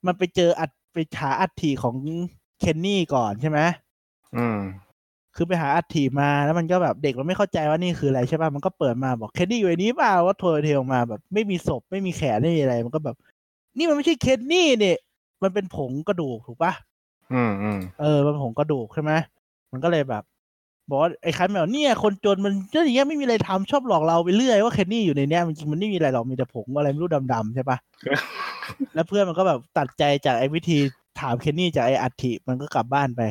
[0.05, 1.95] มันไปเจออัดไปหาอัฐิของ
[2.59, 3.59] เคนนี่ก่อนใช่ไหม
[4.37, 4.59] อืม
[5.35, 13.15] คือไปหาอัฐิมาแล้วมันก็แบบเด็กมันไม่เข้าใจว่านี่คืออะไรใช่ป่ะมันก็เปิดมาบอกเคนนี่อยู่ในนี้เปล่าว่าโทรเทลมาแบบ ไม่มีศพไม่มีแขนไม่มีอะไร มันก็แบบ
[13.77, 14.97] นี่มันไม่ใช่เคนนี่เนี่ย
[15.43, 16.73] มันเป็นผงกระดูกถูกปะ
[17.33, 19.11] อืมอืมเออมันผงกระดูกใช่ไหม
[19.71, 20.23] มันก็เลยแบบ
[20.89, 27.77] บอกว่าไอ้คันแบบเนี่ยคนจนมันเรื่องอย่างเงี้ยไม่มีอะไรทำชอบหลอกเราไปเรื่อยว่าเคนนี่อยู่ในเนี้ยมันจริงมันไม่มีอะไรหรอกมีแต่ผงอะไรไม่รู้ดำๆใช่ปะ
[28.93, 30.77] แล้วเพื่อนมันก็แบบตัดใจจากไอ้วิธี
[31.19, 33.21] ถามเคนนี่จากไอ้อัฐิมันก็กลับบ้านไป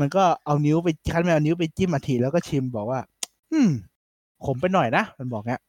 [0.00, 3.00] มันก็เอานิ้วไปคันไปเอานิ้วไปจิ้มอัฐิแล้วก็ชิมบอกว่า
[3.52, 3.70] อืม
[4.44, 5.60] ขมไปหน่อยนะมันบอกเงี้ย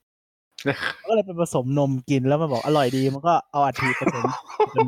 [1.07, 4.23] ก็เลยไปผสมนมกินแล้วมันบอกอร่อยดีมันก็เอาอัฐิผสม
[4.71, 4.87] เป็น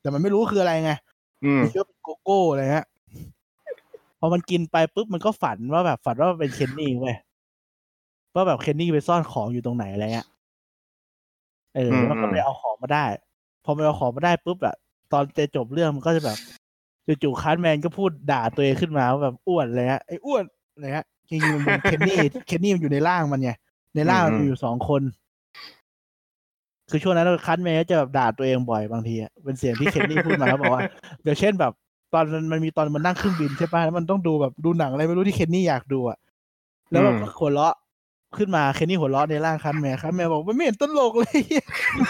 [0.00, 0.92] แต่มันไม่รู้คืออะไรไง
[1.44, 2.86] อืมมันคิดว่าเป็นโกโก้อะไรเงี้ย
[4.20, 7.16] พอมันกินไปปุ๊บมันก็ฝันว่าแบบฝันว่ามันเป็น Kenny เว้ย
[8.34, 10.28] ว่าแบบ Kenny ไปซ่อนของอยู่ตรงไหนอะไรเงี้ย
[11.74, 13.04] เออแล้วมันก็ไปเอาของมาได้
[13.64, 14.74] พอมันเอาของมาได้ปุ๊บอะ
[15.12, 16.38] ตอนจะจบเรื่องมันก็จะแบบ
[17.22, 20.44] จู่ๆ Cartman ก็พูดด่าตัวเองขึ้นมาว่าแบบอ้วนอะไรเงี้ยไอ้อ้วน
[20.74, 23.50] อะไรเงี้ยจริงๆมันเป็น Kenny Kenny มันอยู่ในร่างมันไง
[23.94, 25.02] ในร่างมันมีอยู่สองคน
[26.90, 30.82] คือช่วงนั้นคันแมนก็จะแบบด่าตัวเองบ่อยบางทีอะเป็นเสียงที่เคนนี่พูดมาแล้วบอกว่า
[31.24, 31.72] อย่างเช่นแบบ
[32.12, 36.18] ตอนมันมันมีตอนมันนั่งเครื่องบินใช่ป่ะแล้วมันต้องดูแบบดูหนังอะไรไม่รู้ที่เคนนี่อยากดูอะ
[36.90, 37.74] แล้วแบบอืมก็หัวเราะ
[38.36, 41.38] ขึ้นมาเคนนี่หัวเราะในร่างคันแมนคันแมนบอกมันไม่เห็นตลกเลย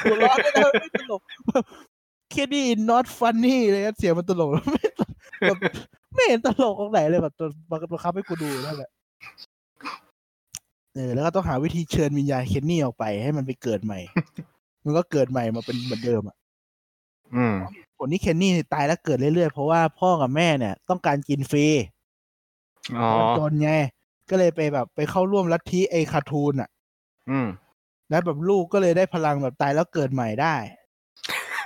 [0.03, 1.21] หัวเราะได้แล้วไม่ตลก
[2.31, 5.15] เคนนี่ not funny เลยอะเสียงมันตลกไม่ตลก
[5.49, 5.59] แบบ
[6.15, 8.91] ไม่เห็นตลกตรงไหนเลยแบบตัวบังคับให้กูดูนั่นแหละ
[10.95, 14.01] เออแล้วก็ต้องหาวิธีเชิญวิญญาณเคนนี่ออกไปให้มันไปเกิดใหม่
[14.85, 16.37] มันก็เกิดใหม่มาเป็นเหมือนเดิมอะ
[17.37, 17.55] อืม
[17.99, 21.67] ผลที่เคนนี่ตายแล้วเกิดเรื่อยๆ เพราะว่าพ่อกับแม่เนี่ย ต้องการกินฟรี
[22.99, 23.71] อ๋อเพราะจนไง
[24.31, 26.69] ก็เลยไปแบบ ไปเข้าร่วมลัทธิไอคาทูนอะ
[27.31, 27.49] อืม
[28.11, 30.55] แล้วแบบลูกก็เลยได้พลังแบบตายแล้วเกิดใหม่ได้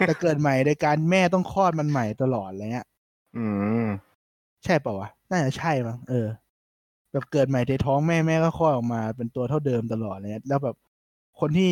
[0.06, 2.86] แต่เกิดใหม่โดยการแม่ต้องคลอดมันใหม่ตลอดอะไรเงี้ย
[3.36, 3.46] อื
[3.84, 3.86] ม
[4.64, 6.26] ใช่เปล่าวะ น่าจะใช่มั้ง เออ
[7.12, 10.76] แบบเกิดใหม่ในท้องแม่แม่ก็คลอดออกมา เป็นตัวเท่าเดิมตลอดเลยแล้วแบบ
[11.40, 11.68] คนที่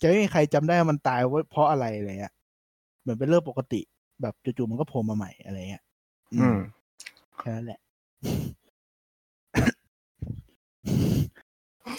[0.00, 2.34] จะไม่มีใครจำได้ว่ามันตายว่าเพราะอะไรอะไรเงี้ย
[3.00, 3.80] เหมือนเป็นเรื่องปกติ
[4.22, 5.82] แบบจู่ๆมันก็โผล่มาใหม่อะไรเงี้ย
[6.34, 6.58] อืม
[7.38, 7.80] แค่นั้นแหละ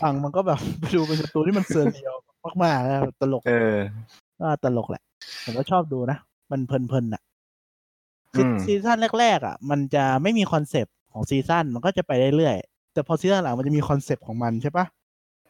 [0.01, 0.59] ฟังมันก็แบบ
[0.93, 2.15] ดูเป็นการ์ตูนที่มันเซอร์เรียล
[2.63, 3.75] มากๆนะตลก เออ
[4.39, 5.03] ก็ตลกแหละ
[5.43, 6.17] ผมก็ชอบดูนะ
[6.51, 7.21] มันเพลินๆอะ
[8.33, 14.85] คืออมซีซั่นแรกๆอะ มันจะไม่มีคอนเซปต์ของซีซั่นมันก็จะไปเรื่อยๆแต่พอซีซั่นหลังมันจะมีคอนเซปต์ของมันใช่ปะ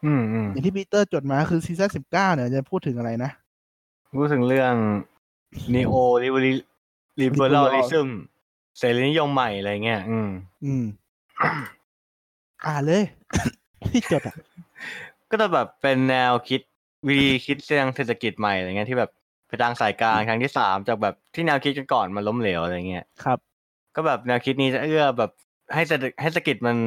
[0.05, 3.31] อืมอืมอย่างที่ปีเตอร์จดมาคือซีซั่นสิบเก้าเนี่ยจะพูดถึงอะไรนะ
[4.17, 4.73] พูดถึงเรื่อง
[5.73, 5.95] neo
[7.21, 8.07] liberalism
[8.77, 10.29] เสรีนิยมใหม่อะไรเงี้ย อืม
[10.65, 10.85] อืม
[12.65, 13.03] อ่านเลย
[13.91, 14.35] ที่จดอะ
[15.29, 16.61] ก็จะแบบเป็นแนวคิด
[17.07, 19.11] วิธีคิดเรื่องเศรษฐกิจใหม่อะไรเงี้ยที่แบบ
[19.47, 23.39] ไปทางสายกลางครั้งที่สามจากแบบที่แนวคิดกันก่อนมันล้มเหลวอะไรเงี้ยครับ
[23.95, 25.31] ก็แบบแนวคิดนี้จะเอื้อแบบ
[25.73, 26.77] ให้เศรษฐให้เศรษฐกิจมัน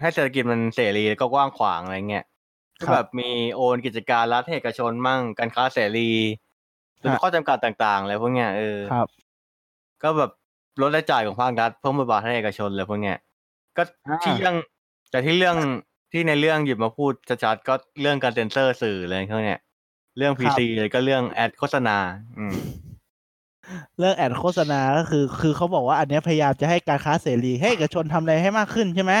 [0.00, 2.24] ให้เศรษฐกิจมันเสรีแล้วก็กว้างขวางอะไรเงี้ย
[2.78, 6.10] ครัก็บแบบมีโอนกิจการรัฐให้เอกชนมั่งการค้าเสรี
[6.98, 9.08] หรือฮะข้อจำกัดต่างๆอะไรพวกเนี้ยเออครับ
[10.02, 10.30] ก็แบบ
[10.80, 13.16] ลดรายจ่ายของภาครัฐเพิ่มบทบาทให้เอกชนเลยพวกเนี้ย
[13.76, 14.54] ก็อ่าที่เรื่อง
[15.10, 15.56] แต่ที่เรื่อง
[16.12, 17.12] ที่ในเรื่องหยิบมาพูด
[17.44, 19.60] ชัดๆก็เรื่องการเซ็นเซอร์สื่ออะไรพวกเนี้ย
[20.16, 21.96] เรื่องครับ PC เลยก็เรื่อง ad โฆษณา
[22.38, 22.54] อืม
[23.98, 29.12] เรื่อง ad โฆษณาก็คือ คือเขาบอกว่าอันเนี้ยพยายามจะให้การค้าเสรีให้เอกชนทำอะไรให้มากขึ้นใช่ไหม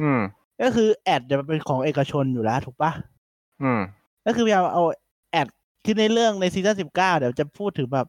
[0.00, 0.20] อืม
[0.62, 2.92] ก็คือ ad จะเป็นของเอกชนอยู่แล้วถูกปะ
[3.62, 3.80] อืม
[4.26, 4.84] ก็คือพยายามเอา
[5.30, 5.48] ad
[5.84, 8.06] คือในเรื่องในซีซั่นสิบเก้าเดี๋ยวจะพูดถึงแบบ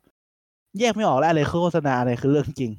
[0.80, 2.72] แยกไม่ออกแล้วอะไรคือโฆษณาอะไรคือเรื่องจริง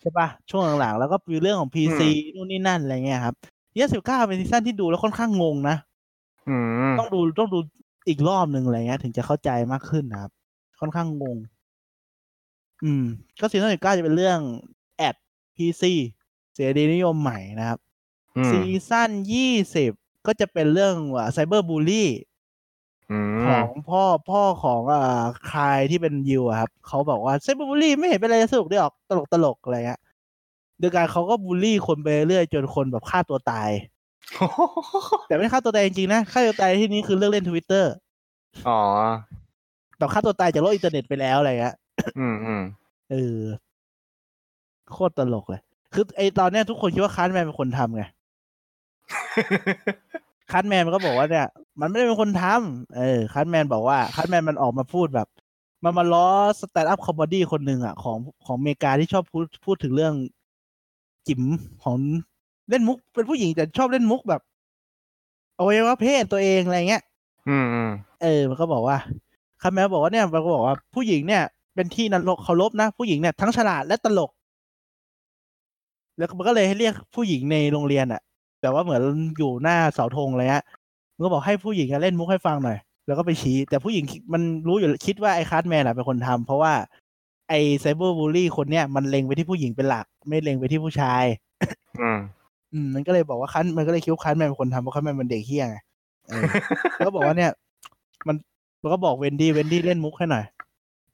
[0.00, 3.34] ใช่ปะช่วงหลังๆแล้วก็มีเรื่องของ PC นู่นนี่นั่นอะไรเงี้ยครับ
[3.72, 5.76] ซีซั่นสิบเก้าเป็นซีซั่นที่ดูแล้วค่อนข้างงงนะ
[6.48, 6.56] อื
[6.90, 7.58] มต้องดูต้องดู
[8.08, 10.32] อีกรอบหนึ่งอะไรเงี้ย ถึงจะเข้าใจมากขึ้นนะครับ
[10.80, 11.38] ค่อนข้างงง
[12.84, 13.04] อืม
[13.40, 14.38] ก็ซีซั่นสิบเก้าจะเป็นเรื่อง
[14.96, 15.16] ad
[15.56, 15.92] PC
[16.54, 17.78] เสรีนิยมใหม่นะครับ
[18.36, 19.92] อืมซีซั่นยี่สิบ
[20.26, 22.08] ก็จะเป็นเรื่องว่า cyberbully
[23.10, 23.14] อื
[23.44, 30.00] ของพ่อพ่อของอ่าKyle ที่เป็นยิวอะครับเขาบอกว่า cyberbully ไม่เห็นเป็นอะไรสนุกได้ออกตลกตลกๆอะไรเงี้ย
[30.78, 33.70] โดยการเขาก็บูลลี่คนไปเรื่อยจนคนแบบฆ่าตัวตาย
[35.28, 37.92] แต่ไม่ได้ฆ่าตัวตายจริงๆนะฆ่าตัวตายที่นี้คือเรื่องเล่นทวิตเตอร์
[38.68, 38.80] อ๋อ
[39.96, 41.76] แต่ฆ่าตัวตายจากโลกอินเทอร์เน็ตไปแล้วอะไรเงี้ย
[42.18, 42.62] อืมอืม
[43.10, 43.38] เออ
[44.92, 45.60] โคตรตลกเลย
[45.94, 48.04] คือไอตอนเนี้ยทุกคนคิดว่า Cartman เป็นคนทำไง
[50.52, 51.46] Cartman มันก็บอกว่าเนี่ย
[51.80, 55.28] มันไม่ได้เป็นคนทำเออ Cartman บอกว่า Cartman มันออกมาพูดแบบ
[55.84, 56.28] มันมาล้อ
[56.60, 60.14] stand-up comedy คนหนึ่งอะ ของของอเมริกาที่ชอบพูดพูดถึงเรื่อง
[61.28, 61.42] จิ๋ม
[61.84, 61.96] ของ
[62.70, 64.40] เล่นมุกเป็นผู้หญิงแต่ชอบเล่นมุกแบบ
[65.58, 67.02] อวัยวะเพศตัวเองอะไรเงี้ย
[67.48, 67.90] อืมอืม
[68.22, 68.96] เออ มันก็บอกว่า
[69.62, 71.42] Cartman บอกว่าเนี่ยมันก็บอกว่าผู้หญิงเนี่ย
[71.74, 74.30] เป็นที่น่าเคารพนะ ผู้หญิงเนี่ยทั้งฉลาดและตลก
[76.16, 78.22] แล้วมันก็เลยให้เรียกผู้หญิงในโรงเรียนอะ
[78.60, 79.02] แต่ว่าเหมือน
[79.38, 80.64] อยู่หน้าเสาธงอะไรเงี้ย
[81.14, 86.72] มันก็บอกให้ผู้หญิงอะเล่นมุกให้ฟังหน่อย แล้วก็ไปชี้ แต่ผู้หญิงมันรู้อยู่คิดว่าไอ้ Cartman อะเป็นคนทำเพราะว่า
[87.48, 91.24] ไอ้ cyberbully คนเนี้ยมันเล็งไปที่ผู้หญิงเป็นหลัก ไม่เล็งไปที่ผู้ชาย
[92.00, 92.18] อืม
[92.74, 95.76] อืมมันก็เลยบอกว่าคันมันก็เลยคิดว่า Cartman เป็นคนทำเพราะ Cartman มันเด็กเฮี้ยไง
[96.28, 96.44] เออ
[96.92, 97.50] แล้วก็บอกว่าเนี่ย
[98.26, 98.36] มัน
[98.82, 100.44] มันก็บอก Wendy Wendy เล่นมุกให้หน่อย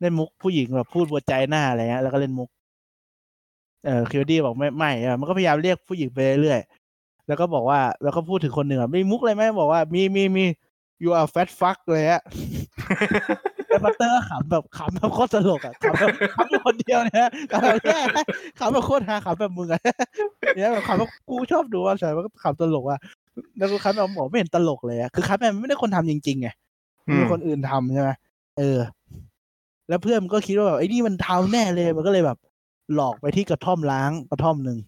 [0.01, 2.49] เล่นมุกผู้หญิงแบบพูด vagina อะไรเงี้ยแล้วก็เล่นมุก
[3.87, 10.45] เออคิวดี้บอกไม่ไม่เออมันก็พยายามเรียกผู้หญิงไปเรื่อยๆแล้วก็บอกว่าแล้วก็พูดถึงคนหนึ่งอะมีมุกอะไรไหมบอกว่ามีมีมี
[11.03, 12.23] you are fat fuck เลยฮะ
[13.71, 17.99] แล้วพัตเตอร์ขำแบบขำแบบโคตรตลกอะขำแบบขำคนเดียวเนี่ยขำแบบแย่
[18.59, 19.81] ขำแบบโคตรฮาขำแบบมึงอะ
[20.57, 22.99] เนี่ยแบบขำแบบกูชอบดูอะใช่มันก็ขำตลกอะ
[23.59, 26.49] แล้วกูคันแบบบอกไม่เห็นตลกเลยอะคือคันแบบไม่ได้คนทำจริงๆไง
[27.19, 28.11] มีคนอื่นทำใช่ไหม
[28.59, 28.79] เออ
[29.89, 32.39] แล้วเพื่อนมันก็คิดว่าแบบไอ้นี่มันทำแน่เลยมันก็เลยแบบ
[32.95, 34.79] หลอกไปที่กระท่อมล้างกระท่อมหนึ่ง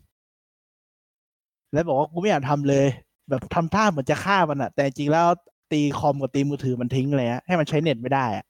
[1.72, 2.86] แล้วบอกว่ากูไม่อยากทำเลย
[3.30, 5.26] แบบทำท่าเหมือนจะฆ่ามันอะแต่จริงแล้ว
[5.72, 8.44] ตีคอมกับตีมือถือมันทิ้งเลยฮะให้มันใช้เน็ตไม่ได้อะ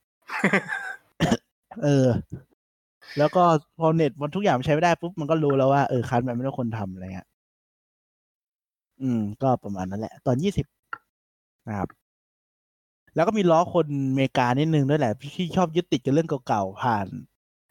[1.83, 2.07] เออ
[3.19, 3.43] แล้วก็
[3.79, 7.29] พอเน็ตมันทุกอย่างมันใช้ไม่ได้ปุ๊บมันก็รู้แล้วว่าเออคันมันไม่ใช่คนทำอะไรเงี้ย
[9.03, 10.67] อืม ก็ประมาณนั้นแหละ ตอนยี่สิบ
[11.69, 11.89] นะครับ
[13.15, 17.07] แล้วก็มีล้อคนอเมริกานิดนึงด้วยแหละ ที่ชอบยึดติดกับเรื่องเก่าๆผ่าน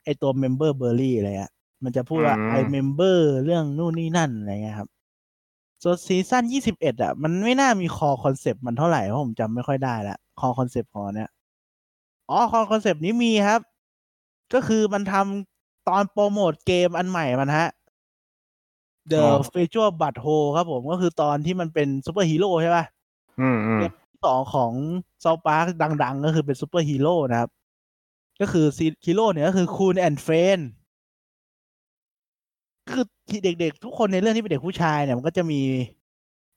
[0.04, 4.90] ไอตัว Member Berries อะไรอะมันจะพูดว่าอืม I member เรื่องนู่นนี่นั่นอะไรเงี้ยครับ
[5.84, 11.30] ส่วนซีซั่นยี่สิบเอ็ดอะ มันไม่น่ามีคอคอนเซปต์มันเท่าไหร่เพราะผมจำไม่ค่อยได้ละคอคอนเซปต์ของอันเนี้ย
[12.32, 13.62] อ๋อคอคอนเซปต์นี้มีครับ
[14.54, 17.68] ก็คือมันทำตอนโปรโมทเกมอันใหม่มันฮะ
[19.12, 22.86] The อ๋อ Virtual b u t h o l e ครับผมก็คือตอนที่มันเป็นซูเปอร์ฮีโร่ใช่ป่ะ
[23.42, 24.72] อืมอืมเกมที่สองของ
[25.24, 25.66] ซา p าร์ k
[26.04, 27.50] ดัง ๆ ก็คือเป็นซูเปอร์ฮีโร่นะครับ
[28.42, 30.28] ก็คือซีฮีโร่เนี่ยก็คือคูนแอนเฟ
[30.58, 30.60] น
[32.92, 33.06] คือ
[33.44, 35.62] เด็กๆ ทุกคนในเรื่องที่เป็นเด็กผู้ชายเนี่ยมันก็จะมี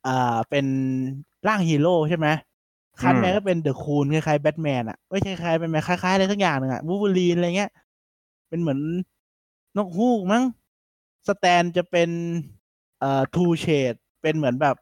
[0.06, 0.66] อ่าเป็น
[1.46, 2.26] ร่างฮีโร่ใช่ไหม
[3.00, 7.70] คันแมนก็เป็นเดอะคูนคล้ายๆแบทแมนอะไม่ใช่คล้ายๆเป็นแมนคล้ายๆอะไรทั้งอย่างหนึ่งอะวูบูลีนอะไรเงี้ย
[8.48, 8.78] เป็นเหมือน
[9.76, 10.44] นกฮูกมั้ง
[11.28, 12.10] Stan จะเป็น
[13.00, 14.76] เอ่อ Toolshed เป็นเหมือนแบบ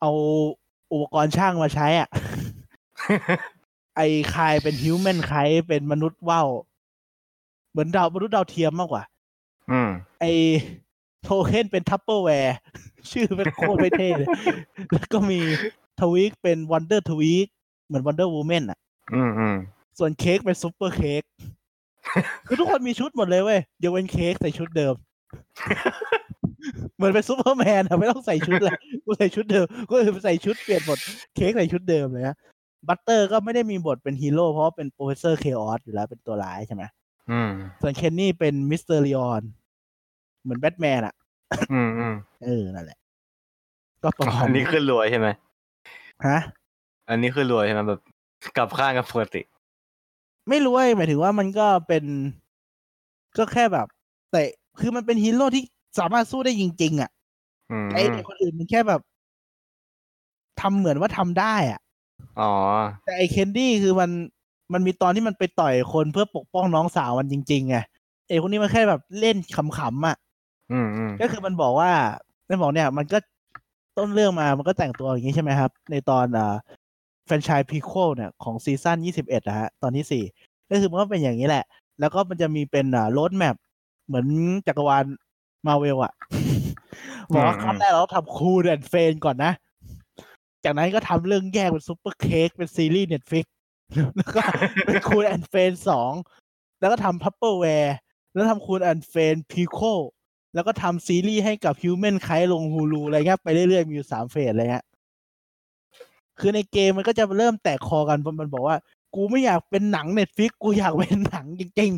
[0.00, 0.10] เอา
[0.92, 2.08] อุปกรณ์ช่างมาใช้อะ
[3.96, 4.00] ไอ
[4.34, 5.32] Kyle เป็น Human Kite
[5.68, 6.48] เป็นมนุษย์ว่าว
[7.70, 9.02] เหมือนดาวมนุษย์ดาวเทียมมากกว่า
[9.70, 9.90] อืม
[10.20, 10.24] ไอ
[11.22, 12.56] โทเค็นเป็น Tupperware
[13.10, 14.28] ชื่อเป็นโคตรไม่เท่เลย
[14.92, 15.40] แล้วก็มี
[16.00, 17.48] Tweek เป็น Wonder Tweek
[17.86, 18.78] เหมือน Wonder Woman อะ
[19.12, 19.56] อืมอืม
[19.98, 21.22] ส่วน Craig เป็น Super Craig
[22.46, 24.94] คือทุกคนมีชุดหมดเลยเว้ยยกเว้นเค้กใส่ชุดเดิม
[26.96, 30.98] เหมือนเป็นซูเปอร์แมนอะไม่ต้องใส่ชุดเลยกูใส่ชุดเดิมก็คือใส่ชุดเปลี่ยนหมด
[31.36, 32.36] เค้กใส่ชุดเดิมเลยนะ
[32.88, 36.84] Butters ก็ไม่ได้มีบทเป็นฮีโร่เพราะว่าเป็น Professor Chaos อยู่แล้วเป็นตัวร้ายใช่ไหม
[37.30, 39.42] อืมส่วน Kenny เป็น Mysterion
[40.42, 41.14] เหมือนแบทแมนอะ
[41.70, 42.14] อืมอืม
[42.44, 42.98] เออนั่นแหละ
[44.02, 45.28] ก็ประอ๋อมาณอันนี้คือรวยใช่ไหม
[46.26, 46.38] ฮะ
[47.08, 48.00] อันนี้คือรวยใช่ไหมแบบ
[48.56, 49.42] กลับข้างกับปกติ
[50.48, 52.04] ไม่รู้ว่าหมายถึงว่ามันก็เป็น
[53.38, 53.86] ก็แค่แบบ
[54.32, 54.42] แต่
[54.80, 55.62] คือมันเป็นฮีโร่ที่
[55.98, 57.10] สามารถสู้ได้จริง ๆ อะ
[57.70, 59.00] อืมไอ้เด็กคนอื่นมันแค่แบบ
[60.60, 61.80] ทำเหมือนว่าทำได้ อะ
[62.40, 62.52] อ๋อ
[63.04, 64.10] แต่ไอ้เคนดี้คือมัน
[64.72, 67.76] มันมีตอนที่มันไปต่อยคนเพื่อปกป้องน้องสาวมันจริงๆไง
[68.28, 70.16] ไอ้คนนี้มันแค่แบบเล่นขำๆอะ
[70.72, 71.90] อืมอืมก็คือมันบอกว่า
[72.48, 73.18] มันบอกเนี่ย มันก็
[73.98, 76.54] ต้นเรื่องมามันก็แต่งตัวอย่างนี้ใช่ไหมครับ ในตอนอ่า
[77.26, 80.24] Franchise Prequel เนี่ยของซีซั่นยี่สิบเอ็ดนะฮะตอนที่สี่
[80.70, 81.64] ก็คือมันก็เป็นอย่างนี้แหละ
[82.00, 83.56] แล้วก็มันจะมีเป็นอ่า roadmap
[84.06, 84.26] เหมือน
[84.66, 85.04] จักรวาล
[85.66, 86.12] มาเวลอะ
[87.32, 89.52] บอกว่าขั้นแรกเราต้องทำ Coon and Friends ก่อนนะ
[90.64, 93.46] จากนั้นก็ทำเรื่องแยกเป็น Super Craig เป็นซีรีส์ Netflix
[94.16, 94.40] แล้วก็
[94.86, 96.12] เป็น Coon and Friends สอง
[96.80, 97.96] แล้วก็ทำ Tupperware
[98.32, 99.80] แล้วทำ Coon and Friends prequel
[100.54, 104.84] แล้วก็ทำซีรีส์ให้กับ Human ไคลงฮูลูอะไรเงี้ยไปเรื่อยๆ มีอยู่สาม phase อะไรเงี้ย
[106.40, 108.76] คือในเกมมันก็จะเริ่มแตกคอกันเพราะมันบอกว่า
[109.14, 111.90] กูไม่อยากเป็นหนัง Netflix กูอยากเป็นหนังจริง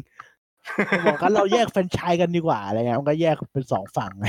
[0.49, 4.27] ๆบอกกันเราแยกแฟรนไชส์กันดีกว่าอะไรเงี้ยมันก็แยกเป็นสองฝั่งไง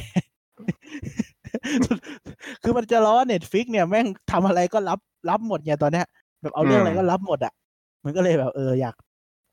[2.64, 5.00] คือมันจะล้อ Netflix เนี่ยแม่งทำอะไรก็รับ
[5.30, 6.06] รับหมดไงตอนเนี้ย
[6.42, 7.54] แบบเอาเรื่องอะไรก็รับหมดอะ
[8.04, 8.96] มันก็เลยแบบเอออยาก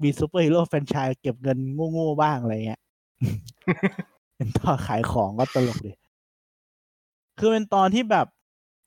[0.03, 1.59] มีซูเปอร์ฮีโร่แฟรนไชส์เก็บเงิน
[1.93, 2.81] โง่ๆบ้างอะไรเงี้ย
[4.39, 5.93] เป็นตอนขายของก็ตลกดี
[7.39, 8.27] คือเป็นตอนที่แบบ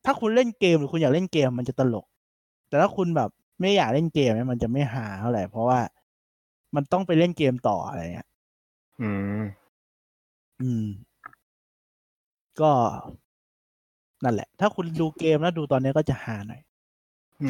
[0.05, 2.05] ถ้าคุณเล่นเกมหรือคุณอยากเล่นเกมมันจะตลก
[2.67, 3.29] แต่ถ้าคุณแบบ
[3.59, 5.79] ไม่อยากเล่นเกมเนี่ยมันจะไม่ฮาเท่าไหร่เพราะว่า
[6.75, 8.29] มันต้องไปเล่นเกมต่ออะไรเงี้ย
[9.01, 9.09] อื
[9.39, 9.41] ม
[10.61, 10.85] อืม
[12.61, 12.71] ก็
[14.23, 16.61] นั่นแหละ ถ้าคุณดูเกมแล้วดูตอนนี้ก็จะฮาหน่อย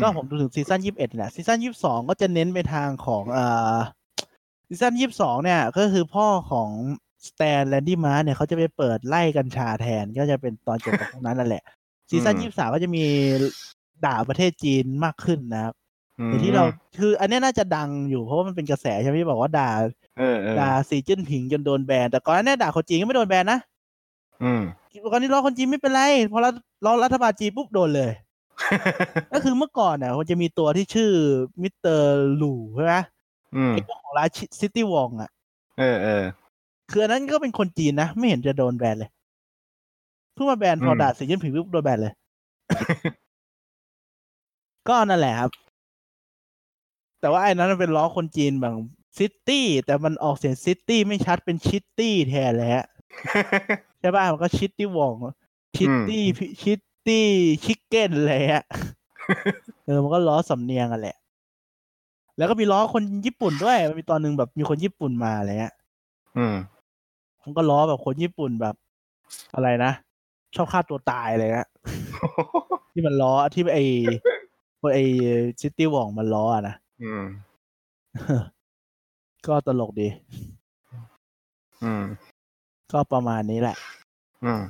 [0.02, 3.46] ก็ผมดูถึงซีซั่นยี่สิบเอ็ดแหละซีซั่นยี่สิบสองก็จะเน้นไปทางของเอ่
[3.76, 3.78] อ
[4.68, 6.70] ซีซั่นยี่สิบสองเนี่ย ก็คือพ่อของ
[7.28, 11.64] Stan Randy Marsh เนี่ยเขาจะไปเปิดไร่กัญชาแทนก็จะเป็นตอนเกี่ยวกับพวกนั้นนั่นแหละ
[12.10, 13.04] ซีซั่นยี่สิบสามก็จะมี
[14.06, 15.74] ด่าประเทศจีนมากขึ้นนะครับ
[16.20, 16.66] อืมอย่างที่เรา
[17.00, 19.72] คืออันเนี้ยน่าจะดังอยู่เพราะว่ามันเป็นกระแสใช่ไหมที่บอกว่าด่า
[20.18, 23.60] เออเออด่าสีจิ้นผิงจนโดนแบนแต่ก่อนหน้านี้ด่าคนจีนก็ไม่โดนแบนนะ
[24.44, 24.62] อืม
[25.12, 26.54] ก่อนนี้ล้อคนจีนไม่เป็นไรพอรัฐ
[26.86, 28.12] ล้อรัฐบาลจีนปุ๊บโดนเลย
[29.34, 31.12] ก็คือเมื่อก่อนเนี่ยมันจะมีตัวที่ชื่อ
[31.62, 31.74] Mr.
[31.78, 32.96] Lu ใช่ไหม
[33.56, 34.30] อืมไอ้เจ้าของร้าน
[34.60, 35.30] City Wok อะ
[35.80, 36.24] เออเออ
[36.92, 39.10] คืออันนั้นก็เป็นคนจีนนะ ไม่เห็นจะโดนแบนเลย
[40.34, 42.14] เพิ่งมาแบนพออืมด่าสีจิ้นผิงปุ๊บโดนแบนเลย
[44.88, 45.52] ก็นั่นแหละครับ
[47.22, 48.74] แต่ว่าไอ้นั้นมันเป็นล้อคนจีนแบบ
[49.18, 52.86] city แต่มันออกเสียง city ไม่ชัดเป็น shitty แทนเลยฮะ
[54.00, 55.16] ใช่ป่ะมันก็ Shitty Wok
[55.76, 58.64] shitty shitty chicken อะไรฮะ
[59.86, 61.18] เออมันก็ล้อสำเนียงกันแหละ
[62.38, 65.74] แล้วก็มีล้อคนญี่ปุ่นด้วย มันมีตอนหนึ่งแบบมีคนญี่ปุ่นมาอะไรเงี้ย
[66.38, 66.56] อืม
[67.44, 68.76] มันก็ล้อแบบคนญี่ปุ่นแบบ
[69.56, 69.92] อะไรนะ
[70.56, 71.70] ชอบฆ่าตัวตายอะไรเงี้ย
[72.94, 73.80] ที่มันล้อที่ไอ
[74.94, 75.00] ไอ
[75.62, 77.24] City Wok มันล้ออะนะอืม
[79.48, 80.08] ก็ตลกดี
[81.84, 82.04] อืม
[82.92, 83.76] ก็ประมาณนี้แหละ
[84.44, 84.62] อืม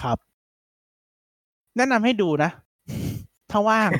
[0.00, 0.18] ครับ
[1.76, 2.50] แนะนำให้ดูนะ
[3.50, 3.90] ถ้าว่าง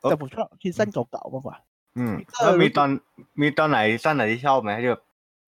[0.00, 1.56] เอ้าแต่ผมชอบซีซั่นเก่าๆมากกว่า
[1.96, 2.88] อืมก็แล้วมีรู้สึกตอน
[3.40, 5.02] มีตอนไหนสั้นไหนที่ชอบไหมที่แบบ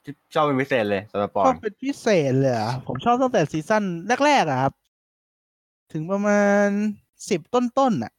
[0.04, 3.82] ที่ชอบเป็นพิเศษเลยสำหรับปอชอนบเป็นพิเศษเลยเหรอะผมชอบตั้งแต่ซีซั่น
[4.26, 4.72] แรกๆอะครับ
[5.92, 6.66] ถึงประมาณ
[7.30, 8.12] สิบต้นๆน่ะ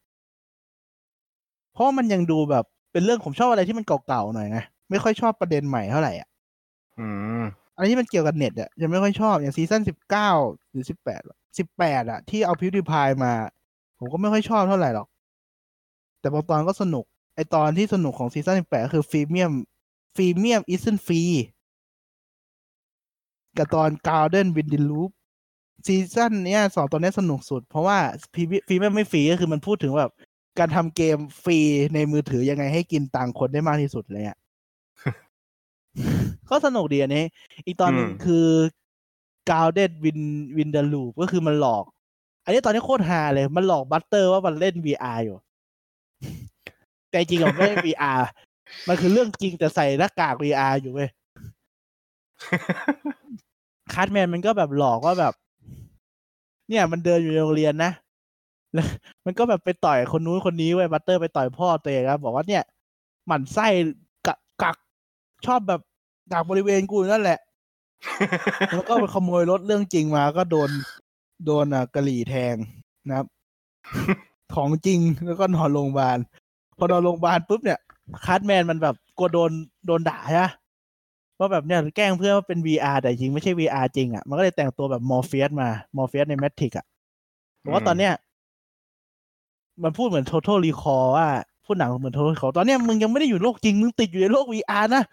[1.73, 6.29] เพราะว่ามันยังดูแบบเป็นเรื่องผมชอบอะไรที่มันเก่าๆหน่อยไงไม่ค่อยชอบประเด็นใหม่เท่าไหร่อะ
[6.99, 7.07] อื
[7.41, 7.43] ม
[7.75, 10.29] อะไรที่มันเกี่ยวกับเน็ตอะจะไม่ค่อยชอบอย่างซีซั่นสิบเก้า
[10.71, 11.21] หรือสิบแปด
[11.57, 13.33] สิบแปดอะ ที่เอา PewDiePie มา
[13.99, 15.07] ผมก็ไม่ค่อยชอบเท่าไหร่หรอก
[16.19, 17.05] แต่บางตอนก็สนุก
[17.35, 19.51] ไอตอนที่สนุกของซีซั่นสิบแปดคือฟรีเมียม
[20.15, 21.21] ฟรีเมียมอิส n นฟรี
[23.57, 25.09] กับตอน Garden w i n d y Loop
[25.85, 27.97] ซีซั่นเนี้ยสองตอนเนี้ยสนุกสุด เพราะว่า
[28.33, 30.11] ฟรี Freemium ไม่ฟรีก็คือมันพูดถึงแบบ
[30.59, 31.59] การทำเกมฟรี
[31.93, 34.37] ในมือถือยังไงให้กินตังค์คนได้มากที่สุดเลยอะ
[36.49, 37.23] ก็สนุกดีอันนี้
[37.65, 38.47] อีกตอนหนึงอืมคือ
[39.49, 40.19] Grounded Vin
[40.57, 41.85] Vindaloop ก็คือมันหลอก
[42.45, 45.37] อันนี้ตอนนี้โคตรฮาเลย มันหลอก Butters ว่ามันเล่น VR อยู่
[47.15, 48.21] แต่จริงๆอะมันไม่ได้ VR
[48.87, 51.09] มันคือเรื่องจริงแต่ใส่หน้ากาก VR อยู่เว้ย
[53.93, 55.33] Cartman มันก็แบบหลอกว่าแบบ
[56.69, 57.91] เนี่ยมันเดินอยู่ในโรงเรียนนะ
[58.73, 58.87] แล้ว
[59.25, 62.63] มันก็แบบไปต่อยคนนู้นคนนี้เว้ย Butters ไปต่อยพ่อตัวเองครับบอกว่าเนี่ย
[63.27, 63.67] หมั่นไส้
[64.27, 64.77] กักกัก
[65.45, 65.81] ชอบแบบ
[66.31, 67.39] กักบริเวณกูอยู่นั่นแหละ
[68.73, 70.69] แล้วก็ไปขโมยรถเรื่องจริงมาก็โดน
[71.45, 72.55] โดนอะกะหรี่แทง
[73.07, 73.27] นะครับ
[74.55, 76.17] ของจริงแล้วก็นอนโรงพยาบาล
[76.77, 77.79] พอนอนโรงพยาบาลปุ๊บเนี่ย
[78.25, 79.51] Cartman มันแบบกลัวโดน
[79.85, 80.45] โดนด่าใช่ไหม
[81.39, 86.85] ว่าแบบเนี่ยแกล้งเพื่อนว่าเป็น VR แต่จริงไม่ใช่ VR จริงอะมันก็เลยแต่งตัวแบบ Morpheus มา Morpheus ใน Matrix อะ
[87.63, 88.13] บอกว่าตอนเนี้ย
[89.83, 91.27] มันพูดเหมือน Total Recall ว่า
[91.65, 95.03] พูดหนังเหมือน Total Recall ตอนเนี้ยมึงยังไม่ได้อยู่โลกจริง มึงติดอยู่ในโลก VR นะ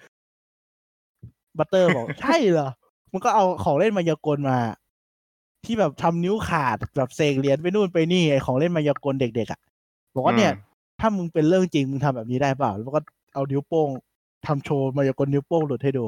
[1.59, 2.71] Butters บอก ใช่เหรอ
[3.13, 4.59] มันก็เอาของเล่นมายากลมา
[5.65, 9.61] ที่แบบทำนิ้วขาดแบบเสกเหรียญไปนู่นไปนี่ไอของเล่นมายากลเด็กๆอะ
[10.15, 10.53] บอกว่าเนี่ย
[11.05, 13.01] ถ้ามึงเป็นเรื่องจริงมึงทำแบบนี้ได้เปล่า แล้วก็
[13.35, 13.89] เอานิ้วโป้ง
[14.47, 16.05] ทำโชว์มายากลนิ้วโป้งหลุดให้ดู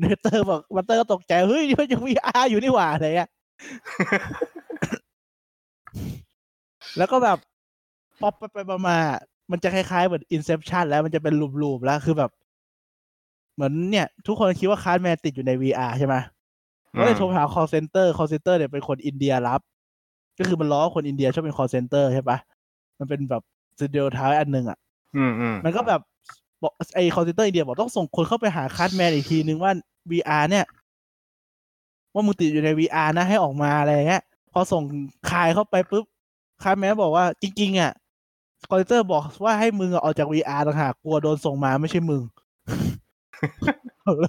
[0.00, 3.30] Butters บอก Butters ก็ตกใจเฮ้ยนี่มันยัง VR อยู่นี่หว่าอะไรเงี้ย
[6.96, 7.38] แล้วก็แบบ
[8.20, 8.98] พอไปไปมามา
[9.50, 12.30] มันจะคล้ายๆเหมือน Inception แล้วมันจะเป็น loop ๆแล้วคือแบบ
[13.54, 16.14] เหมือนเนี่ย ทุกคนคิดว่า Cartman ติดอยู่ใน VR ใช่ไหม
[16.98, 19.60] ก็เลยโทรหา call center call center เนี่ยเป็นคนอินเดียรับ
[20.38, 22.38] ก็คือมันล้อคนอินเดียชอบเป็น call center ใช่ปะ
[22.98, 23.42] มันเป็นแบบ
[23.78, 24.78] stereotype อันหนึ่งอะ
[25.16, 26.00] อืมอืมมันก็แบบ
[26.62, 29.72] บอกไอ้ call center อินเดียบอกต้องส่งคนเข้าไปหา Cartman อีกทีนึงว่า
[30.10, 30.64] VR เนี่ย
[32.14, 34.22] ว่ามึงติดอยู่ใน VR นะให้ออกมาอะไรอย่างเงี้ย
[34.52, 34.82] พอส่ง
[35.30, 36.04] Kyle เข้าไปปุ๊บ
[36.62, 37.92] Cartman บอกว่าจริง ๆ อะ
[38.70, 42.22] call center บอกว่าให้มึงอะออกจาก VR ต่างหากกลัวโดนส่งมาไม่ใช่มึง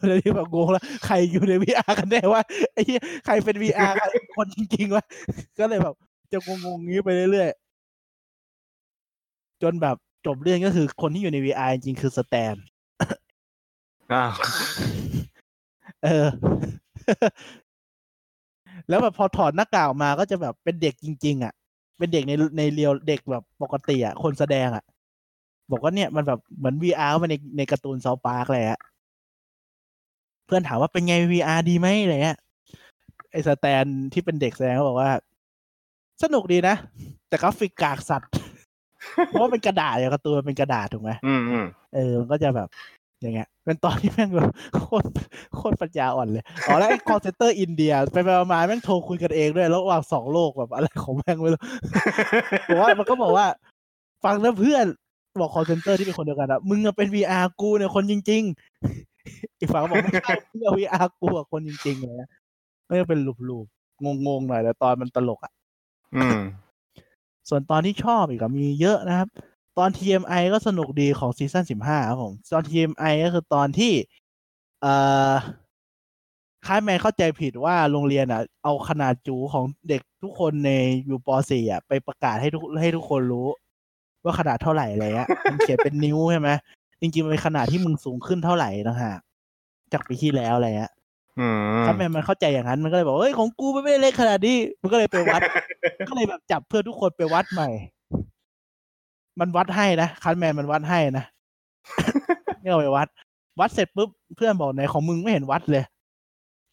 [0.07, 2.41] เลยที่แบบงงแล้วใครอยู่ใน VR กันแน่ว่า
[2.73, 5.05] ไอ้เหี้ยใครเป็น VR ใครเป็นคนจริงๆวะ
[5.59, 5.95] ก็เลยแบบ
[6.33, 7.68] จะงงๆงี้ไปเรื่อยๆ
[9.63, 9.95] จนแบบ
[10.25, 12.55] จบเรื่องก็คือคนที่อยู่ใน VR จริงๆคือ Stan
[14.13, 14.33] อ้าว
[16.03, 16.27] เออ
[18.89, 21.53] แล้วแบบพอถอดหน้ากากออกมาก็จะแบบเป็นเด็กจริง ๆ อะ
[21.97, 24.83] เป็นเด็กในใน real เด็กแบบปกติอะ คนแสดงอะ
[25.71, 28.79] บอกว่าเนี่ยมันแบบเหมือน VR เข้ามาในในการ์ตูนเซาปาร์กเลยอะ
[30.45, 32.37] เพื่อนถามว่าเป็นไง VR ดีไหมอะไรเงี้ย
[33.31, 35.11] ไอ้สแตนที่เป็นเด็กแสดงก็บอกว่า
[36.23, 36.75] สนุกดีนะ
[37.27, 38.31] แต่กราฟิกกากสัตว์
[39.27, 41.65] เพราะว่าเป็นกระดาษอย่างการ์ตูนมันเป็นกระดาษถูกไหมอืมอืม
[41.95, 42.67] เออมันก็จะแบบ
[43.21, 45.07] อย่างเงี้ยเป็นตอนที่แม่งแบบโคตร
[45.55, 51.61] โคตรปัญญาอ่อนเลยอ๋อแล้วไอ้ call center อินเดียไปไปมาๆแม่งโทรคุยกันเองด้วยระหว่างสองโลกแบบอะไรของแม่งไม่รู้
[52.69, 53.45] บอกว่ามันก็บอกว่า
[54.23, 54.85] ฟังนะเพื่อน
[55.41, 58.43] บอก call center ที่เป็นคนเดียวกันอะมึงอะเป็น VR กูเนี่ยคนจริง
[59.01, 62.29] ๆ อีกฝั่งก็บอกไม่ใช่เพื่อ VR กูอะคนจริงๆเลยนะ
[62.85, 63.19] ไม่ก็เป็น
[63.49, 65.51] ลูปๆงงๆหน่อยแต่ตอนมันตลกอะ
[66.15, 66.39] อืม
[67.49, 69.27] ส่วนตอนที่ชอบอีกอะมีเยอะนะครับ
[69.77, 73.93] ตอน TMI ก็สนุกดีของซีซั่นสิบห้าครับผม ตอน TMI ก็คือตอนที่
[74.81, 74.93] เอ่
[75.31, 75.33] อ
[76.65, 80.69] คายแมนเข้าใจผิดว่าโรงเรียนอะ เอาขนาดจูของเด็กทุกคนใน
[81.05, 83.47] อยู่ป .4 อะ ไปประกาศให้ทุกให้ทุกคนรู้
[84.23, 86.49] ว่าขนาดเท่าไหร่อะไรเงี้ยมันเขียนเป็นนิ้วใช่ไหม
[87.01, 89.13] จริงๆมันเป็นขนาดที่มึงสูงขึ้นเท่าไหร่นะฮะ
[89.93, 90.91] จากปีที่แล้วอะไรเงี้ย
[91.85, 95.41] คายแมนมันเข้าใจอย่างนั้นมันก็เลยบอกเฮ้ยของกูมันไม่ได้เล็กขนาดนี้มันก็เลยไปวัด
[96.09, 97.69] ก็เลยแบบจับเพื่อนทุกคนไปวัดใหม่
[99.39, 101.25] มันวัดให้นะคันแมนมันวัดให้นะ
[102.61, 103.07] เนี่ยเอาไปวัด
[103.59, 105.83] วัดเสร็จปุ๊บเพื่อนบอกไหนของมึงไม่เห็นวัดเลย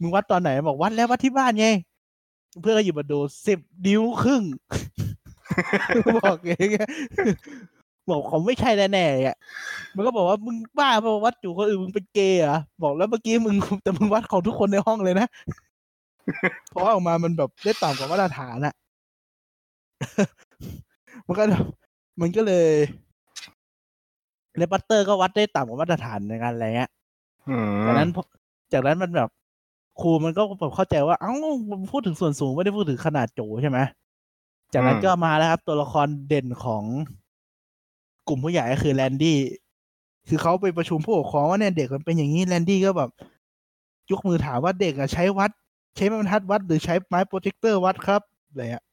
[0.01, 1.66] มึงวัดตอนไหนบอกวัดแล้ววัดที่บ้านไง
[2.62, 4.43] เพื่อนก็หยิบมาดูสิบนิ้วครึ่ง
[6.18, 6.88] บอกอย่างเงี้ย
[8.11, 9.37] บอกเขาไม่ใช่แน่ๆอะ
[9.95, 15.27] มันก็บอกว่ามึงบ้าเปล่าวัดอยู่คนอื่นมึงเป็นเกย์เหรอบอกแล้วเมื่อกี้มึงแต่มึงวัดของทุกคนในห้องเลยนะ
[16.70, 18.74] เพราะว่าออกมามันแบบได้ต่ำกว่ามาตรฐานอะ
[21.27, 21.45] มันก็
[22.20, 22.69] มันก็เลย
[24.57, 26.91] เลบัตเตอร์ก็วัดได้ต่ำกว่ามาตรฐานในการอะไรเงี้ย
[27.49, 28.23] อืมจากนั้นพอ
[28.73, 29.28] จากนั้นมันแบบ
[30.01, 31.33] ครูมันก็แบบเข้าใจว่าเอ้า
[31.93, 33.78] พูดถึงส่วนสูงไม่ได้พูดถึงขนาดจู๋ใช่ไหม
[34.73, 36.85] จากนั้นก็มาแล้วครับ ตัวละครเด่นของ
[38.28, 39.39] กลุ่มผู้ใหญ่ก็คือแรนดี้
[40.28, 43.11] คือเขาไปประชุมผู้ปกครองว่าเนี่ยเด็กมันเป็นอย่างนี้แรนดี้ก็แบบ
[44.11, 45.51] ยกมือถามว่าเด็กอะใช้วัด
[45.97, 48.85] ใช้ไม้บรรทัดวัดหรือใช้ไม้ protractor วัดครับอะไรอะ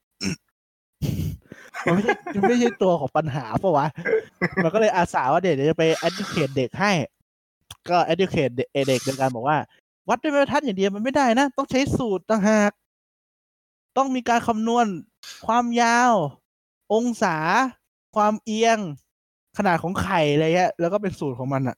[1.84, 3.86] มันไม่ใช่มันไม่ใช่ตัวของปัญหาปะวะ
[4.62, 6.92] มันก็เลยอาสาว่าเด็กจะไป educate เด็กให้
[7.90, 9.58] ก็ educate เด็กเด็กโดยการบอกว่า
[10.08, 12.72] วัดด้วยไม้บรรทัดอย่างเดียวมันไม่ได้นะ ต้องใช้สูตรต่างหาก
[13.96, 14.86] ต้องมีการคำนวณ
[15.46, 16.12] ความยาว
[16.94, 17.36] องศา
[18.14, 18.78] ความเอียง
[19.58, 21.76] ขนาดของไข่อะไรเงี้ยแล้วก็เป็นสูตรของมันอะ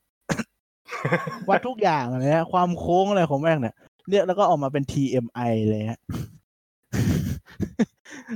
[1.48, 3.74] วัดทุกอย่างอะไรเงี้ยความโค้งอะไรของแม่งเนี่ย
[4.10, 6.00] เรียกแล้วก็ออกมาเป็น TMI เลยฮะ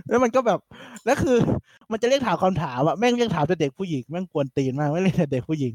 [0.09, 0.59] แล้วมันก็แบบ
[1.05, 1.37] แล้วคือ
[1.91, 5.73] มันจะเรียกถามคำถามอะแม่งเรียกถามแต่เด็กผู้หญิงแม่งกวนตีนมากไม่เรียกแต่เด็กผู้หญิง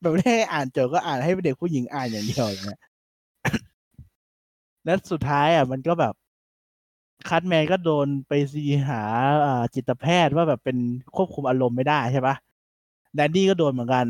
[0.00, 2.80] แบบไม่ให้อ่านโจทย์ก็อ่านให้เด็กผู้หญิงอ่านอย่างเดียวอย่างเงี้ย
[4.84, 6.14] แล้วสุดท้ายอะ มันก็แบบ
[7.28, 9.02] คัทแมนก็โดนไปซีหา
[9.46, 10.76] อ่าจิตแพทย์ว่าแบบเป็น
[11.16, 12.34] ควบคุมอารมณ์ไม่ได้ใช่ปะ
[13.14, 14.06] แดนดี้ก็โดนเหมือนกัน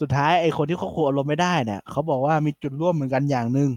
[0.00, 3.70] สุดท้ายไอ้คนที่ควบคุมอารมณ์ไม่ได้เนี่ยเขาบอกว่ามีจุดร่วมเหมือนกันอย่างหนึ่ง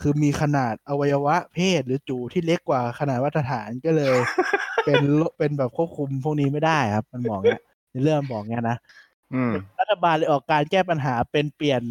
[0.00, 4.14] คือมีขนาดอวัยวะเพศหรือจูที่เล็กกว่าขนาดมาตรฐานก็เลย
[4.84, 8.76] เป็นโรเป็นแบบควบคุมพวกนี้ไม่ได้ครับ มันบอกเนี้ยในเรื่องบอกเนี้ยนะ
[9.34, 11.82] อืมรัฐบาลเลยออกการแก้ปัญหาเป็นเปลี่ยน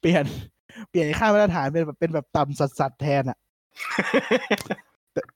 [0.00, 0.24] เปลี่ยน
[0.90, 3.38] เปลี่ยนค่ามาตรฐานเป็นแบบเป็นแบบต่ำสัสสัสๆแทนอะ
[4.66, 4.74] แต่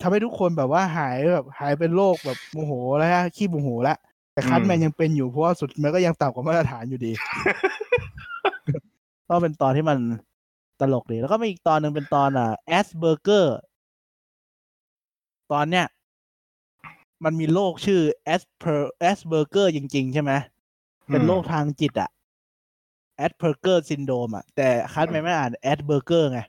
[0.01, 3.99] ทำให้ทุกคนแบบว่าหายแบบหายเป็นโรคแบบโมโหแล้วฮะขี้โมโหแล้ว
[4.33, 7.13] แต่คัทแมนยังเป็นอยู่เพราะว่าสุดมันก็ยังต่ำกว่ามาตรฐานอยู่ดี
[9.29, 9.99] ก็เป็นตอนที่มัน
[10.81, 13.59] ตลกดี แล้วก็มีอีกตอนหนึ่งเป็นตอนอะ Assburgers
[15.53, 15.87] ตอนเนี้ย
[17.25, 20.33] มันมีโรคชื่อ Asper Asperger จริง ๆ ใช่ไหม
[21.11, 22.11] เป็นโรคทางจิตอะ
[23.17, 26.41] Asperger syndrome อะแต่คาร์ทแมนแม่งอ่าน Assburger ไง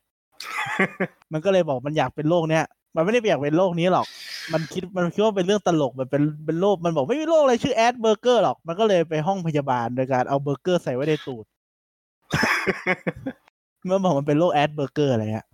[1.31, 4.07] มันก็เลยบอกมันอยากเป็นโรคเนี้ย มันไม่ได้อยากเป็นโรคนี้หรอก
[4.53, 11.45] มันคิดมันคิดว่าเป็นเรื่องตลกมันเป็นเป็นโรคมันบอกไม่มีโรคอะไรชื่อ Assburger หรอก มันก็เลยไปห้องพยาบาลโดยการเอาเบอร์เกอร์ใส่ไว้ในตูด
[13.85, 15.47] มันบอกมันเป็นโรค Assburger อะไรเงี้ย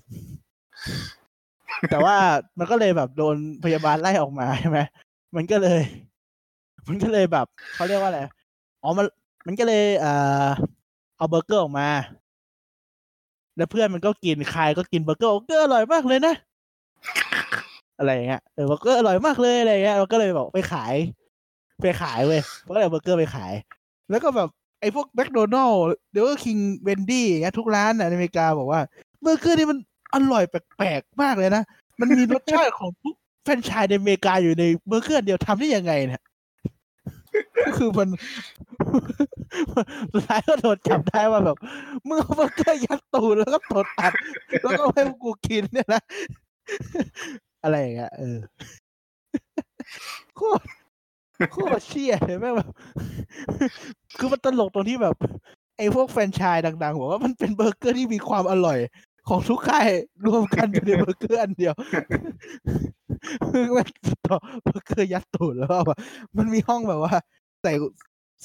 [1.89, 2.15] แต่ว่า
[2.57, 4.79] มันก็เลยแบบโดนพยาบาลไล่ออกมาใช่ไหม
[5.35, 5.81] มันก็เลย
[6.87, 7.45] มันก็เลยแบบ
[7.75, 8.19] เขาเรียกว่าอะไร
[8.83, 9.05] อ๋อ มัน
[9.45, 10.13] มันก็เลยเอ่
[10.45, 10.47] อ
[11.17, 11.87] เอาเบอร์เกอร์ออกมา
[13.57, 16.35] แล้วเพื่อนมันก็กินใครก็กินเบอร์เกอร์เบอร์เกอร์อร่อยมากเลยนะ
[17.99, 20.95] อะไรเงี้ยเออเบอร์เกอร์อร่อยมากเลยอะไรเงี้ยมันก็เลยบอกไปขาย
[21.81, 23.53] ไปขายเว้ยมันก็เลยเบอร์เกอร์ไปขาย
[24.09, 24.49] แล้วก็แบบ
[24.81, 28.81] ไอ้พวกแมคโดนัลด์เบอร์เกอร์คิงเวนดี้เงี้ยทุกร้านน่ะในอเมริกาบอกว่า
[29.21, 29.77] เบอร์เกอร์นี่มัน
[30.13, 31.63] อร่อยแปลกๆมากเลยนะ
[31.99, 36.21] มันมีรสชาติของทุกแฟรนไชส์ในอเมริกาอยู่ในเบอร์เกอร์เดียวทำได้ยังไงเนี่ย
[37.65, 38.07] ก็คือมัน
[40.13, 41.57] สุดท้ายก็โดนจับได้ว่าแบบ
[42.07, 44.13] มึงเอาเบอร์เกอร์ยัดตูดแล้วก็ตดอัด
[44.63, 46.01] แล้วก็ให้กูกินเนี่ยนะ
[47.63, 48.37] อะไรอย่างเงี้ยเออ
[50.35, 50.63] โคตร
[51.51, 52.69] โคตรเชี่ยเลยแม่งแบบ
[54.17, 55.15] คือมันตลกตรงที่แบบ
[55.77, 58.79] ไอ้พวกแฟรนไชส์ดังๆบอกว่ามันเป็นเบอร์เกอร์ที่มีความอร่อย
[59.29, 59.87] ของทุกค่าย
[60.27, 61.73] รวมกันอยู่ในเบอร์เกอร์อันเดียว
[63.75, 63.87] มัน
[64.27, 65.97] เอาเบอร์เกอร์ยัดตูดแล้วแบบ
[66.37, 67.13] มันมีห้องแบบว่า
[67.61, 67.71] ใส่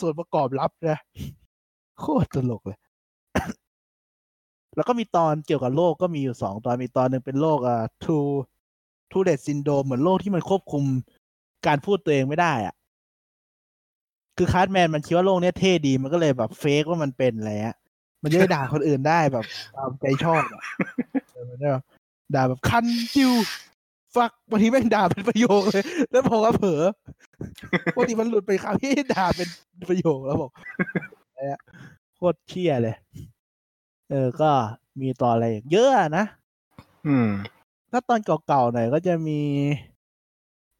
[0.00, 0.98] ส่วนประกอบลับนะ
[2.00, 2.78] โคตรตลกเลย
[4.76, 8.18] แล้วก็มีตอนเกี่ยวกับโรคก็มีอยู่สองตอนมีตอนหนึ่งเป็นโรคอ่าทู
[9.14, 10.84] Tourette syndrome เหมือนโรคที่มันควบคุม
[11.66, 12.74] การพูดตัวเองไม่ได้อะ
[14.36, 17.76] คือคาร์ทแมนมันคิดว่าโรคเนี้ยเท่ดีมันก็เลยแบบ fake ว่ามันเป็นอะไรเงี้ย
[18.22, 19.44] มันจะได้ด่าคนอื่นได้แบบ
[19.76, 20.62] ตามใจชอบอะ
[21.32, 21.82] เออมันจะแบบ
[22.34, 26.82] ด่าแบบ cunt Jew fuck บางทีแม่งด่าเป็นประโยคเลย แล้วพอว่าเผลอ
[27.94, 29.48] ปกติมันหลุดไปคำที่ด่าเป็น
[29.88, 30.50] ประโยคแล้วบอก
[31.28, 31.60] อะไรอะ
[32.16, 32.96] โคตรเชี่ยเลย
[34.10, 34.50] เออก็
[35.00, 36.24] มีตอนอะไรอีกเยอะอะนะ
[37.06, 37.28] อืม
[37.96, 39.40] ถ้าตอนเก่าๆหน่อยก็จะมี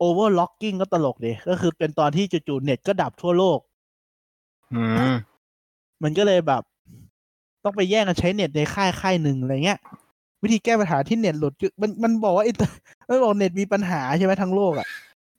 [0.02, 3.58] Over Logging ก็ตลกดีก็คือเป็นตอนที่จู่ๆเน็ตก็ดับทั่วโลก
[4.74, 4.82] อื
[5.12, 5.14] ม
[6.02, 6.62] มันก็เลยแบบ
[7.64, 9.78] ต้องไปแย่งกันใช้เน็ตในค่ายค่ายหนึ่งอะไรเงี้ย
[10.42, 12.78] วิธีแก้ปัญหาที่เน็ตหลุดคือมันมันบอกว่าอินเตอร์
[13.08, 14.88] มันบอกเน็ตมีปัญหาใช่ไหมทั้งโลกอะ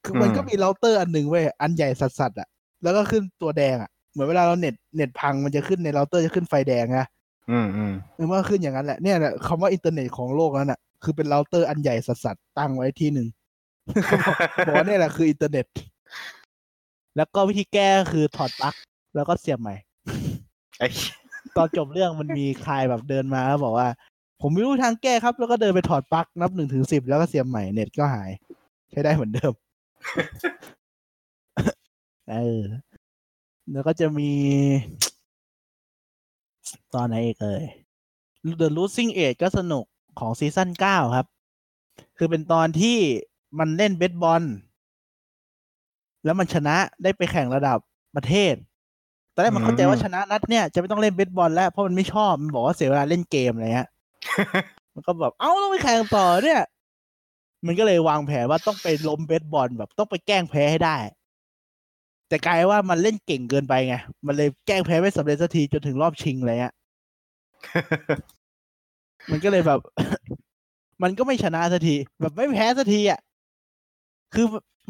[0.06, 2.48] คือมันก็มีเราเตอร์อันหนึ่งเว้ยอันใหญ่สัสๆอะ
[2.84, 7.08] แล้วก็ขึ้นตัวแดงอะ เหมือนเวลาเราเน็ตเน็ตพังมันจะขึ้นในเราเตอร์จะขึ้นไฟแดงนะ
[7.52, 13.28] อืมอืมมันก็ขึ้นอย่างนั้นแหละเนี่ยแหละคำว่าอินเทอร์เน็ตของโลกนั้นอะ คือเป็นเราเตอร์อันใหญ่สัสๆตั้งไว้ที่หนึ่ง
[14.66, 15.66] บอกว่าเนี่ยแหละคืออินเทอร์เน็ต
[17.18, 18.74] แล้วก็วิธีแก้ก็คือถอดปลั๊ก
[19.16, 19.76] แล้วก็เสียบใหม่
[20.80, 20.88] ไอ้
[21.58, 23.88] ตอนจบเรื่องมันมีใครแบบเดินมาแล้วบอกว่า
[24.42, 28.30] ผมไม่รู้ทางแก้ครับ แล้วก็เดินไปถอดปลั๊กนับหนึ่งถึงสิบแล้วก็เสียบใหม่เน็ตก็หาย
[28.92, 29.54] ใช้ได้เหมือนเดิม
[32.32, 32.62] เออ
[33.72, 34.32] แล้วก็จะมี
[36.94, 37.64] ตอนไหนอีกเอ่ย
[38.62, 39.86] The Losing Age ก็สนุก
[40.20, 41.28] ของซีซั่นเก้าครับ
[42.18, 42.98] คือเป็นตอนที่
[43.60, 44.44] มันเล่นเบสบอล
[46.26, 47.78] แล้วมันชนะได้ไปแข่งระดับ
[48.16, 48.56] ประเทศ
[49.34, 53.90] ตอนแรกมันเข้าใจว่าชนะนัดเนี่ยจะไม่ต้องเล่นเบสบอลแล้วเพราะมันไม่ชอบ มันบอกว่าเสียเวลาเล่นเกมอะไรเงี้ย
[54.94, 56.62] มันก็แบบ เอ้าต้องไปแข่งต่อเนี่ย
[57.66, 60.98] มันก็เลยวางแผนว่าต้องไปล้มเบสบอลแบบต้องไปแกล้งแพ้ให้ได้
[62.28, 66.72] แต่กลายว่ามันเล่นเก่งเกินไปไง มันเลยแกล้งแพ้ไม่สำเร็จสักทีจนถึงรอบชิงเลยอะ
[69.32, 69.80] มันก็เลยแบบ
[71.04, 73.20] มันก็ไม่ชนะสักที แบบไม่แพ้สักทีอะ
[74.34, 74.46] คือ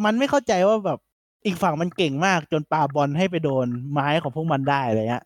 [0.05, 0.99] มันไม่เข้าใจว่าแบบ
[1.45, 5.25] อีกฝั่งมันเก่งมากจนปาบอลให้ไปโดนไม้ของพวกมันได้อะไรเงี้ย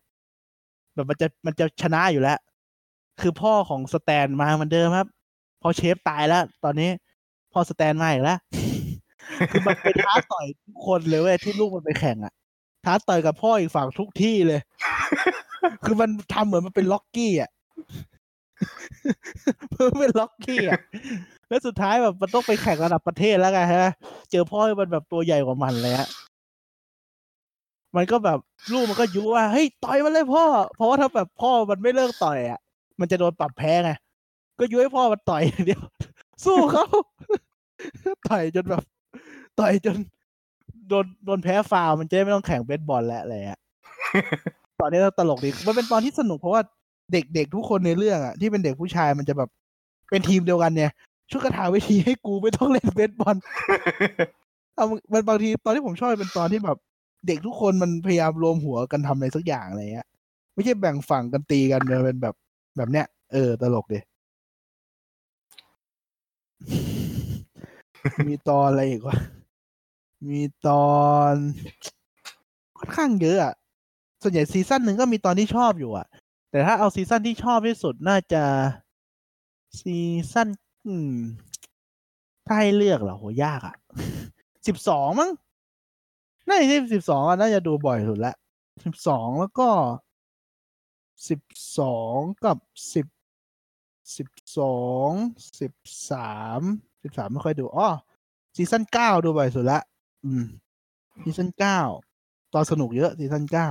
[0.94, 2.38] แบบมันจะมันจะชนะอยู่แล้ว
[3.20, 5.08] คือพ่อของสแตนมาเหมือนเดิมครับ
[5.62, 6.90] พอเชฟตายแล้ว ตอนนี้
[7.52, 8.38] พ่อสแตนมาอีกแล้ว
[9.50, 12.32] คือมันไปท้าต่อยทุกคนเลยเว้ยที่ลูกมันไปแข่งอะ
[12.84, 14.60] ท้าต่อยกับพ่ออีกฝั่งทุกที่เลย
[15.84, 17.50] คือมันทำเหมือนมันเป็นล็อกกี้อะ
[19.78, 20.80] มันเป็นล็อกกี้อะ
[21.48, 23.92] แล้วสุดท้ายแบบมันต้องไปแข่งระดับประเทศแล้วไงฮะ
[24.30, 26.08] เจอพ่อที่มันแบบตัวใหญ่กว่ามันเลยฮะ
[27.96, 28.38] มันก็แบบ
[28.72, 30.44] ลูกมันก็ยุว่าเฮ้ยต่อยมันเลยพ่อ
[30.76, 32.60] เพราะว่าถ้าแบบพ่อมันไม่เลิกต่อยอะ
[33.00, 33.90] มันจะโดนปรับแพ้ไง
[34.58, 35.80] ก็ยุให้พ่อมันต่อยอย่างเดียว
[36.44, 36.86] สู้เขา
[38.28, 38.82] ต่อยจนแบบ
[39.60, 39.96] ต่อยจน
[40.88, 43.60] โดนโดนแพ้ฟาวล์มันจะได้ไม่ต้องแข่งเบสบอลแล้วอะไรอะ
[44.80, 46.62] ตอนนี้ตลกดีมันเป็นตอนที่สนุกเพราะว่า
[47.12, 49.50] เด็กๆทุกคนในเรื่องอะที่เป็นเด็กผู้ชายมันจะแบบ
[50.10, 50.90] เป็นทีมเดียวกันเนี่ย
[51.30, 53.36] ช่วยกระถาวิธีให้กูไม่ต้องเล่นเบสบอล
[54.74, 56.78] เอามันบางทีตอนที่ผมชอบเป็นตอนที่แบบ
[57.26, 60.06] เด็กทุกคนมันพยายามรวมหัวกันทำอะไรสักอย่างอะไรเงี้ย
[60.54, 62.34] ไม่ใช่แบ่งฝั่งกันตีกันเลยเป็นแบบ
[62.76, 63.98] แบบเนี้ยเออตลกดิ
[68.28, 69.16] มีตอนอะไรอีกวะ
[70.28, 70.90] มีตอ
[71.32, 71.34] น
[72.78, 73.54] ค่อนข้างเยอะอะ
[74.22, 76.06] ส่วนใหญ่ซีซั่นหนึ่งก็มีตอนที่ชอบอยู่อะ
[76.50, 78.44] แต่ถ้าเอาซีซั่นที่ชอบที่สุดน่าจะ
[79.80, 79.96] ซี
[80.32, 80.48] ซั่น
[80.86, 81.14] อืม
[82.46, 83.76] ถ้าให้เลือกเหรอโหยากอะ
[84.66, 85.30] สิบสองมั้ง
[86.48, 88.34] น่าจะสิบสองน่าจะดูบ่อยสุดละ
[88.84, 89.68] สิบสองแล้วก็
[91.28, 91.40] สิบ
[91.78, 92.58] สองกับ
[92.94, 93.06] สิบ
[94.16, 94.28] สิบ
[94.58, 94.78] สอ
[95.08, 95.10] ง
[95.60, 95.72] สิบ
[96.10, 96.60] สาม
[97.02, 97.88] สิบสามไม่ค่อยดูอ๋อ
[98.56, 99.80] ซีซั่นเก้าดูบ่อยสุดละ
[100.24, 100.44] อืม
[101.22, 101.80] ซีซั่นเก้า
[102.54, 103.68] ตอนสนุกเยอะซีซั่นเก้า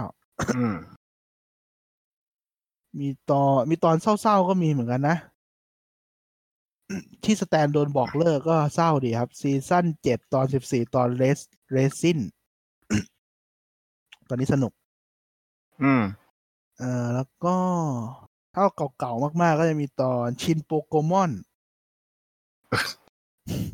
[2.97, 5.17] มีตอนมีตอนเศร้าๆก็มีเหมือนกันนะ
[7.23, 11.39] ที่สแตนโดนบอกเลิกก็เศร้าดีครับ ซีซั่นเจ็ดตอนสิบสี่ตอน Raisins
[11.71, 12.19] เรซิน
[14.29, 14.73] ตอนนี้สนุก
[15.83, 16.03] อืม
[16.79, 17.55] เอ่อแล้วก็
[18.53, 18.63] ถ้า
[18.99, 21.31] เก่าๆมากๆ ก็จะมีตอนชินโปโกมอน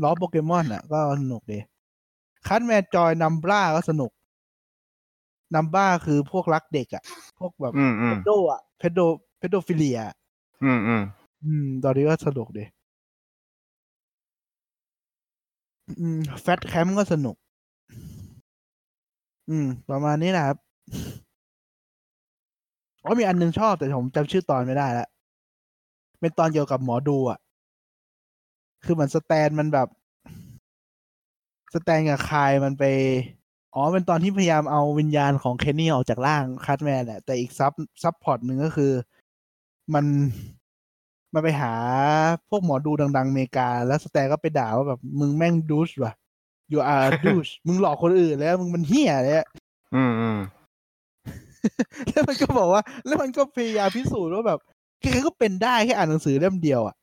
[0.03, 1.59] ล้อโปเกมอนอะ ก็สนุกดี
[2.47, 4.11] คันแมนจอยนัมบ้าก็สนุก
[5.55, 7.03] นัมบ้าคือพวกรักเด็กอะ
[7.39, 8.99] พวกแบบอืมอืเพมโดอะ เพโด
[9.37, 9.99] เพโดฟิเลีย
[10.63, 11.03] อืมอืม
[11.43, 12.63] อืม ตอนนี้ก็สนุกดี
[15.99, 17.35] อืม Fat Camp ก็สนุก
[19.49, 20.57] อืม ประมาณนี้นะครับ
[23.03, 25.07] อ๋อมีอันนึงชอบแต่ผมจำชื่อตอนไม่ได้แล้ว
[26.19, 27.39] เป็นตอนเกี่ยวกับหมอดูอะ
[28.83, 29.87] คือเหมือนสแตนมันแบบ
[31.73, 32.83] สแตนกับไคล์มันไป
[33.75, 37.73] อ๋อเป็นตอนที่พยายามเอาวิญญาณของเคนนี่ออกจากร่างคาร์ทแมนแหละแต่อีก sub
[38.03, 38.91] subplot หนึ่งก็คือ
[39.93, 40.05] มัน
[41.33, 41.73] มันไปหา
[42.49, 46.13] พวกหมอดูดังๆอเมริกา แล้วสแตนก็ไปด่าว่าแบบมึงแม่ง douche ว่ะ
[46.71, 49.47] you are douche มึงหลอกคนอื่นแล้ว มึงมันเหี้ยเลยอะ
[49.95, 50.39] อืมอืม
[52.09, 54.59] แล้วมันก็บอกว่า แล้วมันก็พยายามพิสูจน์ว่าแบบ
[54.99, 56.95] ใครๆก็เป็นได้แค่อ่านหนังสือเล่มเดียวอะ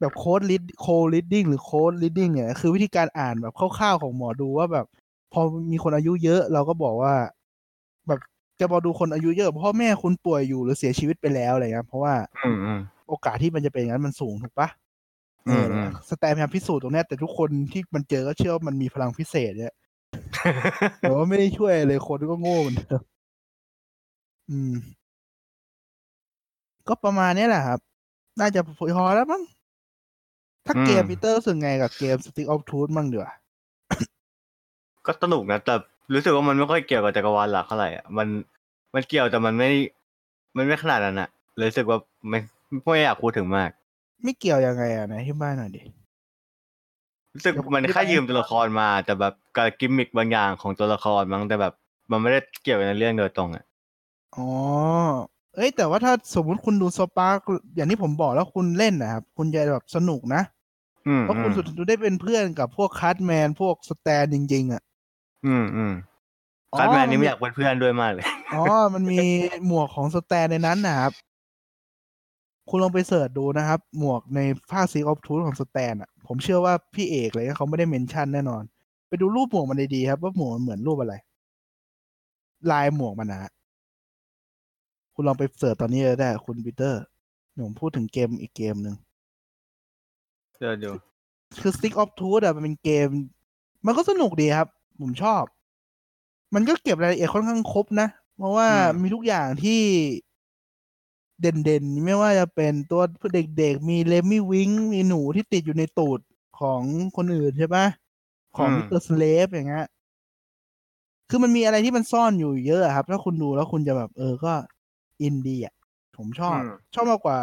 [0.00, 4.86] แบบ cold read cold reading หรือ cold reading เนี่ยคือวิธีการอ่านแบบคร่าวๆของหมอดูว่าแบบ
[5.32, 5.40] พอ
[5.72, 7.14] มีคนอายุเยอะเราก็บอกว่า
[8.08, 8.20] แบบ
[8.60, 12.14] จะบอกดูคนอายุเยอะพ่อแม่คุณป่วยอยู่หรือเสียชีวิตไปแล้วอะไรเงี้ยเพราะว่า
[12.44, 14.68] อืมอืมโอกาสที่มันจะเป็นอย่างนั้นมันสูงถูกปะ
[15.48, 19.74] อืมเออือมสแตนพยายามพิสูจน์ตรงเนี้ยแต่ทุกคนที่มันเจอก็เชื่อว่ามันมีพลังพิเศษเนี่ย
[21.00, 23.02] แต่ว่าไม่ได้ช่วยเลยคนก็โง่เหมือนเดิม
[24.50, 24.74] อืม
[26.88, 27.80] ก็ประมาณเนี้ยแหละครับ
[28.40, 29.42] น่าจะพอแล้วมั้ง
[30.66, 33.32] ถ้าเกมอืมปีเตอร์รู้สึกไงกับเกม Stick of Truth มั่งเดี๋ยวา
[35.08, 35.74] ก็สนุกนะแต่
[36.14, 38.28] รู้สึกว่ามันไม่ค่อยเกี่ยวกับจักรวาลหลักเท่าไหร่อะมัน
[38.94, 39.70] มันเกี่ยวแต่มันไม่
[40.56, 41.98] มันไม่ขนาดนั้นอะเลยรู้สึกว่า
[42.28, 42.38] ไม่
[42.84, 43.70] ไม่อยากพูดถึงมาก
[44.22, 45.82] ไม่เกี่ยวยังไงอะไหนที่บ้านหน่อยดิ
[47.34, 51.74] รู้สึกเดี๋ยวผมมันอธิบายแค่ยืมตัวละครมาแต่แบบกับกิมมิคบางอย่างของตัวละครมั้งแต่แบบ
[52.10, 53.64] มันไม่ได้เกี่ยวกับในเรื่องโดยตรงอะ
[54.36, 54.48] อ๋อ
[55.54, 57.38] เอ้ยแต่ว่าถ้าสมมุติคุณดูสปาร์ก
[57.74, 60.42] อย่างที่ผมบอกแล้วคุณเล่นนะครับ คุณจะแบบสนุกนะ
[61.06, 64.82] อืมเพราะอืคุณมสุดท้ายได้เป็นเพื่อนกับพวก Cartman พวกสแตนจริงๆอะ
[65.46, 65.92] อืมอืม
[66.72, 68.24] อ๋อ Cartman นี่มันมีไม่อยากเป็นเพื่อนด้วยมากเลย
[68.54, 69.20] อ๋อ มันมี
[69.66, 71.12] หมวกของสแตนในนั้นนะครับ
[72.68, 74.40] คุณลองไป search ดูนะครับ หมวกใน
[74.70, 78.62] ภาค Stick of Truth ของสแตนอะ ผมเชื่อว่าพี่เอกเลยเขาไม่ได้ mention แน่นอน
[79.08, 81.14] ไปดูรูปหมวกมันดีๆครับว่าหมวกมันเหมือนรูปอะไร
[82.70, 83.50] ลายหมวกมันนะฮะ
[85.14, 87.02] คุณลองไป search ตอนนี้เลยได้คุณปีเตอร์
[87.54, 88.96] เดี๋ยวผมพูดถึงเกมอีกเกมหนึ่ง
[90.58, 90.90] เดี๋ยวดู
[91.60, 93.08] คือ Stick of Truth อะมันเป็นเกม
[93.86, 94.68] มันก็สนุกดีครับ
[95.00, 95.44] ผมชอบ
[96.54, 98.68] มันก็เก็บรายละเอียดค่อนข้างครบนะ เพราะว่า
[99.00, 99.80] มีทุกอย่างที่
[101.40, 103.02] เด่นๆ ไม่ว่าจะเป็นตัว
[103.34, 106.20] เด็กๆ มี Lemmiwinks มีหนูที่ติดอยู่ในตูด
[106.60, 106.82] ของ
[107.16, 107.86] คนอื่นใช่ปะ
[108.56, 109.00] ของ Mr.
[109.00, 109.86] Slave อย่างเงี้ย
[111.30, 114.52] คือมันมีอะไรที่มันซ่อนอยู่เยอะอะครับ ถ้าคุณดูแล้วคุณจะแบบ เออก็
[115.22, 115.74] อินดีอะ
[116.16, 117.38] ผมชอบอืมชอบมากกว่า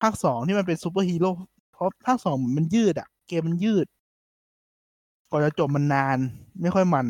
[0.00, 1.30] ภาคสองที่มันเป็นซูเปอร์ฮีโร่
[1.72, 3.86] เพราะภาคสองมันยืดอะ เกมมันยืด
[5.30, 6.18] ก่อนจะจบมันนาน
[6.62, 7.06] ไม่ค่อยมัน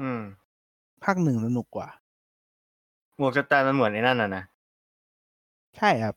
[0.00, 0.20] อืม
[1.04, 1.88] ภาคหนึ่งสนุกกว่า
[3.16, 4.42] หมวกสแตนมันเหมือนไอ้นั่นน่ะนะ
[5.76, 6.14] ใช่ครับ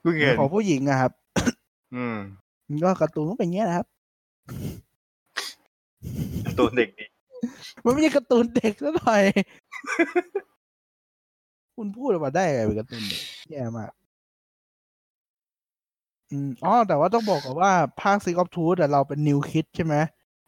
[0.00, 1.12] เพิ่งเห็นของผู้หญิงอะครับ
[1.94, 2.16] อืม
[2.68, 3.86] มันก็การ์ตูนก็เป็นอย่างเงี้ยนะครับ
[6.58, 7.04] ตัวเด็กดี
[7.84, 9.22] มันไม่ใช่การ์ตูนเด็กซะหน่อย
[11.76, 13.20] คุณพูดออกมาได้ไงเป็นการ์ตูนเด็ก
[13.50, 13.90] แย่มาก
[16.32, 19.94] อืมอ๋อแต่ว่าต้องบอกก่อนว่าภาค Stick of Truth อะเราเป็น New Kid ใช่ไหม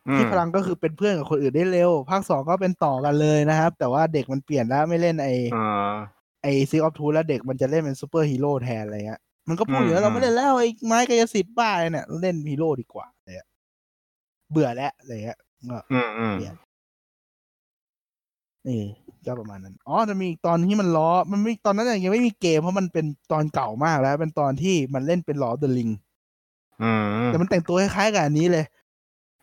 [0.08, 5.94] อืมที่พลังก็คือเป็นเพื่อนกับคนอื่นได้เร็ว ภาคสองก็เป็นต่อกันเลยนะครับ แต่ว่าเด็กมันเปลี่ยนแล้วไม่เล่นไออ่า
[6.42, 13.48] ไอ Stick of Truth แล้วเด็กมันจะเล่นเป็นซูเปอร์ฮีโร่แทนอะไรเงี้ยมันก็พูดอยู่อืแล้วเราไม่เล่นแล้วไอ้ไม้กายสิทธิ์บ้าอะไรเนี่ยเล่นฮีโร่ดีกว่าอะไรเงี้ย
[14.50, 15.38] เบื่อแล้วอะไรเงี้ย
[15.70, 16.34] ก็อืมอืม
[18.68, 18.82] นี่
[19.26, 25.90] ก็ประมาณนั้นอ๋อจะมีอีกตอนที่มันล้อมันไม่ตอนนั้นยังไม่มีเกมเพราะมันเป็นตอนเก่ามากแล้ว เป็นตอนที่มันเล่นเป็น Lord of the Rings
[26.82, 28.64] อืมแต่มันแต่งตัวคล้ายๆกับอันนี้เลย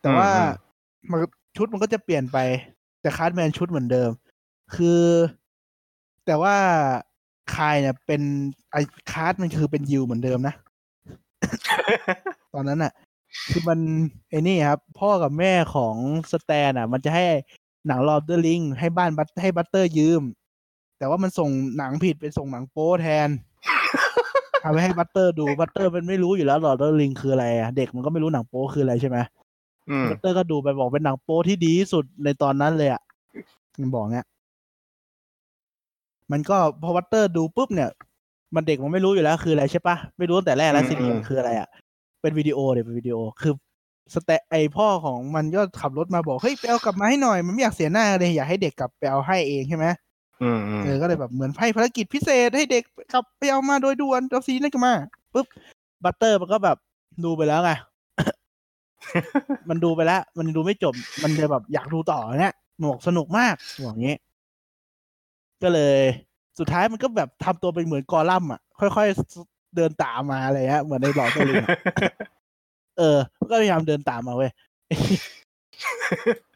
[0.02, 1.20] แต่ว่าอืมมัน
[1.58, 2.38] ชุดมันก็จะเปลี่ยนไป
[3.02, 4.10] แต่ Cartman ชุดเหมือนเดิม
[4.76, 5.02] คือ
[6.26, 6.56] แต่ว่า
[7.56, 8.22] Kyle เนี่ย เป็น
[8.72, 8.78] ไอ
[9.12, 10.56] คาร์ดมันคือเป็นยิวเหมือนเดิมนะ
[12.54, 12.92] ตอนนั้นอะ
[13.50, 13.80] คือมัน
[14.30, 15.96] ไอ้นี่ครับ พ่อกับแม่ของ
[16.32, 17.26] สแตนอะ มันจะให้
[17.88, 20.22] หนัง Lord of the Rings ให้บ้านบัตให้บัตเตอร์ยืม
[20.98, 23.30] แต่ว่ามันส่งหนังผิดเป็นส่งหนังโป๊แทน
[24.64, 29.18] ทำให้บัตเตอร์ดูบัตเตอร์มันไม่รู้อยู่แล้ว Lord of the Rings คืออะไรอะเด็กมันก็ไม่รู้หนังโป๊คืออะไรใช่ไหม
[29.90, 33.02] อืมบัตเตอร์ก็ดูไปบอกเป็นหนังโป๊ที่ดีที่สุดในตอนนั้นเลยอะ
[33.80, 34.26] มันบอกเนี้ย
[36.32, 37.90] มันก็พอบัตเตอร์ดูปุ๊บเนี่ย
[38.56, 41.68] มันเด็กมันไม่รู้อยู่แล้วคืออะไรใช่ปะไม่รู้ตั้งแต่แรกแล้วซีดีมันคืออะไรอะ
[42.22, 43.54] เป็นวิดีโอเดี๋ยวเป็นวิดีโอคือ
[44.14, 49.86] สเตไอพ่อของมันก็ขับรถมาบอกเฮ้ยไปเอากลับมาให้หน่อยมันไม่อยากเสียหน้าเลยอยากให้เด็กกลับไปเอาให้เองใช่ไหม
[50.42, 52.84] อืมอืมเออก็เลยแบบเหมือนให้ภารกิจพิเศษให้เด็ก
[53.14, 54.94] กลับไปเอามาโดยด่วนเอาซีนั่นกลับมา
[55.34, 55.46] ปุ๊บ
[56.04, 56.78] บัตเตอร์มันก็แบบ
[57.24, 57.72] ดูไปแล้วไง
[59.70, 64.16] มันดูไปแล้ว มันดูไม่จบ มันจะแบบอยากดูต่อเนี่ยหนวกสนุกมากบอกอย่างนี้
[65.64, 65.98] ก็เลย
[66.60, 71.72] สุดท้ายมันก็แบบทำตัวเป็นเหมือน Gollum อะ ค่อยๆเดินตามมาอะไรเงี้ยเหมือนใน Lord of the Rings อะ
[72.98, 74.52] เออมันก็พยายามเดินตามมาเว้ย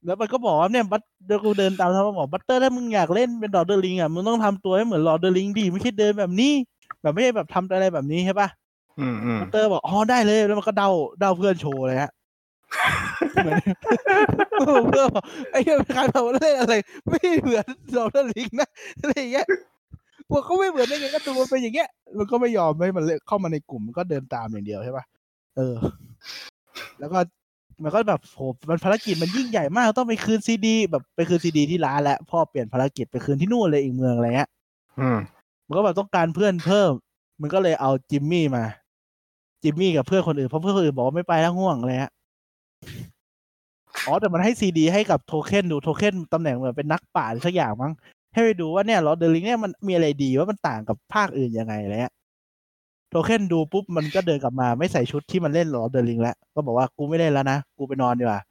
[0.05, 6.53] แล้วมันก็บอกว่าเนี่ยบัตเดี๋ยวกูเดินตามทำมาบอกบัตเตอร์ถ้ามึงอยากเล่นเป็น Lord of the Rings อะมึงต้องทำตัวให้เหมือน Lord of the Rings ดิไม่ใช่เดินแบบนี้
[7.01, 8.49] แบบไม่ใช่แบบทำอะไรแบบนี้ใช่ปะ
[8.99, 10.89] อืมอืมบัตเตอร์บอกอ๋อได้เลยแล้วมันก็เดา
[11.19, 12.11] เดาเพื่อนโชว์เลยฮะ
[13.35, 13.55] เหมือน
[14.87, 16.73] เพื่อนบอกไอ้เหี้ยใครแบบว่าเล่นอะไร
[17.09, 17.65] ไม่เหมือน
[17.97, 19.47] Lord of the Rings นะอะไรอย่างเงี้ย
[20.29, 25.05] พวกเขาไม่เหมือนได้ไงก็ดูมันเป็นอย่างเงี้ยมันก็ไม่ยอมให้มันเล่นเข้ามาในกลุ่มมันก็เดินตามอย่างเดียวใช่ปะ
[25.57, 25.75] เออ
[26.99, 27.19] แล้วก็
[27.83, 34.49] มันก็แบบโหมันภารกิจมันยิ่งใหญ่มากต้องไปคืนซีดี แบบไปคืนซีดีที่ร้านแล้วพ่อเปลี่ยนภารกิจไปคืนที่นู่นเลยอีกเมืองอะไรเงี้ย
[34.99, 35.19] อืม
[35.67, 36.91] มันก็แบบต้องการเพื่อนเพิ่ม
[37.41, 38.65] มันก็เลยเอาจิมมี่มา
[39.63, 42.13] จิมมี่กับเพื่อนคนอื่นเพราะเพื่อนคนอื่นบอกว่าไม่ไปแล้วง่วงอะไรเงี้ย
[44.05, 47.91] อ๋อแต่มันให้ซีดี ให้กับโทเค็นดูโทเค็นตำแหน่งเหมือนเป็นนักป่าหรือสักอย่างมั้ง
[48.33, 52.14] ให้ไปดูว่าเนี่ย Lord of the Rings เนี่ยมันมีอะไรดีว่ามันต่างกับภาคอื่นยังไงอะไรเงี้ยโท
[53.25, 58.41] เค็นดูปุ๊บมันก็เดินกลับมาไม่ใส่ชุดที่มันเล่น Lord of the Rings แล้วก็บอกว่ากูไม่เล่นแล้วนะ กูไปนอนดีกว่า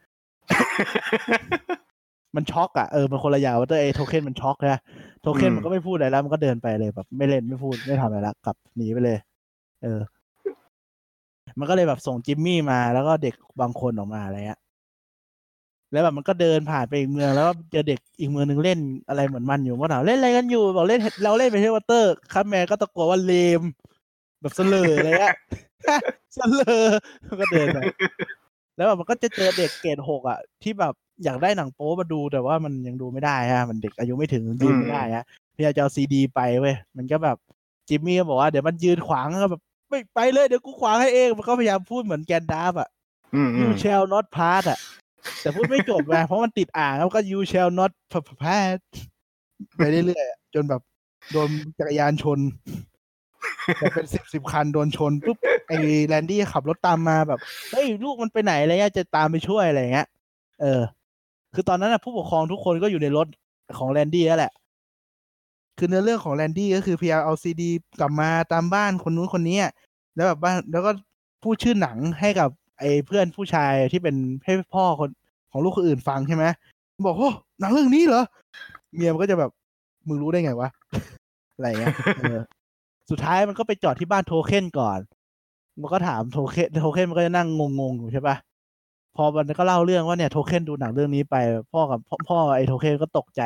[2.36, 4.80] มันช็อกอะเออมันคนละอย่างว่าตัวไอ้โทเค็นมันช็อกนะ
[5.22, 9.18] โทเค็นอืมมันก็ไม่พูดอะไรแล้ว มันก็เดินไปเลยแบบ ไม่เล่นไม่พูดไม่ทำอะไรละกลับหนีไปเลย
[9.82, 10.00] เออ
[11.58, 14.60] มันก็เลยแบบส่งจิมมี่มาแล้วก็เด็กบางคนออกมาอะไรเงี้ย
[15.92, 18.78] แล้วแบบมันก็เดินผ่านไปอีกเมืองแล้วก็เจอเด็กอีกเมืองหนึ่งเล่น
[19.08, 23.62] อะไรเหมือนมันอยู่ว่าถามเล่นอะไรกันอยู่บอกเล่นเราเล่นไปเทวอเตอร์ครับแม่ก็ตะโกนว่าเลม
[24.44, 25.36] แบบเสลออะไรเงี้ย
[26.34, 26.84] เสลอ
[27.28, 27.78] มันก็เดินไป
[28.76, 30.94] แล้วแบบมันก็จะเจอเด็กเกรดหกอะ ที่แบบ
[31.24, 35.24] อยากได้หนังโป๊มาดูแต่ว่ามันยังดูไม่ได้ฮะมันเด็กอายุไม่ถึงยืนไม่ได้ฮะ
[35.56, 37.36] พยายามจะเอาซีดีไปเว้ยมันก็แบบ
[37.88, 42.88] จิมมี่ก็บอกว่าเดี๋ยวมันยืนขวางก็แบบไม่ไปเลยเดี๋ยวกูขวางให้เองมันก็พยายามพูดเหมือนแกนดาฟอะ
[43.34, 44.78] อืมอื you ม shall not pass อะ
[45.40, 47.92] แต่พูดไม่จบไงเพราะมันติดอ่างแล้วก็ you shall not
[48.42, 48.76] pass
[49.76, 50.82] ไปเรื่อยๆอะจนแบบ
[51.32, 51.48] โดน
[51.78, 52.38] จักรยานชน
[53.78, 55.36] แบบเป็นสิบสิบคันโดนชนปุ๊บ
[55.68, 55.76] ไอ้
[56.06, 57.40] แลนดี้ขับรถตามมาแบบ
[57.72, 60.06] เฮ้ยลูกมันไปไหนอะไรเงี้ยจะตามไปช่วยอะไรเงี้ย
[60.60, 60.80] เออ
[61.54, 63.26] คือตอนนั้นนะผู้ปกครองทุกคนก็อยู่ในรถ
[63.78, 64.52] ของ Randy แล้วแหละ
[65.78, 67.70] คือเนื้อเรื่องของ Randy ก็คือพยายามเอาซีดี
[68.00, 69.58] กลับมาตามบ้านคนนู้นคนนี้
[70.14, 70.90] แล้วแบบบ้านแล้วก็
[71.42, 75.10] พูดชื่อหนังให้กับไอ้เพื่อนผู้ชายที่เป็นให้พ่อคน
[75.50, 76.44] ของลูกคนอื่นฟังใช่ไหม
[77.06, 77.30] บอกโอ้
[77.60, 78.22] หนังเรื่องนี้เหรอ
[78.94, 79.50] เมียมันก็จะแบบ
[80.08, 80.68] มึงรู้ได้ไงวะ
[81.54, 81.94] อะไรเงี้ย
[83.10, 84.98] สุดท้ายมันก็ไปจอดที่บ้านโทเค็นก่อน
[85.81, 87.48] มันก็ถามโทเค็นโทเค็นมันก็จะนั่ง
[87.81, 88.36] งงๆอยู่ใช่ปะ
[89.16, 91.36] พอมันก็เล่าเรื่องว่าเนี่ยโทเค็นดูหนังเรื่องนี้ไป
[91.72, 93.43] พ่อกับพ่อพ่อไอ้โทเค็นก็ตกใจ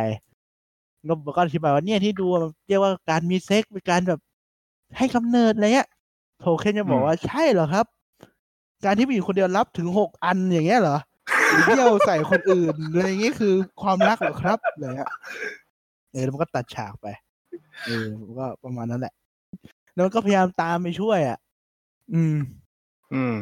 [1.08, 2.26] ก็มันก็อธิบายว่าเนี่ยที่ดู
[2.68, 4.20] เรียกว่าการมีเซ็กเป็นการแบบ
[4.96, 5.88] ให้กำเนิดอะไรเงี้ย
[6.40, 7.86] โทเค็นจะบอกว่าใช่เหรอครับ
[8.84, 10.98] การที่ผู้หญิงคนเดียวรับถึงหกอันอย่างเงี้ยเหรอ
[11.64, 15.10] เที่ยวใส่คนอื่นอะไรอย่างเงี้ยคือความรักเหรอครับอะไรเงี้ย
[16.12, 17.06] เออแล้วมันก็ตัดฉากไป
[17.86, 19.14] เออมันก็ประมาณนั้นแหละ
[19.98, 21.38] แล้วมันก็พยายามตามไปช่วยอะ
[22.14, 22.36] อืม
[23.14, 23.34] อืม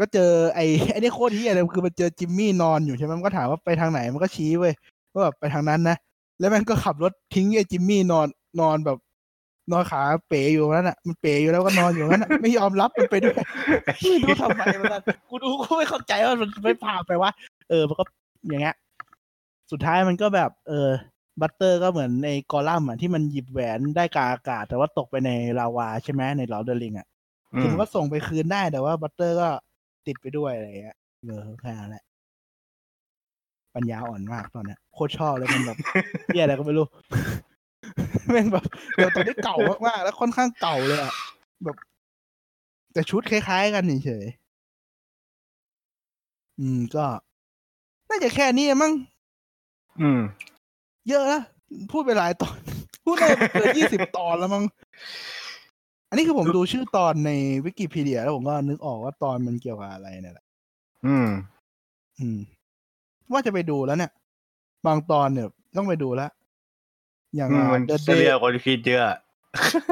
[0.00, 4.74] ก็เจอไอ้ไอ้นี่โคตรที่อะไรคือมันเจอจิมมี่นอนอยู่ใช่ไหมมันก็ถามว่าไปทางไหนมันก็ชี้เว้ย
[5.12, 5.96] ว่าแบบไปทางนั้นนะ
[6.40, 8.26] แล้วมันก็ขับรถทิ้งไอ้จิมมี่นอน
[8.60, 8.98] นอนแบบ
[9.72, 13.34] นอนขาเป๋อยู่นั่นอะมันเป๋อยู่แล้วก็นอนอยู่นั่นอะไม่ยอมรับมันไปด้วย
[14.02, 17.30] ไม่รู้ทำไมมันนั่นกูดูก็ไม่เข้าใจว่ามันไม่พาไปวะ
[17.70, 18.04] เออมันก็
[18.46, 18.76] อย่างเงี้ย
[19.70, 20.88] สุดท้ายมันก็แบบ เออ
[21.40, 27.06] บัตเตอร์ก็เหมือนใน Gollum อะที่มันหยิบแหวนได้กลางอากาศ แต่ว่าตกไปในลาวาใช่ไหมใน Lord of the Rings อะ
[27.54, 29.48] อืมคือมันก็ส่งไปคืนได้แต่ว่าบัตเตอร์ก็
[30.06, 32.04] ติดไปด้วยอะไรอย่างเงี้ยเออแค่นั้นแหละ
[33.74, 35.78] ปัญญาอ่อนมากตอนเนี้ยโคตรชอบเลยมันแบบ
[36.28, 36.86] เหี้ยอะไรก็ไม่รู้
[38.30, 41.14] แม่งแบบเดี๋ยวตอนนี้เก่ามากๆแล้วค่อนข้างเก่าเลยอะ
[41.64, 41.76] แบบ
[42.92, 47.06] แต่ชุดคล้ายๆกันเฉยๆอืมก็
[48.08, 48.92] น่าจะแค่นี้มั้ง
[50.00, 50.20] อืม
[51.08, 51.42] เยอะนะ
[51.92, 52.56] พูดไปหลายตอน
[53.04, 54.64] พูดได้เกินยี่สิบตอนแล้วมั้ง
[56.08, 57.30] อันนี้คือผมดูชื่อตอนใน
[57.64, 60.46] วิกิพีเดีย แล้วผมก็นึกออกว่าตอนมันเกี่ยวกับอะไรเนี่ยแหละ
[61.06, 61.28] อืม
[62.18, 62.38] อืม
[63.32, 64.12] ว่าจะไปดูแล้วเนี่ย
[64.86, 66.30] บางตอนเนี่ย ต้องไปดูแล้ว
[67.36, 69.18] อย่างอืมมัน The เสี Day ยคนคิดเยอะ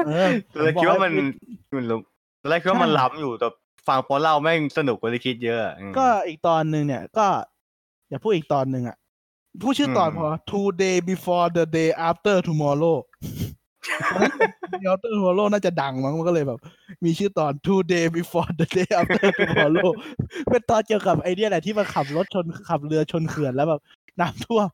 [0.07, 1.99] เออตอนแรกคิดว่ามันผมบอกให้มันรู้
[2.41, 3.47] ตอนแรกคิดว่ามันใช่ล้ำอยู่แต่
[3.87, 7.27] ฟังพอเล่าแม่งสนุกกว่าที่คิดเยอะอืมก็อีกตอนหนึ่งเนี่ย ก็
[8.09, 8.97] อย่าพูดอีกตอนหนึ่งอะ
[9.61, 12.97] พูดชื่อตอนอืมพอ two day before the day after tomorrow
[14.81, 16.59] day after tomorrow น่าจะดังมั้งมันก็เลยแบบ
[17.05, 19.89] มีชื่อตอน two day before the day after tomorrow
[20.49, 23.81] เป็นตอนเกี่ยวกับไอเดียแหละที่มันขับรถชนขับเรือชนเขื่อนแล้วแบบ
[24.19, 24.67] น้ำท่วม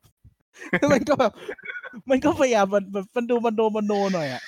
[0.92, 1.32] มันก็แบบ
[2.10, 4.42] มันก็พยายามมันมันมันดูมันโดมันโนหน่อยอะ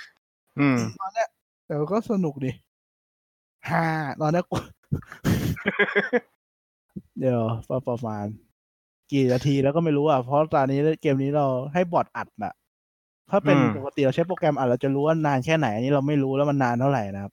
[0.61, 1.29] อืมตอนเนี้ย
[1.67, 2.51] แต่ก็สนุกดิ
[3.71, 3.85] ฮ่า
[4.21, 4.57] ตอนเนี้ยกู
[7.19, 7.41] เดี๋ยว
[7.89, 8.27] ประมาณ
[9.13, 12.53] กี่นาทีแล้วก็ไม่รู้อะเพราะตอนนี้เกมนี้เราให้บอทอัดน่ะ
[13.31, 17.33] ถ้าเป็นอืมปกติเราใช้โปรแกรมอัดเราจะรู้ว่านานแค่ไหนอันนี้เราไม่รู้แล้วมันนานเท่าไหร่นะครับ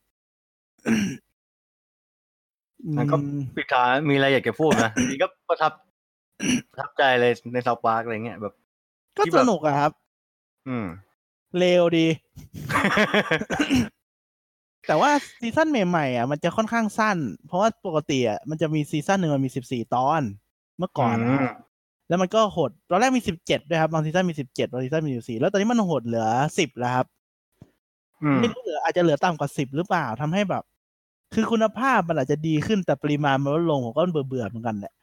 [2.96, 5.72] แล้วก็อืมปิดท้ายมีอะไรอยากจะพูดนะนี่ก็ประทับ
[6.72, 8.54] ประทับใจเลยใน South Park อะไรเงี้ยแบบ
[9.18, 9.92] ก็ที่แบสบนุกอะครับ
[10.68, 10.86] อืม
[11.58, 12.06] เร็วดี
[14.88, 20.22] แต่ว่าซีซั่นใหม่ๆอะมันจะค่อนข้างสั้น เพราะว่าปกติอะมันจะมีซีซั่นหนึ่งมันมีสิบสี่ตอน
[20.78, 21.65] เมื่อก่อนอืนะม
[22.08, 26.28] แล้วมันก็หด ตอนแรกมีสิบเจ็ดด้วยครับบางซีซั่นมีสิบเจ็ดบางซีซั่นมีสิบสี่แล้วตอนนี้มันหดเหลือ
[26.58, 27.06] สิบแล้วครับ
[28.24, 30.64] อืมไม่รู้เหลืออาจจะเหลือต่ำกว่าสิบหรือเปล่าทำให้แบบ
[31.34, 34.94] คือคุณภาพมันอาจจะดีขึ้นแต่ปริมาณมันลดลงผมก็เบื่อเบื่อๆเหมือนกันแหละ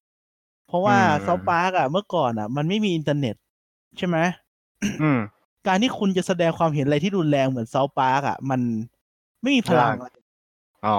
[0.69, 3.35] เพราะว่า South Park อะเมื่อก่อนอะมันไม่มีอินเทอร์เน็ต
[3.99, 4.17] ใช่ไหม
[5.03, 5.21] อืม
[5.67, 8.61] การที่คุณจะแสดงความเห็นอะไรที่รุนแรงเหมือน South Park อะมัน
[9.43, 10.15] ไม่มีพลังยาก
[10.87, 10.99] อ๋อ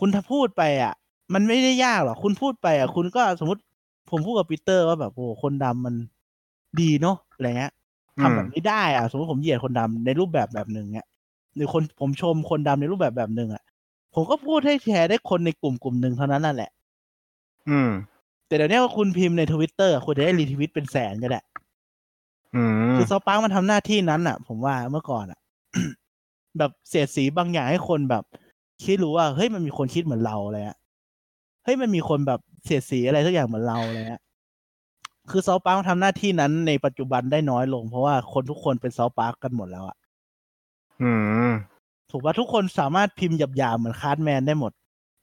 [0.00, 0.94] คุณถ้าพูดไปอะ
[1.34, 3.62] มันไม่ได้ยากหรอกคุณพูดไปอะ คุณก็สมมติ
[4.10, 5.94] ผมพูดกับปีเตอร์ว่าแบบโอ้โหคนดำมัน
[6.80, 7.72] ดีเนาะอะไรเงี้ย
[8.18, 11.08] อืมทำแบบนี้ได้อะสมมติผมเหยียดคนดำในรูปแบบแบบหนึ่งเนี่ย
[11.56, 13.62] หรือคนผมชมคนดำในรูปแบบแบบหนึ่งอะ
[14.14, 16.70] ผมก็พูดให้แชร์ได้คนในกลุ่มกลุ่มหนึ่งเท่านั้นนั่นแหละ
[17.68, 17.90] อืม
[18.46, 21.40] แต่เดี๋ยวนี้ว่าคุณพิมพ์ในทวิตเตอร์คุณจะได้ retweet เป็นแสนก็ได้
[22.54, 25.40] อืมคือ South Park มันทำหน้าที่นั้นอะ ผมว่าเมื่อก่อนอะ
[26.58, 28.24] แบบเสียดสีบางอย่างให้คนแบบ
[28.84, 34.22] คิดรู้ว่าเฮ้ยมันมีคนคิดเหมือนเราอะไรเงี้ยเฮ้ยมันมีคนแบบเสียดสีอะไรสักอย่างเหมือนเราอะไรเงี้ย
[35.30, 39.96] คือ South Park ทำหน้าที่นั้นในปัจจุบันได้น้อยลง เพราะว่าคนทุกคนเป็น South Park กันหมดแล้วอะ
[41.02, 41.12] อื
[41.48, 41.52] ม
[42.10, 44.72] ถูกว่าทุกคนสามารถพิมพ์หยาบๆเหมือน Cartman ได้หมด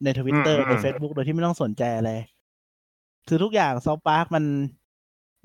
[0.03, 2.11] ในทวิตเตอร์อืมใน Facebook โดยที่ไม่ต้องสนใจอะไร
[3.27, 4.43] คือทุกอย่าง South Park มัน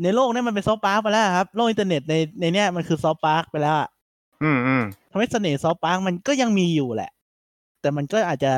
[0.03, 3.89] ในโลกเนี้ยมันเป็น South Park ไปแล้วครับ โลกอินเทอร์เน็ตในในเนี้ยมันคือ South Park ไปแล้วอะ
[4.43, 7.11] อืมอืมทำให้เสน่ห์ South Park มันก็ยังมีอยู่แหละ
[7.81, 8.53] แต่มันก็อาจจะ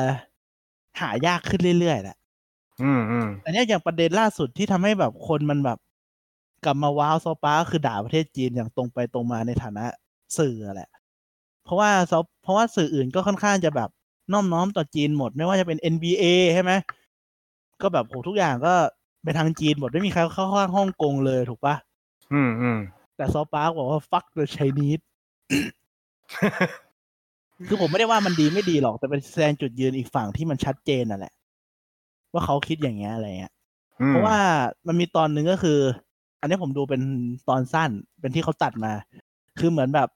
[1.01, 2.17] หายากขึ้นเรื่อยๆแหละ
[2.81, 5.77] อืมอืมอันเนี้ยอย่างประเด็นล่าสุดที่ทำให้แบบคนมันแบบ
[6.65, 9.85] กลับมาว้าว South Park คือด่าประเทศจีนอย่างตรงไปตรงมาในฐานะ
[10.37, 10.89] สื่อแหละ
[11.63, 13.89] เพราะว่าซอฟเพราะว่าสื่ออื่นก็ค่อนข้างจะแบบ
[14.31, 16.23] น้อมน้อมต่อจีนหมดไม่ว่าจะเป็น NBA
[16.53, 16.71] ใช่ไหม
[17.81, 18.73] ก็แบบโหทุกอย่างก็
[19.23, 21.75] ไปทางจีนหมดไม่มีใครเข้าข้างฮ่องกงเลยถูกปะ
[22.33, 22.79] อืมอืม
[23.15, 25.03] แต่ซอฟปาร์กบอกว่า fuck the Chinese
[27.67, 31.33] คือผมไม่ได้ว่ามันดีไม่ดีหรอกแต่เป็นแสดงจุดยืนอีกฝั่งที่มันชัดเจนน่ะแหละ
[32.33, 33.53] ว่าเขาคิดอย่างเงี้ยอะไรเงี้ย
[34.01, 34.37] อืมเพราะว่า
[34.87, 35.79] มันมีตอนหนึ่งก็คือ
[36.39, 37.01] อันนี้ผมดูเป็น
[37.49, 37.89] ตอนสั้น
[38.19, 38.93] เป็นที่เขาตัดมา
[39.59, 40.09] คือเหมือนแบบ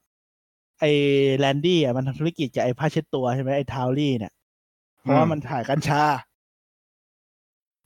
[0.79, 0.91] ไอ้
[1.37, 4.33] Randy อะมันทำธุรกิจกับไอ้ผ้าเช็ดตัวใช่ไหมไอ้ Towelie เนี่ย
[5.01, 6.03] เพราะว่ามันขายกัญชา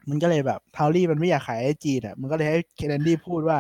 [0.10, 3.58] มันก็เลยแบบ Towelie มันไม่อยากขายไอ้จีนอะมันก็เลยให้ Randy พูดว่า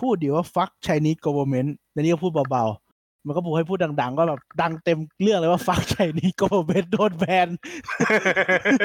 [0.00, 2.89] พูดดีว่า fuck Chinese government Randy ก็พูดเบาๆ
[3.26, 7.48] มันก็พูดให้พูดดัง ๆ ก็แบบดังเต็มเรื่องเลยว่า fuck Chinese government โดนแบน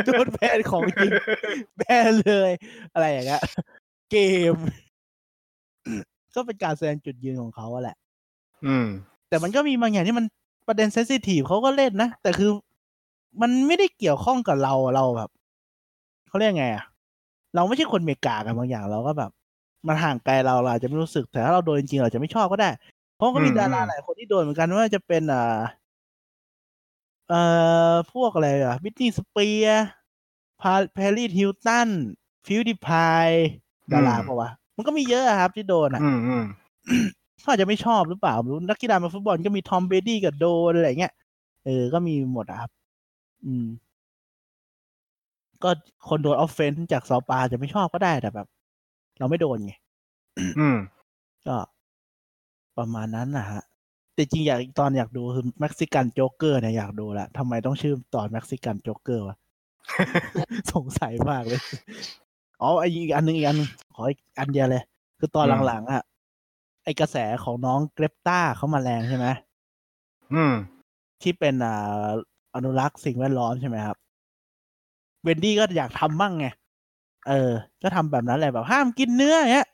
[0.07, 1.12] โดนแบนของจริง
[1.78, 2.52] แบนเลย
[2.94, 3.41] อะไรอย่างเงี้ย
[4.12, 4.18] เก
[4.53, 4.56] ม
[6.36, 7.98] ก็เป็นการแสดงจุดยืนของเขาอะแหละ
[8.66, 8.88] อืม
[9.30, 10.26] แต่มันก็มีบางอย่างที่มัน
[10.68, 12.52] ประเด็นเซนซิทีฟเขาก็เล่นนะ แต่คือ
[13.41, 15.30] มันไม่ได้เกี่ยวข้องกับเราอะเราแบบ
[16.28, 16.84] เขาเรียกไงอะ
[17.56, 19.32] เราไม่ใช่คนเมกากันบางอย่างเราก็แบบ
[19.88, 22.70] มันห่างไกลเราเราอาจจะไม่รู้สึกแต่ถ้าเราโดนจริงๆเราจะไม่ชอบก็ได้
[23.15, 25.59] เพราะก็มีอืมดาราอืมหลายคนที่โดนเหมือนกันไม่ว่าจะเป็นอ่า
[27.29, 27.41] เอ่
[27.91, 29.68] อพวกอะไรอะ Britney Spears
[30.61, 31.89] พา Paris Hilton
[32.45, 33.30] PewDiePie
[33.93, 36.43] ดาราปะวะมันก็มีเยอะอะครับที่โดนอะอืมอืม
[37.39, 41.13] เขาอาจจะไม่ชอบหรือเปล่าไม่รู้นักกีฬามาฟุตบอลก็มี Tom Brady กับโดนอะไรเงี้ย
[41.65, 42.69] เออ ก็มีหมดอะครับ
[43.45, 43.65] อืม
[45.63, 45.69] ก็
[46.09, 48.47] คนโดน offend จาก South Park จะไม่ชอบก็ได้แต่แบบ
[49.19, 49.73] เราไม่โดนไง
[50.59, 50.77] อืม
[51.47, 51.57] ก็
[52.77, 53.61] ประมาณนั้นนะฮะ
[54.14, 59.38] แต่จริงอยากอีกตอนอยากดูคือ Mexican Joker เนี่ยอยากดูแหละทำไมต้องชื่อตอน Mexican Joker วะ
[60.73, 61.61] สงสัยมากเลย
[62.61, 64.84] อ๋อไออีกอันหนึ่งอีกอันหนึ่งขออีกอันเดียวเลย
[65.19, 66.02] คือตอนอืมหลังๆอะ
[66.84, 69.27] ไอกระแสของน้อง Greta เขามาแรงใช่ไหม
[70.34, 70.53] อืม
[71.22, 72.07] ที่เป็นอ่า
[72.56, 73.97] อนุรักษ์สิ่งแวดล้อมใช่ไหมครับ
[75.23, 76.47] Wendy ก็อยากทำบ้างไง
[77.27, 77.52] เออ
[77.84, 79.68] ก็ทำแบบนั้นแหละแบบห้ามกินเนื้ออย่างเงี้ย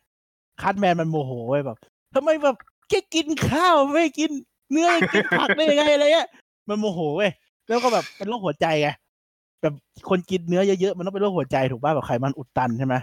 [0.61, 1.77] Cartman มันโมโหเว้ยแบบ
[2.15, 2.55] ทำไมแบบ
[2.91, 4.31] แค่กินข้าวไม่กิน
[4.71, 6.27] เนื้อกินผักได้ยังไงอะไรเงี้ย
[6.67, 7.31] มันโมโหเว้ย
[7.67, 8.89] แล้วก็แบบเป็นโรคหัวใจไง
[9.61, 9.73] แบบ
[10.09, 12.95] คนกินเนื้อเยอะๆมันต้องเป็นโรคหัวใจถูกป่ะแบบไขมันอุดตันใช่ไหม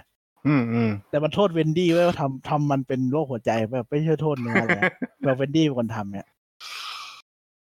[0.46, 4.82] อืมอืมแต่มันโทษ Wendy ไว้ว่าทำทำมันเป็นโรคหัวใจแบบไม่ใช่โทษเนื้อเลย
[5.24, 6.26] แบบ Wendy เป็นคนทำเนี่ย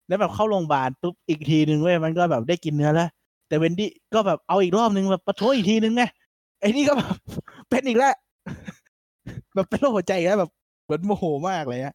[0.09, 3.09] แล้วแบบเข้าโรงพยาบาลปุ๊บอีกทีนึงเว้ยมันก็แบบได้กินเนื้อแล้ว
[3.49, 6.03] แต่ Wendy ก็แบบเอาอีกรอบนึงแบบประท้วงอีกทีนึงไง
[6.61, 7.17] ไอ้นี่ก็แบบ
[7.71, 8.15] เป็นอีกแล้ว
[9.55, 10.51] แบบเป็นโรคหัวใจอีกแล้วแบบ
[10.85, 11.95] เหมือนโมโหมากเลยฮะ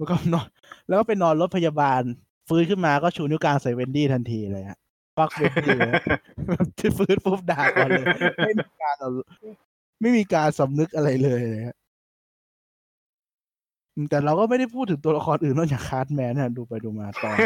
[0.00, 0.46] แล้วก็นอน
[0.88, 2.02] แล้วก็ไปนอนรถพยาบาล
[2.48, 4.78] ฟื้นขึ้นมาก็ชูนิ้วกลางใส่ Wendy ทันทีเลยฮะ
[5.16, 5.94] fuck Wendy เลย
[6.50, 8.06] แบบที่ฟื้นปุ๊บด่าก่อนเลย
[8.46, 9.10] ไม่มีการเอา
[10.00, 11.76] ไม่มีการสำนึกอะไรเลยเลยฮะ
[13.94, 17.36] อืมแต่เราก็ไม่ได้พูดถึงตัวละครอื่นนอกจาก Cartman นะดูไปดูมาตอน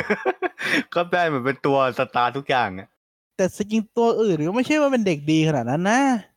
[0.94, 2.88] ก็ได้เหมือนเป็นตัวสตาร์ทุกอย่างอะ
[3.36, 6.33] แต่จริงๆตัวอื่นก็ไม่ใช่ว่าเป็นเด็กดีขนาดนั้นนะอืม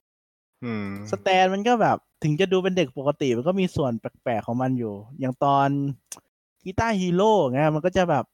[1.11, 5.67] Stan มันก็แบบถึงจะดูเป็นเด็กปกติมันก็มีส่วนแปลกๆของมันอยู่ อย่างตอน
[6.63, 8.25] Guitar Hero ไงมันก็จะแบบ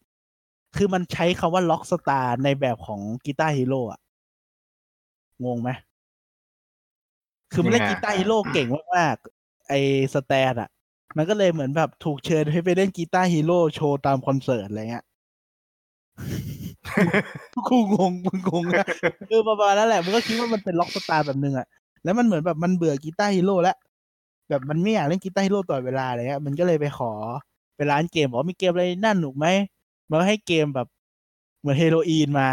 [0.77, 3.99] คือมันใช้คำว่า rock star ในแบบของ Guitar Hero อะ
[5.45, 5.69] งงไหม
[7.51, 9.73] คือมันเล่น Guitar Hero เก่งมากๆไอ
[10.13, 10.69] Stan อะ
[11.17, 15.05] มันก็เลยเหมือนแบบถูกเชิญให้ไปเล่น Guitar Hero โชว์ตามคอนเสิร์ตอะไรเงี้ย
[17.67, 18.85] กูงงมึงงงนะ
[19.29, 21.67] เออประมาณนั้นแหละ มึงก็คิดว่ามันเป็น rock star แบบนึงอะ
[22.03, 23.75] แล้วมันเหมือนแบบมันเบื่อ Guitar Hero แล้ว
[24.49, 27.11] แบบมันไม่อยากเล่น Guitar Hero ตลอดเวลาอะไรเงี้ยมันก็เลยไปขอ
[27.75, 29.47] ไปร้านเกมบอกว่ามีเกมอะไรน่าหนุกไหม
[30.09, 30.87] มันก็ให้เกมแบบ
[31.59, 32.49] เหมือนเฮโรอีนมา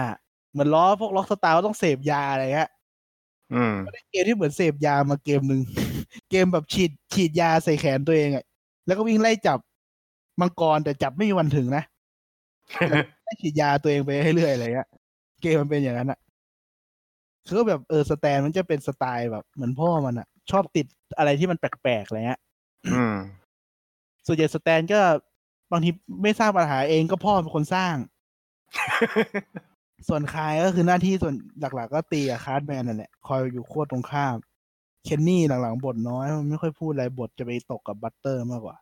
[0.52, 2.70] เหมือนล้อพวก rock star ว่าต้องเสพยาอะไรเงี้ย
[3.54, 5.60] อืมก็ได้เกมที่เหมือนเสพยามาเกมหนึ่ง
[6.30, 8.44] เกมแบบฉีดฉีดยาใส่แขนตัวเองอะ
[8.86, 9.58] แล้วก็วิ่งไล่จับ
[10.40, 11.84] มังกรแต่จับไม่มีวันถึงนะ
[13.24, 14.88] ให้ฉีดยาตัวเองไปเรื่อยๆอะไรเงี้ย
[15.42, 16.18] เกมมันเป็นอย่างนั้นอะ
[17.48, 20.86] คือแบบเออ Stan มันจะเป็นสไตล์แบบเหมือนพ่อมันอะชอบติด
[21.18, 22.40] อะไรที่มันแปลกๆอะไรเงี้ย
[22.92, 23.16] อืม
[24.26, 25.00] ส่วนใหญ่ Stan ก็
[25.72, 25.90] บางที
[26.22, 27.94] ไม่สร้างปัญหาเองก็พ่อเป็นคนสร้าง
[30.08, 34.36] ส่วน Kyle ก็คือหน้าที่ส่วนหลัก ๆ ก็ตีกับ Cartman นั่นแหละคอยอยู่ขั้วตรงข้าม
[35.04, 38.76] Kenny หลังๆบทน้อยมันไม่ค่อยพูดอะไรบทจะไปตกกับ Butters มากกว่า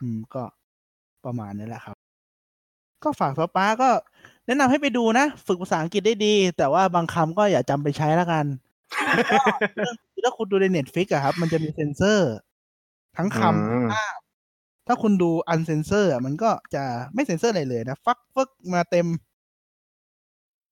[0.00, 0.42] อืมก็
[1.24, 1.96] ประมาณนี้แหละครับ
[3.02, 3.90] ก็ฝาก South Park ก็
[4.46, 8.46] แนะนำให้ไปดูนะ ฝึกภาษาอังกฤษได้ดี แต่ว่าบางคำก็อย่าจำไปใช้แล้วกัน
[10.24, 12.32] ถ้าคุณดูใน Netflix อะครับ มันจะมีเซนเซอร์
[13.16, 14.18] ทั้งคอืม ภาพ
[14.86, 19.06] ถ้าคุณดู uncensored อะมันก็จะไม่เซนเซอร์อะไรเลยนะ fuck fuck มาเต็ม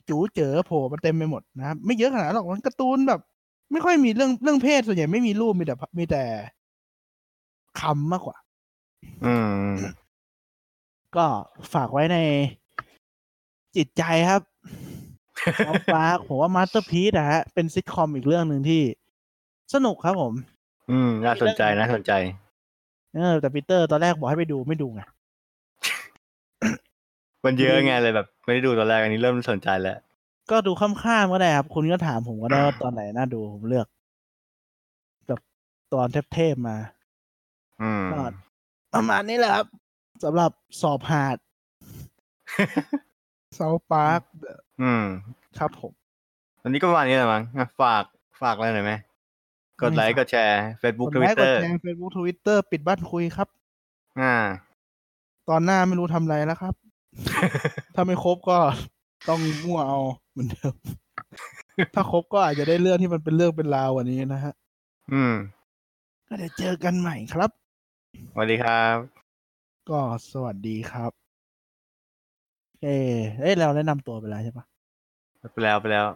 [0.09, 3.21] จู๋เจี๋ยวโผล่มาเต็มไปหมดนะครับ ไม่เยอะขนาดนั้นหรอกมันการ์ตูนแบบ
[3.73, 6.23] ไม่ค่อยมีเรื่องเรื่องเพศส่วนใหญ่ไม่มีรูปมีแต่มีแต่
[7.81, 8.37] คำมากกว่า
[9.25, 9.35] อื
[9.69, 9.75] ม
[11.17, 11.27] ก็
[11.73, 12.17] ฝากไว้ใน
[13.77, 14.43] จิตใจครับ
[15.67, 18.83] น้องฟ้าผมว่ามาสเตอร์พี e นะฮะ เป็นซิทคอมอีกเรื่องหนึ่งที่
[19.75, 20.33] สนุกครับผม
[20.91, 22.13] อืม น่าสนใจน่าสนใจ
[23.17, 25.03] เออ แต่ปีเตอร์ตอนแรกบอกให้ไปดูไม่ดูไง
[27.45, 29.99] มันเยอะไงเลยแบบ ไม่ได้ดูตอนแรกอันนี้เริ่มสนใจแล้ว
[30.51, 33.87] ก็ดูข้ามๆก็ได้ครับ คุณก็ถามผมก็ได้ว่าตอนไหนน่าดูผมเลือก
[35.27, 35.41] แบบ
[35.93, 36.77] ตอนเทพๆมา
[37.83, 38.21] อืมก็
[38.95, 39.67] ประมาณนี้แหละครับ
[40.25, 40.51] สำหรับ
[40.83, 41.37] South Park
[43.55, 44.21] South Park
[44.83, 45.05] อืม
[45.59, 45.93] ครับผม
[46.63, 48.05] วันนี้ก็ประมาณนี้แหละมั้งอะฝาก
[48.43, 48.93] ฝากอะไรหน่อยไหม
[49.81, 53.49] กดไลค์กดแชร์ Facebook กดไลค์กด Twitter แชร์เฟซบุ๊กทวิตเตอร์ปิดบ้านคุยครับ
[54.21, 54.35] อ่า
[55.49, 56.75] ตอนหน้าไม่รู้ทำอะไรแล้วครับ
[57.95, 58.59] ถ้าไม่ครบก็
[59.29, 60.01] ต้องมั่วเอา
[60.33, 60.75] เหมือนเดิม
[61.95, 64.55] ถ้าครบก็อาจจะได้เรื่องที่มันเป็นเรื่องเป็นราวกว่านี้นะฮะ
[65.13, 65.35] อืม
[66.29, 67.51] ก็เดี๋ยวเจอกันใหม่ครับ
[68.33, 68.97] สวัสดีครับ
[69.91, 70.01] ก็
[70.33, 71.24] สวัสดีครับ
[72.85, 72.91] เอ
[73.41, 74.65] เอ้ยเราแนะนำตัวไปแล้วใช่ปะ
[75.53, 76.07] ไปแล้วไปแล้ว